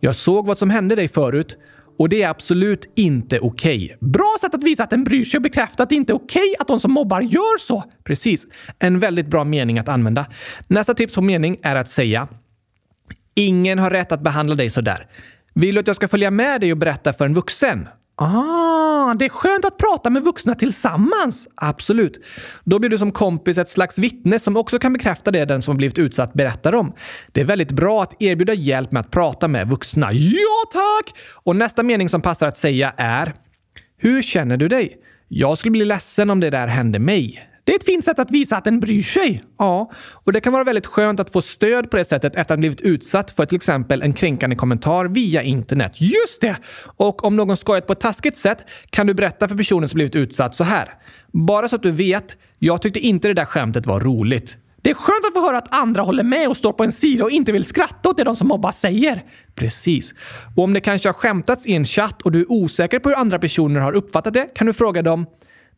“Jag 0.00 0.16
såg 0.16 0.46
vad 0.46 0.58
som 0.58 0.70
hände 0.70 0.94
dig 0.94 1.08
förut 1.08 1.56
och 2.00 2.08
det 2.08 2.22
är 2.22 2.28
absolut 2.28 2.92
inte 2.96 3.40
okej. 3.40 3.84
Okay. 3.84 3.96
Bra 4.00 4.36
sätt 4.40 4.54
att 4.54 4.64
visa 4.64 4.84
att 4.84 4.90
den 4.90 5.04
bryr 5.04 5.24
sig 5.24 5.38
och 5.38 5.42
bekräfta 5.42 5.82
att 5.82 5.88
det 5.88 5.94
inte 5.94 6.12
är 6.12 6.14
okej 6.14 6.40
okay 6.40 6.54
att 6.58 6.68
de 6.68 6.80
som 6.80 6.92
mobbar 6.92 7.20
gör 7.20 7.58
så. 7.58 7.84
Precis. 8.04 8.46
En 8.78 8.98
väldigt 8.98 9.26
bra 9.26 9.44
mening 9.44 9.78
att 9.78 9.88
använda. 9.88 10.26
Nästa 10.66 10.94
tips 10.94 11.14
på 11.14 11.20
mening 11.20 11.58
är 11.62 11.76
att 11.76 11.90
säga 11.90 12.28
Ingen 13.34 13.78
har 13.78 13.90
rätt 13.90 14.12
att 14.12 14.20
behandla 14.20 14.54
dig 14.54 14.70
sådär. 14.70 15.06
Vill 15.54 15.74
du 15.74 15.80
att 15.80 15.86
jag 15.86 15.96
ska 15.96 16.08
följa 16.08 16.30
med 16.30 16.60
dig 16.60 16.72
och 16.72 16.78
berätta 16.78 17.12
för 17.12 17.24
en 17.24 17.34
vuxen? 17.34 17.88
Ah, 18.22 19.14
det 19.14 19.24
är 19.24 19.28
skönt 19.28 19.64
att 19.64 19.78
prata 19.78 20.10
med 20.10 20.22
vuxna 20.22 20.54
tillsammans. 20.54 21.48
Absolut. 21.54 22.20
Då 22.64 22.78
blir 22.78 22.90
du 22.90 22.98
som 22.98 23.12
kompis 23.12 23.58
ett 23.58 23.68
slags 23.68 23.98
vittne 23.98 24.38
som 24.38 24.56
också 24.56 24.78
kan 24.78 24.92
bekräfta 24.92 25.30
det 25.30 25.44
den 25.44 25.62
som 25.62 25.72
har 25.72 25.76
blivit 25.76 25.98
utsatt 25.98 26.32
berättar 26.32 26.74
om. 26.74 26.94
Det 27.32 27.40
är 27.40 27.44
väldigt 27.44 27.72
bra 27.72 28.02
att 28.02 28.22
erbjuda 28.22 28.54
hjälp 28.54 28.92
med 28.92 29.00
att 29.00 29.10
prata 29.10 29.48
med 29.48 29.68
vuxna. 29.70 30.12
Ja, 30.12 30.64
tack! 30.72 31.18
Och 31.34 31.56
nästa 31.56 31.82
mening 31.82 32.08
som 32.08 32.22
passar 32.22 32.46
att 32.46 32.56
säga 32.56 32.94
är 32.96 33.34
Hur 33.96 34.22
känner 34.22 34.56
du 34.56 34.68
dig? 34.68 34.96
Jag 35.28 35.58
skulle 35.58 35.72
bli 35.72 35.84
ledsen 35.84 36.30
om 36.30 36.40
det 36.40 36.50
där 36.50 36.66
hände 36.66 36.98
mig. 36.98 37.49
Det 37.64 37.72
är 37.72 37.76
ett 37.76 37.84
fint 37.84 38.04
sätt 38.04 38.18
att 38.18 38.30
visa 38.30 38.56
att 38.56 38.64
den 38.64 38.80
bryr 38.80 39.02
sig. 39.02 39.42
Ja, 39.58 39.90
och 40.24 40.32
det 40.32 40.40
kan 40.40 40.52
vara 40.52 40.64
väldigt 40.64 40.86
skönt 40.86 41.20
att 41.20 41.32
få 41.32 41.42
stöd 41.42 41.90
på 41.90 41.96
det 41.96 42.04
sättet 42.04 42.32
efter 42.36 42.40
att 42.40 42.48
ha 42.48 42.56
blivit 42.56 42.80
utsatt 42.80 43.30
för 43.30 43.44
till 43.44 43.56
exempel 43.56 44.02
en 44.02 44.12
kränkande 44.12 44.56
kommentar 44.56 45.04
via 45.04 45.42
internet. 45.42 46.00
Just 46.00 46.40
det! 46.40 46.56
Och 46.96 47.24
om 47.24 47.36
någon 47.36 47.56
skojat 47.56 47.86
på 47.86 47.92
ett 47.92 48.00
taskigt 48.00 48.36
sätt 48.36 48.66
kan 48.90 49.06
du 49.06 49.14
berätta 49.14 49.48
för 49.48 49.56
personen 49.56 49.88
som 49.88 49.96
blivit 49.96 50.16
utsatt 50.16 50.54
så 50.54 50.64
här. 50.64 50.94
Bara 51.32 51.68
så 51.68 51.76
att 51.76 51.82
du 51.82 51.90
vet, 51.90 52.36
jag 52.58 52.82
tyckte 52.82 53.00
inte 53.00 53.28
det 53.28 53.34
där 53.34 53.44
skämtet 53.44 53.86
var 53.86 54.00
roligt. 54.00 54.56
Det 54.82 54.90
är 54.90 54.94
skönt 54.94 55.26
att 55.26 55.32
få 55.32 55.40
höra 55.40 55.58
att 55.58 55.74
andra 55.74 56.02
håller 56.02 56.22
med 56.22 56.48
och 56.48 56.56
står 56.56 56.72
på 56.72 56.84
en 56.84 56.92
sida 56.92 57.24
och 57.24 57.30
inte 57.30 57.52
vill 57.52 57.64
skratta 57.64 58.08
åt 58.08 58.16
det 58.16 58.24
de 58.24 58.36
som 58.36 58.48
mobbar 58.48 58.72
säger. 58.72 59.24
Precis. 59.54 60.14
Och 60.56 60.64
om 60.64 60.72
det 60.72 60.80
kanske 60.80 61.08
har 61.08 61.12
skämtats 61.14 61.66
i 61.66 61.74
en 61.74 61.84
chatt 61.84 62.22
och 62.22 62.32
du 62.32 62.40
är 62.40 62.52
osäker 62.52 62.98
på 62.98 63.08
hur 63.08 63.16
andra 63.16 63.38
personer 63.38 63.80
har 63.80 63.92
uppfattat 63.92 64.34
det 64.34 64.54
kan 64.54 64.66
du 64.66 64.72
fråga 64.72 65.02
dem 65.02 65.26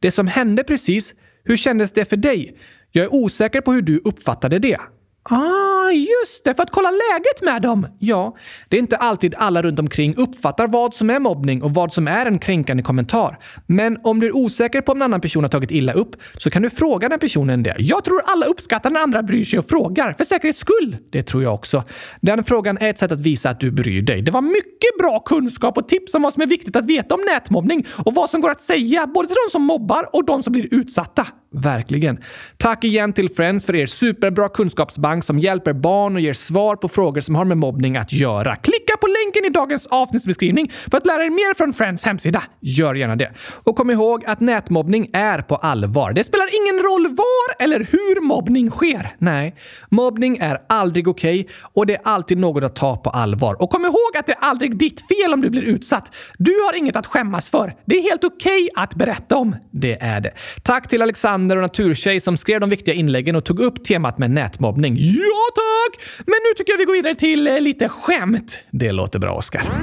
“Det 0.01 0.11
som 0.11 0.27
hände 0.27 0.65
precis, 0.65 1.15
hur 1.45 1.57
kändes 1.57 1.91
det 1.93 2.05
för 2.05 2.17
dig? 2.17 2.59
Jag 2.91 3.05
är 3.05 3.15
osäker 3.15 3.61
på 3.61 3.73
hur 3.73 3.83
du 3.83 4.01
uppfattade 4.05 4.59
det. 4.59 4.79
Ah, 5.23 5.72
Ah, 5.83 5.91
just 5.93 6.45
det! 6.45 6.55
För 6.55 6.63
att 6.63 6.71
kolla 6.71 6.91
läget 6.91 7.43
med 7.43 7.63
dem! 7.63 7.87
Ja, 7.99 8.37
det 8.69 8.77
är 8.77 8.81
inte 8.81 8.97
alltid 8.97 9.35
alla 9.39 9.63
runt 9.63 9.79
omkring 9.79 10.15
uppfattar 10.17 10.69
vad 10.69 10.95
som 10.95 11.11
är 11.11 11.21
mobbning 11.21 11.63
och 11.63 11.75
vad 11.75 11.93
som 11.93 12.09
är 12.09 12.27
en 12.27 12.39
kränkande 12.39 12.83
kommentar. 12.83 13.39
Men 13.67 13.99
om 14.03 14.21
du 14.21 14.27
är 14.27 14.37
osäker 14.37 14.81
på 14.81 14.93
om 14.93 14.99
en 14.99 15.03
annan 15.03 15.21
person 15.21 15.45
har 15.45 15.49
tagit 15.49 15.71
illa 15.71 15.93
upp 15.93 16.17
så 16.35 16.51
kan 16.51 16.63
du 16.63 16.71
fråga 16.71 17.09
den 17.09 17.19
personen 17.19 17.63
det. 17.63 17.77
Jag 17.79 18.05
tror 18.05 18.23
alla 18.27 18.47
uppskattar 18.47 18.91
när 18.91 19.01
andra 19.01 19.23
bryr 19.23 19.45
sig 19.45 19.59
och 19.59 19.69
frågar, 19.69 20.13
för 20.13 20.25
säkerhets 20.25 20.59
skull. 20.59 20.97
Det 21.13 21.23
tror 21.23 21.43
jag 21.43 21.55
också. 21.55 21.85
Den 22.21 22.45
frågan 22.45 22.79
är 22.79 22.91
ett 22.91 22.99
sätt 22.99 23.13
att 23.13 23.21
visa 23.21 23.51
att 23.51 23.61
du 23.61 23.71
bryr 23.71 24.03
dig. 24.03 24.23
Det 24.23 24.31
var 24.31 24.43
mycket 24.43 24.99
bra 24.99 25.21
kunskap 25.21 25.79
och 25.79 25.89
tips 25.89 26.15
om 26.15 26.23
vad 26.23 26.33
som 26.33 26.43
är 26.43 26.47
viktigt 26.47 26.77
att 26.77 26.85
veta 26.85 27.15
om 27.15 27.21
nätmobbning 27.21 27.87
och 28.05 28.15
vad 28.15 28.31
som 28.31 28.41
går 28.41 28.51
att 28.51 28.61
säga 28.63 29.07
både 29.07 29.29
till 29.29 29.37
de 29.47 29.51
som 29.51 29.63
mobbar 29.63 30.09
och 30.13 30.25
de 30.25 30.43
som 30.43 30.53
blir 30.53 30.75
utsatta. 30.75 31.27
verkligen. 31.55 32.19
Tack 32.57 32.85
igen 32.85 33.13
till 33.13 33.29
Friends 33.29 33.67
för 33.67 33.75
er 33.75 33.87
superbra 33.87 34.49
kunskapsbank 34.49 35.25
som 35.25 35.39
hjälper 35.39 35.72
barn 35.73 36.15
och 36.15 36.21
ger 36.21 36.33
svar 36.33 36.77
på 36.77 36.89
frågor 36.89 37.21
som 37.21 37.35
har 37.35 37.45
med 37.45 37.57
mobbning 37.57 37.97
att 37.97 38.13
göra. 38.13 38.57
Klicka 38.57 38.97
på 39.01 39.07
länken 39.07 39.45
i 39.45 39.49
dagens 39.49 39.87
avsnittsbeskrivning 39.87 40.71
för 40.91 40.99
att 40.99 41.07
lära 41.07 41.25
er 41.25 41.31
mer 41.31 41.55
från 41.55 41.73
Friends 41.73 42.05
hemsida. 42.05 42.43
Gör 42.61 42.95
gärna 42.95 43.17
det. 43.17 43.33
Och 43.65 43.77
kom 43.77 43.91
ihåg 43.91 44.25
att 44.27 44.41
nätmobbning 44.41 45.11
är 45.13 45.39
på 45.39 45.57
allvar. 45.57 46.13
Det 46.13 46.25
spelar 46.25 46.49
ingen 46.63 46.85
roll 46.85 47.17
var 47.17 47.65
eller 47.65 47.79
hur 47.79 48.21
mobbning 48.21 48.71
sker. 48.71 49.15
Nej, 49.19 49.55
mobbning 49.91 50.39
är 50.39 50.59
aldrig 50.69 51.09
okej 51.09 51.41
okay, 51.41 51.55
och 51.73 51.87
det 51.87 51.95
är 51.95 52.01
alltid 52.05 52.39
något 52.39 52.65
att 52.65 52.77
ta 52.77 52.97
på 52.97 53.11
allvar. 53.11 53.63
Och 53.63 53.71
kom 53.71 53.85
ihåg 53.85 54.17
att 54.19 54.27
det 54.27 54.33
är 54.33 54.39
aldrig 54.41 54.79
ditt 54.79 55.01
fel 55.09 55.35
om 55.35 55.41
du 55.41 55.51
blir 55.51 55.63
utsatt. 55.63 56.15
Du 56.39 56.53
har 56.67 56.75
inget 56.75 56.97
att 56.97 57.07
skämmas 57.07 57.51
för. 57.51 57.75
Det 57.85 57.99
är 57.99 58.03
helt 58.03 58.25
okej 58.25 58.63
okay 58.63 58.83
att 58.83 58.95
berätta 58.95 59.37
om. 59.37 59.57
Det 59.71 60.03
är 60.03 60.21
det. 60.21 60.33
Tack 60.63 60.89
till 60.89 61.03
Alexander 61.03 61.57
och 61.57 61.63
Naturtjej 61.63 62.21
som 62.21 62.37
skrev 62.37 62.61
de 62.61 62.71
viktiga 62.71 62.95
inläggen 62.95 63.37
och 63.37 63.45
tog 63.45 63.61
upp 63.61 63.85
temat 63.85 64.19
med 64.19 64.31
nätmobbning. 64.31 64.97
Ja, 64.99 65.62
tack! 65.63 66.01
Men 66.19 66.35
nu 66.49 66.55
tycker 66.57 66.73
jag 66.73 66.79
vi 66.79 66.85
går 66.85 66.93
vidare 66.93 67.15
till 67.15 67.47
eh, 67.47 67.61
lite 67.61 67.89
skämt. 67.89 68.59
Det 68.71 68.93
låter 68.93 69.19
bra, 69.19 69.35
Oskar. 69.35 69.83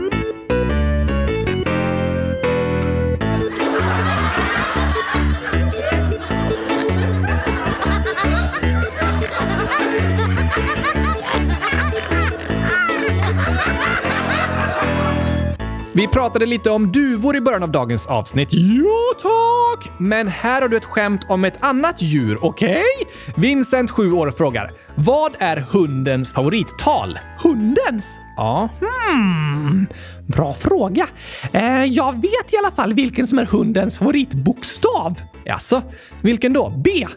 Vi 15.99 16.07
pratade 16.07 16.45
lite 16.45 16.69
om 16.69 16.91
duvor 16.91 17.35
i 17.35 17.41
början 17.41 17.63
av 17.63 17.71
dagens 17.71 18.07
avsnitt. 18.07 18.49
Ja, 18.51 19.13
tack! 19.21 19.91
Men 19.97 20.27
här 20.27 20.61
har 20.61 20.69
du 20.69 20.77
ett 20.77 20.85
skämt 20.85 21.21
om 21.29 21.45
ett 21.45 21.63
annat 21.63 22.01
djur, 22.01 22.37
okej? 22.41 22.83
Okay? 23.01 23.43
Vincent, 23.43 23.91
7 23.91 24.11
år, 24.11 24.31
frågar. 24.31 24.71
Vad 24.95 25.35
är 25.39 25.57
hundens 25.57 26.33
favorittal? 26.33 27.19
Hundens? 27.43 28.17
Ja, 28.37 28.69
hmm. 28.79 29.87
Bra 30.27 30.53
fråga. 30.53 31.07
Eh, 31.51 31.83
jag 31.83 32.21
vet 32.21 32.53
i 32.53 32.57
alla 32.57 32.71
fall 32.71 32.93
vilken 32.93 33.27
som 33.27 33.39
är 33.39 33.45
hundens 33.45 33.97
favoritbokstav. 33.97 35.21
Alltså, 35.49 35.81
vilken 36.21 36.53
då? 36.53 36.73
B? 36.83 37.07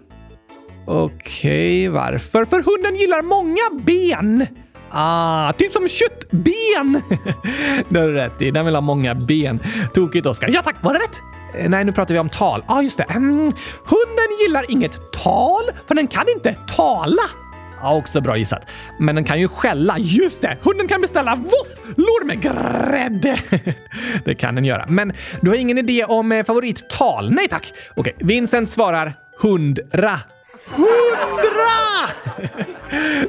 Okej, 0.86 1.88
okay, 1.88 1.88
varför? 1.88 2.44
För 2.44 2.62
hunden 2.62 3.00
gillar 3.00 3.22
många 3.22 3.84
ben. 3.84 4.46
Ah, 4.94 5.52
typ 5.52 5.72
som 5.72 5.88
köttben! 5.88 7.02
det 7.88 7.98
har 7.98 8.08
du 8.08 8.14
rätt 8.14 8.42
i. 8.42 8.50
Den 8.50 8.64
vill 8.64 8.74
ha 8.74 8.80
många 8.80 9.14
ben. 9.14 9.60
Tokigt, 9.94 10.26
Oskar. 10.26 10.48
Ja 10.48 10.60
tack, 10.60 10.76
var 10.80 10.92
det 10.94 10.98
rätt? 10.98 11.20
Eh, 11.54 11.68
nej, 11.68 11.84
nu 11.84 11.92
pratar 11.92 12.14
vi 12.14 12.20
om 12.20 12.28
tal. 12.28 12.64
Ja, 12.68 12.74
ah, 12.74 12.82
just 12.82 12.98
det. 12.98 13.04
Mm, 13.04 13.52
hunden 13.84 14.38
gillar 14.40 14.70
inget 14.70 15.12
tal, 15.12 15.64
för 15.86 15.94
den 15.94 16.06
kan 16.06 16.28
inte 16.28 16.56
tala. 16.76 17.22
Ja, 17.80 17.94
också 17.94 18.20
bra 18.20 18.36
gissat. 18.36 18.66
Men 18.98 19.14
den 19.14 19.24
kan 19.24 19.40
ju 19.40 19.48
skälla. 19.48 19.96
Just 19.98 20.42
det! 20.42 20.58
Hunden 20.62 20.88
kan 20.88 21.00
beställa 21.00 21.36
våfflor 21.36 22.24
med 22.24 22.42
grädde. 22.42 23.36
det 24.24 24.34
kan 24.34 24.54
den 24.54 24.64
göra. 24.64 24.86
Men 24.88 25.12
du 25.40 25.50
har 25.50 25.56
ingen 25.56 25.78
idé 25.78 26.04
om 26.04 26.32
eh, 26.32 26.44
favorittal? 26.44 27.30
Nej 27.30 27.48
tack. 27.48 27.72
Okej, 27.96 28.14
Vincent 28.18 28.70
svarar 28.70 29.12
hundra. 29.38 30.20
Hundra! 30.66 32.08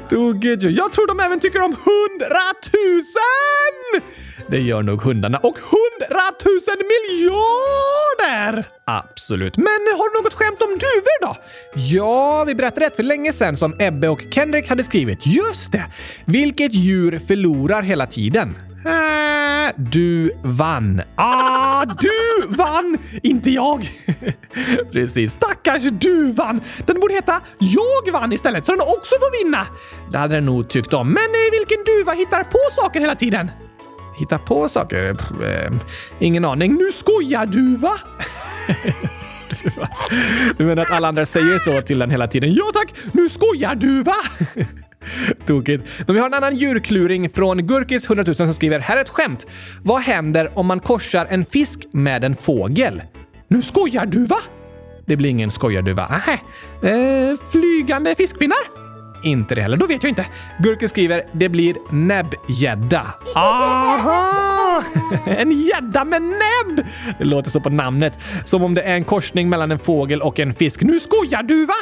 Tokigt 0.08 0.62
ju. 0.62 0.70
Jag 0.70 0.92
tror 0.92 1.06
de 1.06 1.20
även 1.20 1.40
tycker 1.40 1.60
om 1.62 1.76
hundratusen! 1.84 3.22
Det 4.48 4.58
gör 4.58 4.82
nog 4.82 5.02
hundarna. 5.02 5.38
Och 5.38 5.58
hundratusen 5.58 6.76
miljarder! 6.78 8.64
Absolut. 8.84 9.56
Men 9.56 9.66
har 9.66 10.14
du 10.14 10.22
något 10.22 10.34
skämt 10.34 10.62
om 10.62 10.70
duvor 10.70 11.20
då? 11.26 11.36
Ja, 11.74 12.44
vi 12.44 12.54
berättade 12.54 12.86
ett 12.86 12.96
för 12.96 13.02
länge 13.02 13.32
sedan 13.32 13.56
som 13.56 13.74
Ebbe 13.78 14.08
och 14.08 14.22
Kendrick 14.30 14.68
hade 14.68 14.84
skrivit. 14.84 15.26
Just 15.26 15.72
det! 15.72 15.84
Vilket 16.24 16.74
djur 16.74 17.18
förlorar 17.18 17.82
hela 17.82 18.06
tiden? 18.06 18.56
Äh, 18.84 19.72
du 19.76 20.32
vann. 20.42 21.02
Ah, 21.16 21.84
du 21.84 22.46
vann! 22.48 22.98
Inte 23.22 23.50
jag. 23.50 23.90
Precis. 24.92 25.32
Stackars 25.32 25.82
du 25.92 26.32
vann. 26.32 26.60
Den 26.86 27.00
borde 27.00 27.14
heta 27.14 27.40
Jag 27.58 28.12
vann 28.12 28.32
istället 28.32 28.66
så 28.66 28.72
den 28.72 28.80
också 28.80 29.14
får 29.20 29.44
vinna. 29.44 29.66
Det 30.12 30.18
hade 30.18 30.34
den 30.34 30.46
nog 30.46 30.68
tyckt 30.68 30.92
om. 30.92 31.08
Men 31.08 31.24
eh, 31.24 31.50
vilken 31.58 31.84
duva 31.84 32.12
hittar 32.12 32.44
på 32.44 32.58
saker 32.70 33.00
hela 33.00 33.14
tiden? 33.14 33.50
Hittar 34.18 34.38
på 34.38 34.68
saker? 34.68 35.16
Eh, 35.44 35.72
ingen 36.18 36.44
aning. 36.44 36.74
Nu 36.74 36.92
skojar 36.92 37.46
du 37.46 37.76
va? 37.76 37.94
Du 40.56 40.64
menar 40.66 40.82
att 40.82 40.90
alla 40.90 41.08
andra 41.08 41.26
säger 41.26 41.58
så 41.58 41.82
till 41.82 41.98
den 41.98 42.10
hela 42.10 42.28
tiden? 42.28 42.54
Ja 42.54 42.64
tack! 42.74 42.94
Nu 43.12 43.28
skojar 43.28 43.74
du 43.74 44.02
va? 44.02 44.14
Tokigt. 45.46 45.84
Men 46.06 46.14
vi 46.14 46.20
har 46.20 46.26
en 46.28 46.34
annan 46.34 46.56
djurkluring 46.56 47.30
från 47.30 47.66
Gurkis 47.66 48.06
100 48.06 48.24
000 48.26 48.34
som 48.34 48.54
skriver 48.54 48.78
“Här 48.78 48.96
är 48.96 49.00
ett 49.00 49.08
skämt. 49.08 49.46
Vad 49.82 50.00
händer 50.00 50.58
om 50.58 50.66
man 50.66 50.80
korsar 50.80 51.26
en 51.30 51.44
fisk 51.44 51.86
med 51.90 52.24
en 52.24 52.36
fågel?” 52.36 53.02
Nu 53.48 53.62
skojar 53.62 54.06
du 54.06 54.26
va? 54.26 54.38
Det 55.06 55.16
blir 55.16 55.30
ingen 55.30 55.50
skojarduva. 55.50 56.08
Nähä. 56.08 56.40
Eh, 56.82 57.38
flygande 57.52 58.14
fiskpinnar? 58.14 58.58
Inte 59.24 59.54
det 59.54 59.62
heller. 59.62 59.76
Då 59.76 59.86
vet 59.86 60.02
jag 60.02 60.10
inte. 60.10 60.26
Gurken 60.58 60.88
skriver 60.88 61.22
“Det 61.32 61.48
blir 61.48 61.76
näbbgädda”. 61.90 63.02
Aha! 63.34 64.84
En 65.26 65.52
gädda 65.52 66.04
med 66.04 66.22
näbb! 66.22 66.86
Det 67.18 67.24
låter 67.24 67.50
så 67.50 67.60
på 67.60 67.70
namnet. 67.70 68.18
Som 68.44 68.62
om 68.62 68.74
det 68.74 68.82
är 68.82 68.94
en 68.94 69.04
korsning 69.04 69.48
mellan 69.48 69.70
en 69.70 69.78
fågel 69.78 70.22
och 70.22 70.40
en 70.40 70.54
fisk. 70.54 70.82
Nu 70.82 71.00
skojar 71.00 71.42
du 71.42 71.66
va? 71.66 71.74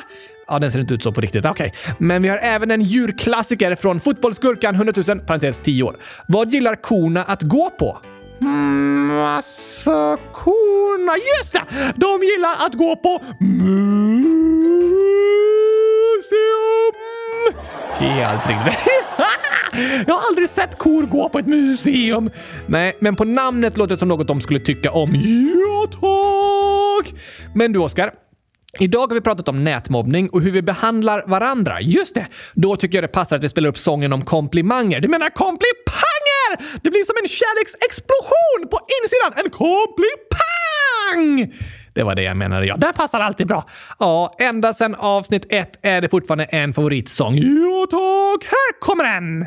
Ja, 0.46 0.58
den 0.58 0.72
ser 0.72 0.80
inte 0.80 0.94
ut 0.94 1.02
så 1.02 1.12
på 1.12 1.20
riktigt. 1.20 1.44
Okej. 1.44 1.72
Okay. 1.82 1.94
Men 1.98 2.22
vi 2.22 2.28
har 2.28 2.38
även 2.38 2.70
en 2.70 2.82
djurklassiker 2.82 3.74
från 3.76 4.00
Fotbollsgurkan 4.00 4.74
100 4.74 4.92
000, 5.08 5.20
parentes 5.20 5.58
10 5.58 5.82
år. 5.82 5.96
Vad 6.26 6.52
gillar 6.52 6.74
korna 6.74 7.24
att 7.24 7.42
gå 7.42 7.70
på? 7.70 7.98
Mm, 8.40 9.10
alltså, 9.10 10.18
korna... 10.32 11.12
Just 11.38 11.52
det! 11.52 11.62
De 11.96 12.22
gillar 12.22 12.66
att 12.66 12.74
gå 12.74 12.96
på 12.96 13.20
museum! 13.40 13.82
Helt 17.92 18.48
riktigt. 18.48 18.88
Jag 20.06 20.14
har 20.14 20.28
aldrig 20.28 20.50
sett 20.50 20.78
kor 20.78 21.02
gå 21.02 21.28
på 21.28 21.38
ett 21.38 21.46
museum. 21.46 22.30
Nej, 22.66 22.96
men 23.00 23.16
på 23.16 23.24
namnet 23.24 23.76
låter 23.76 23.94
det 23.94 23.98
som 23.98 24.08
något 24.08 24.28
de 24.28 24.40
skulle 24.40 24.60
tycka 24.60 24.90
om. 24.90 25.14
Ja, 25.14 25.86
tack! 25.90 27.14
Men 27.54 27.72
du, 27.72 27.78
Oskar. 27.78 28.12
Idag 28.78 29.06
har 29.06 29.14
vi 29.14 29.20
pratat 29.20 29.48
om 29.48 29.64
nätmobbning 29.64 30.28
och 30.28 30.42
hur 30.42 30.50
vi 30.50 30.62
behandlar 30.62 31.24
varandra. 31.26 31.80
Just 31.80 32.14
det! 32.14 32.26
Då 32.54 32.76
tycker 32.76 32.98
jag 32.98 33.04
det 33.04 33.08
passar 33.08 33.36
att 33.36 33.42
vi 33.42 33.48
spelar 33.48 33.68
upp 33.68 33.78
sången 33.78 34.12
om 34.12 34.24
komplimanger. 34.24 35.00
Du 35.00 35.08
menar 35.08 35.28
komplipanger! 35.28 36.80
Det 36.82 36.90
blir 36.90 37.04
som 37.04 37.14
en 37.22 37.28
kärleksexplosion 37.28 38.68
på 38.70 38.78
insidan. 39.02 39.44
En 39.44 39.50
komplipang! 39.50 41.52
Det 41.94 42.02
var 42.02 42.14
det 42.14 42.22
jag 42.22 42.36
menade. 42.36 42.66
Ja, 42.66 42.76
den 42.76 42.92
passar 42.92 43.20
alltid 43.20 43.46
bra. 43.46 43.68
Ja, 43.98 44.34
ända 44.38 44.74
sedan 44.74 44.94
avsnitt 44.94 45.46
ett 45.48 45.78
är 45.82 46.00
det 46.00 46.08
fortfarande 46.08 46.44
en 46.44 46.74
favoritsång. 46.74 47.34
Jo 47.36 47.86
tack! 47.90 48.50
Här 48.50 48.80
kommer 48.80 49.04
den! 49.04 49.46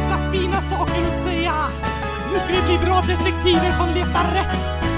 Hitta 0.00 0.32
fina 0.32 0.60
saker 0.60 1.08
att 1.08 1.22
säga. 1.22 1.54
Nu 2.32 2.40
ska 2.40 2.48
vi 2.48 2.62
bli 2.66 2.86
bra 2.86 3.00
detektiver 3.00 3.72
som 3.72 3.88
letar 3.94 4.24
rätt. 4.34 4.90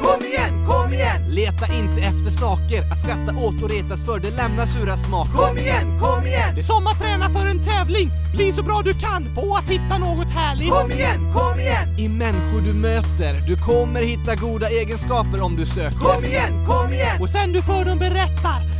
Kom 0.00 0.24
igen, 0.24 0.66
kom 0.66 0.92
igen! 0.92 1.28
Leta 1.28 1.66
inte 1.74 2.00
efter 2.00 2.30
saker 2.30 2.92
att 2.92 3.00
skratta 3.00 3.36
åt 3.46 3.62
och 3.62 3.70
retas 3.70 4.04
för, 4.04 4.18
det 4.18 4.30
lämnar 4.30 4.66
sura 4.66 4.96
smaker. 4.96 5.32
Kom 5.32 5.58
igen, 5.58 6.00
kom 6.00 6.26
igen! 6.26 6.54
Det 6.54 6.60
är 6.60 6.62
som 6.62 6.86
att 6.86 6.98
träna 6.98 7.30
för 7.30 7.46
en 7.46 7.62
tävling. 7.62 8.08
Bli 8.34 8.52
så 8.52 8.62
bra 8.62 8.82
du 8.84 8.94
kan 8.94 9.34
på 9.34 9.56
att 9.56 9.68
hitta 9.68 9.98
något 9.98 10.30
härligt. 10.30 10.70
Kom 10.70 10.90
igen, 10.90 11.32
kom 11.32 11.60
igen! 11.60 11.98
I 11.98 12.08
människor 12.08 12.60
du 12.60 12.72
möter, 12.74 13.46
du 13.46 13.56
kommer 13.56 14.02
hitta 14.02 14.34
goda 14.34 14.68
egenskaper 14.68 15.42
om 15.42 15.56
du 15.56 15.66
söker. 15.66 15.98
Kom 15.98 16.24
igen, 16.24 16.66
kom 16.66 16.92
igen! 16.92 17.22
Och 17.22 17.30
sen 17.30 17.52
du 17.52 17.62
för 17.62 17.84
dem 17.84 17.98
berättar 17.98 18.79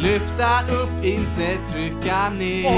Lyfta 0.00 0.60
upp, 0.70 1.04
inte 1.04 1.58
trycka 1.72 2.28
ner. 2.28 2.68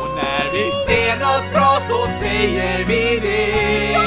Och 0.00 0.10
när 0.16 0.52
vi 0.52 0.70
ser 0.86 1.16
något 1.16 1.52
bra 1.52 1.78
så 1.88 2.06
säger 2.20 2.84
vi 2.84 3.18
det. 3.22 3.98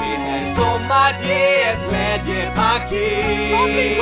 Det 0.00 0.14
är 0.30 0.54
som 0.54 0.90
att 0.90 1.28
ge 1.28 1.62
ett 1.62 1.78
glädjepaket. 1.88 3.24
Vi 3.24 3.94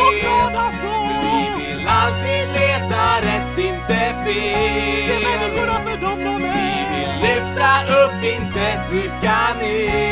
vill 1.67 1.89
alltid 1.89 2.45
leta 2.53 3.21
rätt, 3.23 3.59
inte 3.59 4.01
fel. 4.25 4.25
Vi 4.25 5.37
vill 6.91 7.13
lyfta 7.23 7.71
upp, 8.05 8.25
inte 8.25 8.81
trycka 8.89 9.39
ner. 9.61 10.12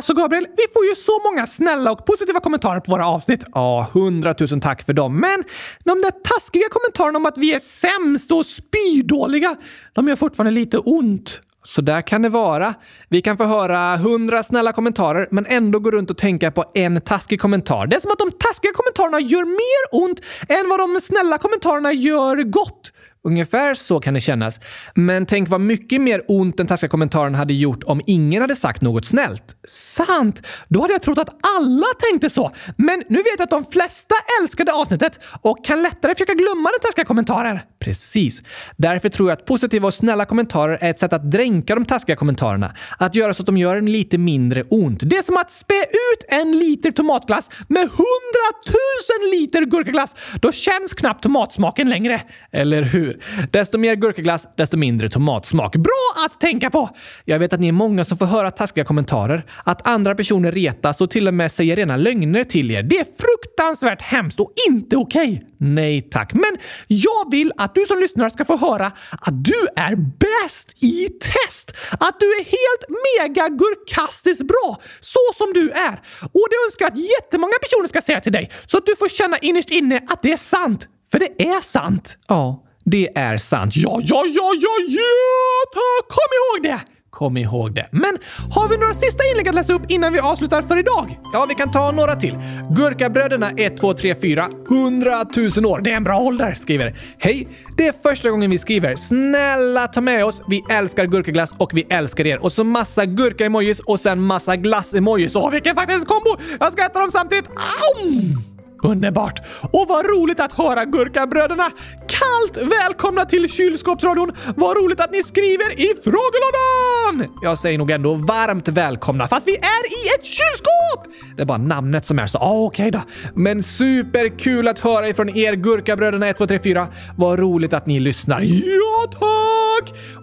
Alltså 0.00 0.14
Gabriel, 0.14 0.46
vi 0.56 0.62
får 0.72 0.84
ju 0.84 0.94
så 0.94 1.20
många 1.24 1.46
snälla 1.46 1.92
och 1.92 2.06
positiva 2.06 2.40
kommentarer 2.40 2.80
på 2.80 2.92
våra 2.92 3.06
avsnitt. 3.06 3.44
Ja, 3.54 3.90
hundratusen 3.92 4.60
tack 4.60 4.82
för 4.82 4.92
dem. 4.92 5.20
Men 5.20 5.44
de 5.84 6.02
där 6.02 6.10
taskiga 6.10 6.68
kommentarerna 6.70 7.18
om 7.18 7.26
att 7.26 7.38
vi 7.38 7.54
är 7.54 7.58
sämst 7.58 8.32
och 8.32 8.46
spydåliga, 8.46 9.56
de 9.92 10.08
gör 10.08 10.16
fortfarande 10.16 10.50
lite 10.50 10.78
ont. 10.78 11.40
Så 11.62 11.80
där 11.80 12.02
kan 12.02 12.22
det 12.22 12.28
vara. 12.28 12.74
Vi 13.08 13.22
kan 13.22 13.36
få 13.36 13.44
höra 13.44 13.96
hundra 13.96 14.42
snälla 14.42 14.72
kommentarer 14.72 15.28
men 15.30 15.46
ändå 15.46 15.78
gå 15.78 15.90
runt 15.90 16.10
och 16.10 16.18
tänka 16.18 16.50
på 16.50 16.64
en 16.74 17.00
taskig 17.00 17.40
kommentar. 17.40 17.86
Det 17.86 17.96
är 17.96 18.00
som 18.00 18.10
att 18.10 18.18
de 18.18 18.30
taskiga 18.30 18.72
kommentarerna 18.72 19.20
gör 19.20 19.44
mer 19.44 20.04
ont 20.04 20.20
än 20.48 20.68
vad 20.68 20.80
de 20.80 21.00
snälla 21.00 21.38
kommentarerna 21.38 21.92
gör 21.92 22.42
gott. 22.42 22.92
Ungefär 23.24 23.74
så 23.74 24.00
kan 24.00 24.14
det 24.14 24.20
kännas. 24.20 24.60
Men 24.94 25.26
tänk 25.26 25.48
vad 25.48 25.60
mycket 25.60 26.00
mer 26.00 26.22
ont 26.28 26.56
den 26.56 26.66
taskiga 26.66 26.88
kommentaren 26.88 27.34
hade 27.34 27.54
gjort 27.54 27.84
om 27.84 28.00
ingen 28.06 28.40
hade 28.40 28.56
sagt 28.56 28.82
något 28.82 29.04
snällt. 29.04 29.56
Sant! 29.68 30.46
Då 30.68 30.80
hade 30.80 30.92
jag 30.92 31.02
trott 31.02 31.18
att 31.18 31.36
alla 31.58 31.86
tänkte 32.10 32.30
så. 32.30 32.50
Men 32.76 33.02
nu 33.08 33.16
vet 33.16 33.26
jag 33.38 33.42
att 33.42 33.50
de 33.50 33.64
flesta 33.64 34.14
älskade 34.42 34.72
avsnittet 34.72 35.18
och 35.42 35.64
kan 35.64 35.82
lättare 35.82 36.14
försöka 36.14 36.34
glömma 36.34 36.68
den 36.70 36.80
taskiga 36.82 37.04
kommentaren. 37.04 37.58
Precis. 37.78 38.42
Därför 38.76 39.08
tror 39.08 39.30
jag 39.30 39.38
att 39.38 39.44
positiva 39.44 39.86
och 39.86 39.94
snälla 39.94 40.24
kommentarer 40.24 40.78
är 40.80 40.90
ett 40.90 40.98
sätt 40.98 41.12
att 41.12 41.30
dränka 41.30 41.74
de 41.74 41.84
taskiga 41.84 42.16
kommentarerna. 42.16 42.74
Att 42.98 43.14
göra 43.14 43.34
så 43.34 43.42
att 43.42 43.46
de 43.46 43.56
gör 43.56 43.80
lite 43.80 44.18
mindre 44.18 44.62
ont. 44.62 45.00
Det 45.02 45.16
är 45.16 45.22
som 45.22 45.36
att 45.36 45.50
spä 45.50 45.74
ut 45.74 46.24
en 46.28 46.52
liter 46.52 46.90
tomatglass 46.90 47.50
med 47.68 47.80
hundratusen 47.80 49.30
liter 49.32 49.62
gurkaglass. 49.62 50.14
Då 50.40 50.52
känns 50.52 50.92
knappt 50.92 51.22
tomatsmaken 51.22 51.90
längre. 51.90 52.22
Eller 52.52 52.82
hur? 52.82 53.09
Desto 53.50 53.78
mer 53.78 53.94
gurkaglass, 53.94 54.46
desto 54.56 54.76
mindre 54.76 55.08
tomatsmak. 55.08 55.76
Bra 55.76 56.26
att 56.26 56.40
tänka 56.40 56.70
på! 56.70 56.90
Jag 57.24 57.38
vet 57.38 57.52
att 57.52 57.60
ni 57.60 57.68
är 57.68 57.72
många 57.72 58.04
som 58.04 58.18
får 58.18 58.26
höra 58.26 58.50
taskiga 58.50 58.84
kommentarer. 58.84 59.46
Att 59.64 59.88
andra 59.88 60.14
personer 60.14 60.52
retas 60.52 61.00
och 61.00 61.10
till 61.10 61.28
och 61.28 61.34
med 61.34 61.52
säger 61.52 61.76
rena 61.76 61.96
lögner 61.96 62.44
till 62.44 62.70
er. 62.70 62.82
Det 62.82 62.98
är 62.98 63.04
fruktansvärt 63.04 64.02
hemskt 64.02 64.40
och 64.40 64.52
inte 64.68 64.96
okej. 64.96 65.46
Nej 65.58 66.02
tack. 66.02 66.32
Men 66.32 66.58
jag 66.86 67.30
vill 67.30 67.52
att 67.56 67.74
du 67.74 67.86
som 67.86 68.00
lyssnar 68.00 68.28
ska 68.28 68.44
få 68.44 68.56
höra 68.56 68.86
att 69.10 69.44
du 69.44 69.66
är 69.76 69.96
bäst 69.96 70.82
i 70.82 71.08
test. 71.08 71.76
Att 71.92 72.20
du 72.20 72.26
är 72.26 72.44
helt 72.44 72.84
mega 73.06 73.48
gurkastiskt 73.48 74.42
bra, 74.42 74.80
så 75.00 75.20
som 75.34 75.52
du 75.52 75.70
är. 75.70 76.02
Och 76.20 76.46
det 76.50 76.56
önskar 76.66 76.84
jag 76.84 76.92
att 76.92 76.98
jättemånga 76.98 77.54
personer 77.62 77.88
ska 77.88 78.00
säga 78.00 78.20
till 78.20 78.32
dig 78.32 78.50
så 78.66 78.78
att 78.78 78.86
du 78.86 78.96
får 78.96 79.08
känna 79.08 79.38
innerst 79.38 79.70
inne 79.70 80.00
att 80.08 80.22
det 80.22 80.32
är 80.32 80.36
sant. 80.36 80.88
För 81.12 81.18
det 81.18 81.42
är 81.42 81.60
sant. 81.60 82.16
Ja, 82.28 82.64
det 82.90 83.08
är 83.14 83.38
sant. 83.38 83.76
Ja, 83.76 84.00
ja, 84.02 84.24
ja, 84.26 84.52
ja, 84.60 84.74
ja, 84.88 85.70
tack! 85.72 86.08
Kom 86.08 86.30
ihåg 86.38 86.62
det! 86.62 86.80
Kom 87.10 87.36
ihåg 87.36 87.74
det. 87.74 87.88
Men 87.92 88.18
har 88.50 88.68
vi 88.68 88.76
några 88.76 88.94
sista 88.94 89.24
inlägg 89.30 89.48
att 89.48 89.54
läsa 89.54 89.72
upp 89.72 89.82
innan 89.88 90.12
vi 90.12 90.18
avslutar 90.18 90.62
för 90.62 90.78
idag? 90.78 91.18
Ja, 91.32 91.46
vi 91.48 91.54
kan 91.54 91.70
ta 91.70 91.90
några 91.92 92.16
till. 92.16 92.38
Gurkabröderna 92.70 93.50
1, 93.50 93.76
2, 93.76 93.94
3, 93.94 94.14
4, 94.14 94.48
100 94.70 95.24
000 95.56 95.66
år. 95.66 95.80
Det 95.80 95.90
är 95.90 95.96
en 95.96 96.04
bra 96.04 96.18
ålder, 96.18 96.54
skriver. 96.54 96.98
Hej! 97.18 97.48
Det 97.76 97.86
är 97.86 97.92
första 98.02 98.30
gången 98.30 98.50
vi 98.50 98.58
skriver. 98.58 98.96
Snälla 98.96 99.88
ta 99.88 100.00
med 100.00 100.24
oss. 100.24 100.42
Vi 100.48 100.62
älskar 100.70 101.06
gurkaglass 101.06 101.54
och 101.58 101.70
vi 101.74 101.86
älskar 101.90 102.26
er. 102.26 102.38
Och 102.42 102.52
så 102.52 102.64
massa 102.64 103.04
gurka-emojis 103.04 103.80
och 103.80 104.00
sen 104.00 104.20
massa 104.20 104.56
glass-emojis. 104.56 105.36
Åh, 105.36 105.50
vilken 105.50 105.74
faktiskt 105.74 106.06
kombo! 106.06 106.36
Jag 106.60 106.72
ska 106.72 106.84
äta 106.84 107.00
dem 107.00 107.10
samtidigt. 107.10 107.48
Au! 107.48 108.49
Underbart! 108.82 109.40
Och 109.72 109.86
vad 109.88 110.06
roligt 110.06 110.40
att 110.40 110.52
höra 110.52 110.84
Gurkabröderna! 110.84 111.70
Kallt 112.08 112.70
välkomna 112.70 113.24
till 113.24 113.52
kylskåpsradion! 113.52 114.32
Vad 114.56 114.76
roligt 114.76 115.00
att 115.00 115.12
ni 115.12 115.22
skriver 115.22 115.72
i 115.80 115.94
frågelådan! 116.04 117.36
Jag 117.42 117.58
säger 117.58 117.78
nog 117.78 117.90
ändå 117.90 118.14
varmt 118.14 118.68
välkomna, 118.68 119.28
fast 119.28 119.48
vi 119.48 119.56
är 119.56 119.86
i 119.86 120.18
ett 120.18 120.24
kylskåp! 120.24 121.14
Det 121.36 121.42
är 121.42 121.46
bara 121.46 121.58
namnet 121.58 122.06
som 122.06 122.18
är 122.18 122.26
så. 122.26 122.38
Ah, 122.38 122.64
Okej 122.66 122.90
då. 122.90 123.00
Men 123.34 123.62
superkul 123.62 124.68
att 124.68 124.78
höra 124.78 125.08
ifrån 125.08 125.36
er 125.36 125.52
Gurkabröderna 125.52 126.28
1, 126.28 126.36
2, 126.36 126.46
3, 126.46 126.58
4. 126.58 126.86
Vad 127.16 127.38
roligt 127.38 127.72
att 127.72 127.86
ni 127.86 128.00
lyssnar. 128.00 128.40
Ja, 128.40 129.06
tack! 129.12 129.69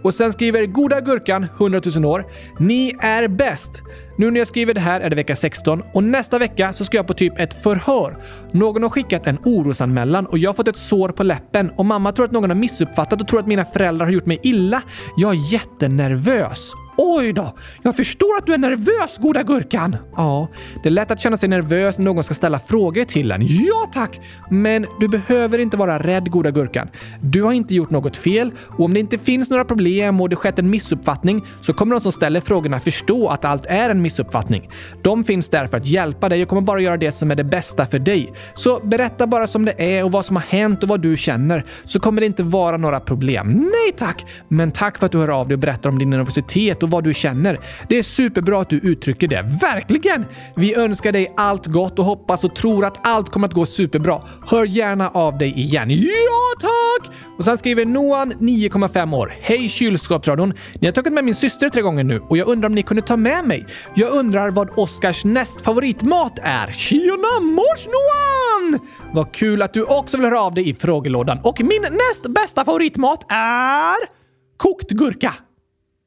Och 0.03 0.14
sen 0.14 0.34
skriver 0.34 0.66
Goda 0.66 1.01
Gurkan, 1.01 1.47
100 1.58 1.82
000 1.95 2.05
år. 2.05 2.26
Ni 2.60 2.95
är 2.99 3.28
bäst! 3.28 3.82
Nu 4.18 4.32
när 4.32 4.39
jag 4.39 4.47
skriver 4.47 4.74
det 4.74 4.82
här 4.82 5.01
är 5.01 5.10
det 5.10 5.16
vecka 5.16 5.36
16 5.36 5.84
och 5.93 6.03
nästa 6.03 6.39
vecka 6.39 6.74
så 6.74 6.84
ska 6.84 6.97
jag 6.97 7.08
på 7.08 7.14
typ 7.14 7.39
ett 7.39 7.64
förhör. 7.64 8.18
Någon 8.51 8.84
har 8.84 8.89
skickat 8.89 9.28
en 9.28 9.38
orosanmälan 9.45 10.26
och 10.26 10.38
jag 10.38 10.49
har 10.49 10.53
fått 10.53 10.68
ett 10.68 10.78
sår 10.78 11.10
på 11.10 11.24
läppen 11.24 11.70
och 11.70 11.86
mamma 11.86 12.12
tror 12.12 12.26
att 12.26 12.32
någon 12.32 12.49
har 12.49 12.58
missuppfattat 12.58 13.22
och 13.22 13.28
tror 13.28 13.39
att 13.39 13.47
mina 13.47 13.66
föräldrar 13.66 14.05
har 14.05 14.14
gjort 14.14 14.26
mig 14.26 14.39
illa. 14.43 14.82
Jag 15.18 15.34
är 15.34 15.53
jättenervös. 15.53 16.74
Oj 16.97 17.33
då! 17.33 17.53
Jag 17.83 17.95
förstår 17.95 18.37
att 18.37 18.45
du 18.45 18.53
är 18.53 18.57
nervös, 18.57 19.17
goda 19.17 19.43
gurkan. 19.43 19.95
Ja, 20.15 20.47
det 20.83 20.89
är 20.89 20.91
lätt 20.91 21.11
att 21.11 21.19
känna 21.19 21.37
sig 21.37 21.49
nervös 21.49 21.97
när 21.97 22.05
någon 22.05 22.23
ska 22.23 22.33
ställa 22.33 22.59
frågor 22.59 23.03
till 23.03 23.31
en. 23.31 23.41
Ja, 23.41 23.89
tack! 23.93 24.19
Men 24.49 24.85
du 24.99 25.07
behöver 25.07 25.59
inte 25.59 25.77
vara 25.77 25.99
rädd, 25.99 26.31
goda 26.31 26.51
gurkan. 26.51 26.89
Du 27.21 27.43
har 27.43 27.53
inte 27.53 27.75
gjort 27.75 27.89
något 27.89 28.17
fel 28.17 28.51
och 28.67 28.85
om 28.85 28.93
det 28.93 28.99
inte 28.99 29.17
finns 29.17 29.49
några 29.49 29.65
problem 29.65 30.21
och 30.21 30.29
det 30.29 30.35
skett 30.35 30.59
en 30.59 30.69
missuppfattning 30.69 31.45
så 31.61 31.73
kommer 31.73 31.95
de 31.95 32.01
som 32.01 32.11
ställer 32.11 32.41
frågorna 32.41 32.79
förstå 32.79 33.27
att 33.27 33.45
allt 33.45 33.65
är 33.65 33.89
en 33.89 34.01
missuppfattning. 34.01 34.69
De 35.03 35.23
finns 35.23 35.49
där 35.49 35.67
för 35.67 35.77
att 35.77 35.85
hjälpa 35.85 36.29
dig 36.29 36.43
och 36.43 36.49
kommer 36.49 36.61
bara 36.61 36.79
göra 36.79 36.97
det 36.97 37.11
som 37.11 37.31
är 37.31 37.35
det 37.35 37.43
bästa 37.43 37.85
för 37.85 37.99
dig. 37.99 38.33
Så 38.53 38.79
berätta 38.83 39.27
bara 39.27 39.47
som 39.47 39.65
det 39.65 39.97
är 39.97 40.03
och 40.03 40.11
vad 40.11 40.25
som 40.25 40.35
har 40.35 40.43
hänt 40.43 40.83
och 40.83 40.89
vad 40.89 41.01
du 41.01 41.17
känner 41.17 41.65
så 41.85 41.99
kommer 41.99 42.21
det 42.21 42.25
inte 42.25 42.43
vara 42.43 42.77
några 42.77 42.99
problem. 42.99 43.53
Nej 43.53 43.93
tack! 43.97 44.25
Men 44.47 44.71
tack 44.71 44.97
för 44.97 45.05
att 45.05 45.11
du 45.11 45.17
hör 45.17 45.39
av 45.39 45.47
dig 45.47 45.55
och 45.55 45.59
berättar 45.59 45.89
om 45.89 45.99
din 45.99 46.09
nervositet 46.09 46.83
och 46.88 46.91
vad 46.91 47.03
du 47.03 47.13
känner. 47.13 47.59
Det 47.89 47.97
är 47.97 48.03
superbra 48.03 48.61
att 48.61 48.69
du 48.69 48.77
uttrycker 48.77 49.27
det. 49.27 49.41
Verkligen! 49.61 50.25
Vi 50.55 50.75
önskar 50.75 51.11
dig 51.11 51.33
allt 51.38 51.65
gott 51.65 51.99
och 51.99 52.05
hoppas 52.05 52.43
och 52.43 52.55
tror 52.55 52.85
att 52.85 53.07
allt 53.07 53.29
kommer 53.29 53.47
att 53.47 53.53
gå 53.53 53.65
superbra. 53.65 54.21
Hör 54.47 54.65
gärna 54.65 55.09
av 55.09 55.38
dig 55.38 55.59
igen. 55.59 55.89
Ja, 55.89 56.61
tack! 56.61 57.11
Och 57.38 57.45
sen 57.45 57.57
skriver 57.57 57.85
Noan, 57.85 58.33
9,5 58.33 59.15
år. 59.15 59.35
Hej 59.41 59.69
kylskåpsradion! 59.69 60.53
Ni 60.81 60.88
har 60.88 60.93
tagit 60.93 61.13
med 61.13 61.23
min 61.25 61.35
syster 61.35 61.69
tre 61.69 61.81
gånger 61.81 62.03
nu 62.03 62.19
och 62.19 62.38
jag 62.38 62.47
undrar 62.47 62.69
om 62.69 62.75
ni 62.75 62.83
kunde 62.83 63.01
ta 63.01 63.17
med 63.17 63.45
mig. 63.45 63.67
Jag 63.95 64.11
undrar 64.11 64.51
vad 64.51 64.69
Oskars 64.75 65.25
näst 65.25 65.61
favoritmat 65.61 66.39
är. 66.43 66.71
Tjena 66.71 67.39
mors 67.41 67.85
Noan! 67.85 68.79
Vad 69.13 69.31
kul 69.31 69.61
att 69.61 69.73
du 69.73 69.83
också 69.83 70.17
vill 70.17 70.25
höra 70.25 70.41
av 70.41 70.53
dig 70.53 70.69
i 70.69 70.73
frågelådan. 70.73 71.39
Och 71.43 71.61
min 71.61 71.81
näst 71.81 72.27
bästa 72.27 72.65
favoritmat 72.65 73.25
är 73.31 74.17
kokt 74.57 74.91
gurka. 74.91 75.33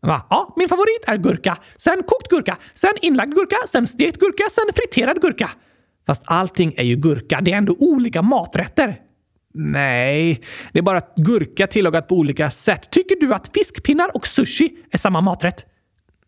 Va? 0.02 0.26
Ja, 0.30 0.54
min 0.56 0.68
favorit 0.68 1.04
är 1.06 1.16
gurka. 1.16 1.56
Sen 1.76 2.02
kokt 2.06 2.28
gurka, 2.28 2.56
sen 2.74 2.92
inlagd 3.02 3.34
gurka, 3.34 3.56
sen 3.68 3.86
stekt 3.86 4.20
gurka, 4.20 4.44
sen 4.50 4.64
friterad 4.74 5.20
gurka. 5.20 5.50
Fast 6.06 6.22
allting 6.26 6.74
är 6.76 6.84
ju 6.84 6.96
gurka. 6.96 7.40
Det 7.40 7.52
är 7.52 7.56
ändå 7.56 7.76
olika 7.78 8.22
maträtter. 8.22 9.00
Nej, 9.54 10.42
det 10.72 10.78
är 10.78 10.82
bara 10.82 11.02
gurka 11.16 11.66
tillagat 11.66 12.08
på 12.08 12.14
olika 12.14 12.50
sätt. 12.50 12.90
Tycker 12.90 13.16
du 13.20 13.34
att 13.34 13.50
fiskpinnar 13.54 14.16
och 14.16 14.26
sushi 14.26 14.76
är 14.90 14.98
samma 14.98 15.20
maträtt? 15.20 15.66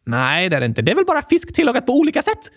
Nej, 0.07 0.49
det 0.49 0.57
är 0.57 0.61
det 0.61 0.66
inte. 0.66 0.83
Det 0.83 0.93
är 0.93 0.97
väl 0.97 1.05
bara 1.05 1.23
fisk 1.23 1.55
tillagat 1.55 1.87
på 1.87 1.93
olika 1.93 2.23
sätt? 2.23 2.51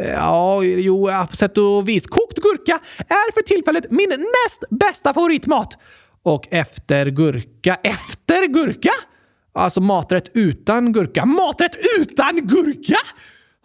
Eh, 0.00 0.10
ja, 0.10 0.62
jo, 0.62 1.10
på 1.30 1.36
sätt 1.36 1.58
och 1.58 1.88
vis. 1.88 2.06
Kokt 2.06 2.38
gurka 2.38 2.78
är 2.98 3.32
för 3.32 3.42
tillfället 3.42 3.90
min 3.90 4.08
näst 4.08 4.64
bästa 4.70 5.14
favoritmat. 5.14 5.78
Och 6.22 6.48
efter 6.50 7.06
gurka... 7.06 7.78
Efter 7.82 8.46
gurka? 8.46 8.90
Alltså 9.58 9.80
maträtt 9.80 10.30
utan 10.34 10.92
gurka. 10.92 11.26
Maträtt 11.26 11.72
utan 11.98 12.46
gurka? 12.46 12.98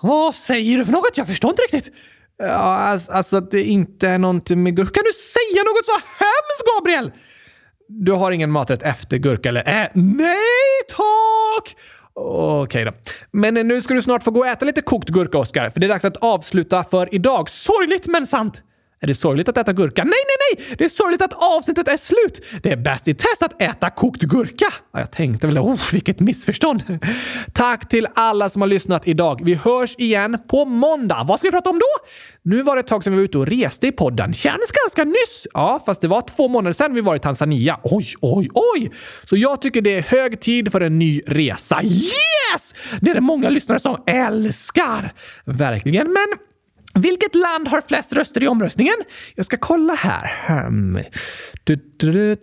Vad 0.02 0.36
säger 0.36 0.78
du 0.78 0.86
för 0.86 0.92
något? 0.92 1.18
Jag 1.18 1.28
förstår 1.28 1.50
inte 1.50 1.62
riktigt. 1.62 1.92
Ja, 2.38 2.46
alltså, 2.48 3.12
alltså 3.12 3.38
att 3.38 3.52
det 3.52 3.64
inte 3.64 4.10
är 4.10 4.18
någonting 4.18 4.64
med 4.64 4.76
gurka. 4.76 4.92
Kan 4.94 5.04
du 5.04 5.14
säga 5.14 5.64
något 5.64 5.86
så 5.86 5.92
hemskt, 5.92 6.78
Gabriel? 6.78 7.12
Du 7.88 8.12
har 8.12 8.32
ingen 8.32 8.52
maträtt 8.52 8.84
efter 8.84 9.18
gurka, 9.18 9.50
eller? 9.50 9.84
Äh, 9.84 9.90
nej 9.94 10.38
tack! 10.90 11.76
Okej 12.14 12.86
då. 12.86 12.92
Men 13.32 13.58
eh, 13.58 13.64
nu 13.64 13.82
ska 13.82 13.94
du 13.94 14.02
snart 14.02 14.24
få 14.24 14.32
gå 14.32 14.40
och 14.40 14.48
äta 14.48 14.66
lite 14.66 14.82
kokt 14.82 15.10
gurka, 15.10 15.38
Oskar, 15.38 15.70
för 15.70 15.80
det 15.80 15.86
är 15.86 15.90
dags 15.90 16.06
att 16.06 16.18
avsluta 16.18 16.84
för 16.84 17.16
idag. 17.16 17.50
Sorgligt 17.50 18.08
men 18.08 18.28
sant! 18.28 18.64
Är 19.04 19.08
det 19.08 19.16
sorgligt 19.16 19.50
att 19.50 19.58
äta 19.58 19.74
gurka? 19.74 20.04
Nej, 20.04 20.14
nej, 20.14 20.66
nej! 20.66 20.76
Det 20.78 20.84
är 20.84 20.90
sorgligt 20.90 21.22
att 21.22 21.34
avsnittet 21.34 21.88
är 21.88 21.98
slut! 21.98 22.46
Det 22.64 22.72
är 22.72 22.78
bäst 22.78 23.08
i 23.08 23.14
test 23.14 23.44
att 23.44 23.62
äta 23.62 23.90
kokt 23.90 24.22
gurka! 24.22 24.66
Ja, 24.94 25.00
jag 25.00 25.12
tänkte 25.12 25.48
väl, 25.48 25.58
oh, 25.58 25.80
vilket 25.92 26.20
missförstånd! 26.20 27.00
Tack 27.54 27.90
till 27.90 28.08
alla 28.16 28.50
som 28.50 28.62
har 28.62 28.68
lyssnat 28.68 29.08
idag. 29.08 29.42
Vi 29.44 29.54
hörs 29.54 29.96
igen 29.98 30.38
på 30.48 30.66
måndag. 30.66 31.24
Vad 31.28 31.40
ska 31.40 31.48
vi 31.48 31.52
prata 31.52 31.70
om 31.70 31.80
då? 31.80 32.06
Nu 32.44 32.64
var 32.64 32.76
det 32.76 32.80
ett 32.80 32.88
tag 32.88 33.04
sedan 33.04 33.14
vi 33.14 33.18
var 33.18 33.24
ute 33.24 33.38
och 33.38 33.48
reste 33.48 33.88
i 33.88 33.92
podden. 33.92 34.34
Känns 34.34 34.72
ganska 34.84 35.04
nyss. 35.04 35.48
Ja, 35.54 35.84
fast 35.86 36.02
det 36.02 36.08
var 36.08 36.22
två 36.22 36.48
månader 36.48 36.74
sedan 36.74 36.94
vi 36.94 37.02
var 37.02 37.16
i 37.16 37.20
Tanzania. 37.20 37.80
Oj, 37.84 38.08
oj, 38.22 38.50
oj! 38.54 38.92
Så 39.24 39.38
jag 39.38 39.62
tycker 39.62 39.82
det 39.82 39.98
är 39.98 40.02
hög 40.02 40.40
tid 40.40 40.72
för 40.72 40.82
en 40.82 41.00
ny 41.00 41.22
resa. 41.28 41.84
Yes! 41.84 42.74
Det 43.02 43.10
är 43.10 43.16
det 43.16 43.22
många 43.22 43.50
lyssnare 43.50 43.80
som 43.80 44.04
älskar. 44.08 45.14
Verkligen, 45.46 46.14
men 46.14 46.28
vilket 46.94 47.36
land 47.36 47.68
har 47.68 47.82
flest 47.82 48.14
röster 48.14 48.44
i 48.44 48.48
omröstningen? 48.48 48.96
Jag 49.36 49.46
ska 49.46 49.58
kolla 49.58 49.94
här. 49.94 50.32
Hmm. 50.48 51.00
Du, 51.64 51.76
du, 51.98 52.12
du, 52.12 52.36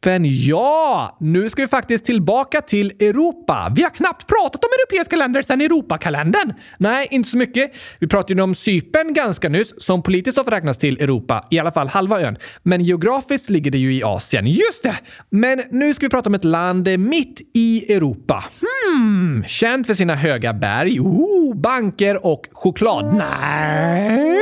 toppen. 0.00 0.22
Ja! 0.24 1.16
Nu 1.20 1.50
ska 1.50 1.62
vi 1.62 1.68
faktiskt 1.68 2.04
tillbaka 2.04 2.60
till 2.60 2.92
Europa. 3.00 3.72
Vi 3.76 3.82
har 3.82 3.90
knappt 3.90 4.26
pratat 4.26 4.64
om 4.64 4.70
europeiska 4.72 5.16
länder 5.16 5.42
sedan 5.42 5.60
Europakalendern. 5.60 6.52
Nej, 6.78 7.08
inte 7.10 7.28
så 7.28 7.38
mycket. 7.38 7.72
Vi 7.98 8.06
pratade 8.06 8.34
ju 8.34 8.40
om 8.40 8.54
Cypern 8.54 9.12
ganska 9.12 9.48
nyss, 9.48 9.74
som 9.78 10.02
politiskt 10.02 10.38
har 10.38 10.44
räknas 10.44 10.78
till 10.78 11.00
Europa, 11.00 11.44
i 11.50 11.58
alla 11.58 11.72
fall 11.72 11.88
halva 11.88 12.20
ön. 12.20 12.36
Men 12.62 12.84
geografiskt 12.84 13.50
ligger 13.50 13.70
det 13.70 13.78
ju 13.78 13.94
i 13.94 14.02
Asien. 14.02 14.46
Just 14.46 14.82
det! 14.82 14.96
Men 15.30 15.62
nu 15.70 15.94
ska 15.94 16.06
vi 16.06 16.10
prata 16.10 16.28
om 16.28 16.34
ett 16.34 16.44
land 16.44 16.98
mitt 16.98 17.40
i 17.54 17.92
Europa. 17.92 18.44
Hmm, 18.60 19.44
känt 19.46 19.86
för 19.86 19.94
sina 19.94 20.14
höga 20.14 20.52
berg, 20.52 21.00
oh, 21.00 21.56
banker 21.56 22.26
och 22.26 22.46
choklad. 22.52 23.14
Nej! 23.14 24.38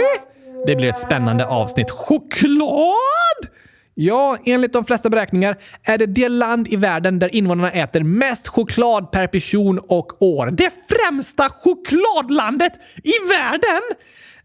Det 0.66 0.76
blir 0.76 0.88
ett 0.88 0.98
spännande 0.98 1.46
avsnitt. 1.46 1.90
Choklad! 1.90 3.56
Ja, 3.98 4.38
enligt 4.44 4.72
de 4.72 4.84
flesta 4.84 5.10
beräkningar 5.10 5.56
är 5.82 5.98
det 5.98 6.06
det 6.06 6.28
land 6.28 6.68
i 6.68 6.76
världen 6.76 7.18
där 7.18 7.34
invånarna 7.34 7.70
äter 7.70 8.02
mest 8.02 8.48
choklad 8.48 9.10
per 9.10 9.26
person 9.26 9.78
och 9.78 10.22
år. 10.22 10.50
Det 10.50 10.72
främsta 10.88 11.48
chokladlandet 11.50 12.72
i 13.04 13.28
världen! 13.28 13.82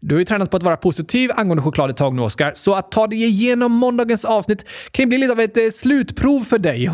Du 0.04 0.14
har 0.14 0.18
ju 0.18 0.24
tränat 0.24 0.50
på 0.50 0.56
att 0.56 0.62
vara 0.62 0.76
positiv 0.76 1.30
angående 1.34 1.62
choklad 1.62 1.90
ett 1.90 1.96
tag 1.96 2.14
nu, 2.14 2.22
Oskar, 2.22 2.52
så 2.54 2.74
att 2.74 2.92
ta 2.92 3.06
dig 3.06 3.24
igenom 3.24 3.72
måndagens 3.72 4.24
avsnitt 4.24 4.64
kan 4.90 5.02
ju 5.02 5.06
bli 5.06 5.18
lite 5.18 5.32
av 5.32 5.40
ett 5.40 5.56
eh, 5.56 5.68
slutprov 5.70 6.40
för 6.40 6.58
dig. 6.58 6.90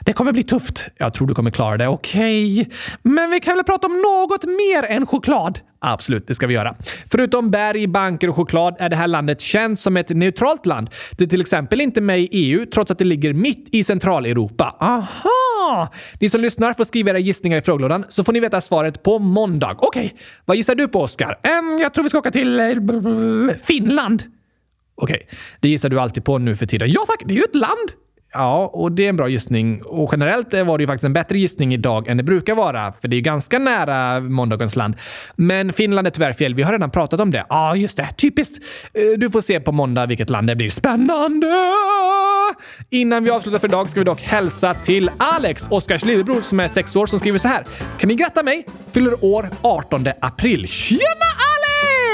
Det 0.00 0.12
kommer 0.12 0.32
bli 0.32 0.42
tufft. 0.42 0.84
Jag 0.96 1.14
tror 1.14 1.26
du 1.26 1.34
kommer 1.34 1.50
klara 1.50 1.76
det. 1.76 1.88
Okej. 1.88 2.60
Okay. 2.60 2.72
Men 3.02 3.30
vi 3.30 3.40
kan 3.40 3.54
väl 3.54 3.64
prata 3.64 3.86
om 3.86 3.92
något 3.92 4.44
mer 4.44 4.82
än 4.82 5.06
choklad? 5.06 5.60
Absolut, 5.86 6.26
det 6.26 6.34
ska 6.34 6.46
vi 6.46 6.54
göra. 6.54 6.76
Förutom 7.10 7.50
berg, 7.50 7.86
banker 7.86 8.28
och 8.28 8.36
choklad 8.36 8.76
är 8.78 8.88
det 8.88 8.96
här 8.96 9.06
landet 9.06 9.40
känt 9.40 9.78
som 9.78 9.96
ett 9.96 10.08
neutralt 10.08 10.66
land. 10.66 10.90
Det 11.12 11.24
är 11.24 11.28
till 11.28 11.40
exempel 11.40 11.80
inte 11.80 12.00
med 12.00 12.20
i 12.20 12.28
EU 12.32 12.66
trots 12.66 12.90
att 12.90 12.98
det 12.98 13.04
ligger 13.04 13.32
mitt 13.32 13.68
i 13.72 13.84
Centraleuropa. 13.84 14.76
Aha! 14.80 15.88
Ni 16.20 16.28
som 16.28 16.40
lyssnar 16.40 16.74
får 16.74 16.84
skriva 16.84 17.10
era 17.10 17.18
gissningar 17.18 17.58
i 17.58 17.62
frågelådan 17.62 18.04
så 18.08 18.24
får 18.24 18.32
ni 18.32 18.40
veta 18.40 18.60
svaret 18.60 19.02
på 19.02 19.18
måndag. 19.18 19.76
Okej, 19.78 20.06
okay. 20.06 20.18
vad 20.44 20.56
gissar 20.56 20.74
du 20.74 20.88
på 20.88 21.00
Oskar? 21.00 21.38
Um, 21.58 21.78
jag 21.84 21.94
tror 21.94 22.02
vi 22.02 22.08
ska 22.08 22.18
åka 22.18 22.30
till 22.30 22.60
uh, 22.60 23.50
Finland. 23.62 24.22
Okej, 24.94 25.16
okay. 25.16 25.38
det 25.60 25.68
gissar 25.68 25.88
du 25.88 26.00
alltid 26.00 26.24
på 26.24 26.38
nu 26.38 26.56
för 26.56 26.66
tiden. 26.66 26.92
Ja 26.92 27.04
tack, 27.06 27.22
det 27.24 27.34
är 27.34 27.36
ju 27.36 27.44
ett 27.44 27.54
land! 27.54 28.04
Ja, 28.34 28.70
och 28.72 28.92
det 28.92 29.04
är 29.04 29.08
en 29.08 29.16
bra 29.16 29.28
gissning. 29.28 29.82
Och 29.82 30.08
generellt 30.12 30.54
var 30.54 30.78
det 30.78 30.82
ju 30.82 30.86
faktiskt 30.86 31.04
en 31.04 31.12
bättre 31.12 31.38
gissning 31.38 31.74
idag 31.74 32.08
än 32.08 32.16
det 32.16 32.22
brukar 32.22 32.54
vara, 32.54 32.92
för 33.00 33.08
det 33.08 33.14
är 33.14 33.18
ju 33.18 33.22
ganska 33.22 33.58
nära 33.58 34.20
måndagens 34.20 34.76
land. 34.76 34.96
Men 35.36 35.72
Finland 35.72 36.06
är 36.06 36.10
tyvärr 36.10 36.32
fel. 36.32 36.54
Vi 36.54 36.62
har 36.62 36.72
redan 36.72 36.90
pratat 36.90 37.20
om 37.20 37.30
det. 37.30 37.38
Ja, 37.38 37.44
ah, 37.48 37.74
just 37.74 37.96
det. 37.96 38.08
Typiskt. 38.16 38.64
Eh, 38.94 39.18
du 39.18 39.30
får 39.30 39.40
se 39.40 39.60
på 39.60 39.72
måndag 39.72 40.06
vilket 40.06 40.30
land 40.30 40.46
det 40.46 40.56
blir. 40.56 40.70
Spännande! 40.70 41.46
Innan 42.90 43.24
vi 43.24 43.30
avslutar 43.30 43.58
för 43.58 43.68
idag 43.68 43.90
ska 43.90 44.00
vi 44.00 44.04
dock 44.04 44.20
hälsa 44.20 44.74
till 44.74 45.10
Alex, 45.18 45.66
Oskars 45.70 46.04
lillebror 46.04 46.40
som 46.40 46.60
är 46.60 46.68
sex 46.68 46.96
år, 46.96 47.06
som 47.06 47.18
skriver 47.18 47.38
så 47.38 47.48
här. 47.48 47.64
Kan 47.98 48.08
ni 48.08 48.14
gratta 48.14 48.42
mig? 48.42 48.66
Fyller 48.92 49.24
år 49.24 49.50
18 49.62 50.06
april. 50.20 50.66
Tjena 50.66 51.43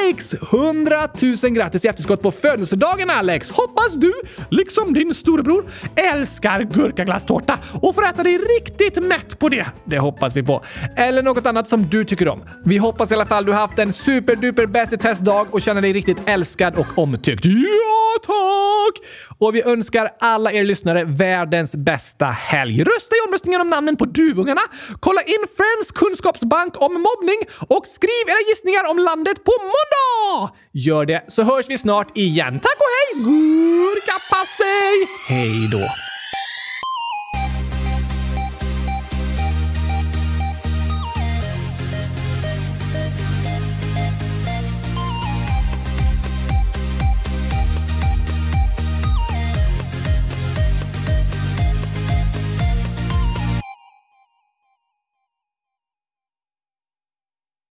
Alex! 0.01 0.35
100 0.35 1.09
000 1.43 1.53
grattis 1.53 1.85
i 1.85 1.89
efterskott 1.89 2.23
på 2.23 2.31
födelsedagen 2.31 3.11
Alex! 3.11 3.51
Hoppas 3.51 3.95
du, 3.95 4.13
liksom 4.51 4.95
din 4.95 5.15
storebror, 5.15 5.65
älskar 5.97 6.63
gurkaglasstårta 6.63 7.59
och 7.83 7.95
får 7.95 8.07
äta 8.07 8.23
dig 8.23 8.39
riktigt 8.39 9.03
mätt 9.03 9.39
på 9.39 9.49
det. 9.49 9.67
Det 9.85 9.99
hoppas 9.99 10.37
vi 10.37 10.43
på. 10.43 10.65
Eller 10.97 11.23
något 11.23 11.47
annat 11.47 11.69
som 11.69 11.87
du 11.87 12.05
tycker 12.05 12.29
om. 12.29 12.43
Vi 12.65 12.77
hoppas 12.77 13.11
i 13.11 13.15
alla 13.15 13.27
fall 13.27 13.45
du 13.45 13.53
haft 13.53 13.79
en 13.79 13.93
superduper 13.93 14.67
bäst 14.67 14.93
i 14.93 14.99
testdag 14.99 15.47
och 15.51 15.63
känner 15.63 15.83
dig 15.83 15.93
riktigt 15.93 16.19
älskad 16.27 16.79
och 16.79 16.99
omtyckt. 16.99 17.45
Ja, 17.45 18.19
tack! 18.27 19.07
Och 19.41 19.55
vi 19.55 19.63
önskar 19.63 20.11
alla 20.21 20.53
er 20.53 20.65
lyssnare 20.65 21.05
världens 21.05 21.75
bästa 21.77 22.27
helg. 22.27 22.85
Rösta 22.85 23.17
i 23.17 23.29
omröstningen 23.29 23.61
om 23.61 23.71
namnen 23.71 23.97
på 23.97 24.05
duvungarna, 24.05 24.61
kolla 25.01 25.23
in 25.23 25.45
Friends 25.57 25.91
kunskapsbank 25.95 26.83
om 26.83 26.93
mobbning 26.93 27.41
och 27.69 27.87
skriv 27.87 28.25
era 28.29 28.49
gissningar 28.49 28.91
om 28.91 28.99
landet 28.99 29.45
på 29.45 29.53
måndag! 29.61 30.55
Gör 30.73 31.07
det 31.07 31.25
så 31.29 31.43
hörs 31.43 31.67
vi 31.69 31.79
snart 31.79 32.17
igen. 32.17 32.61
Tack 32.61 32.77
och 32.79 32.91
hej! 32.97 33.25
Gurkapastej! 33.25 35.07
Hej 35.29 35.69
då! 35.73 36.10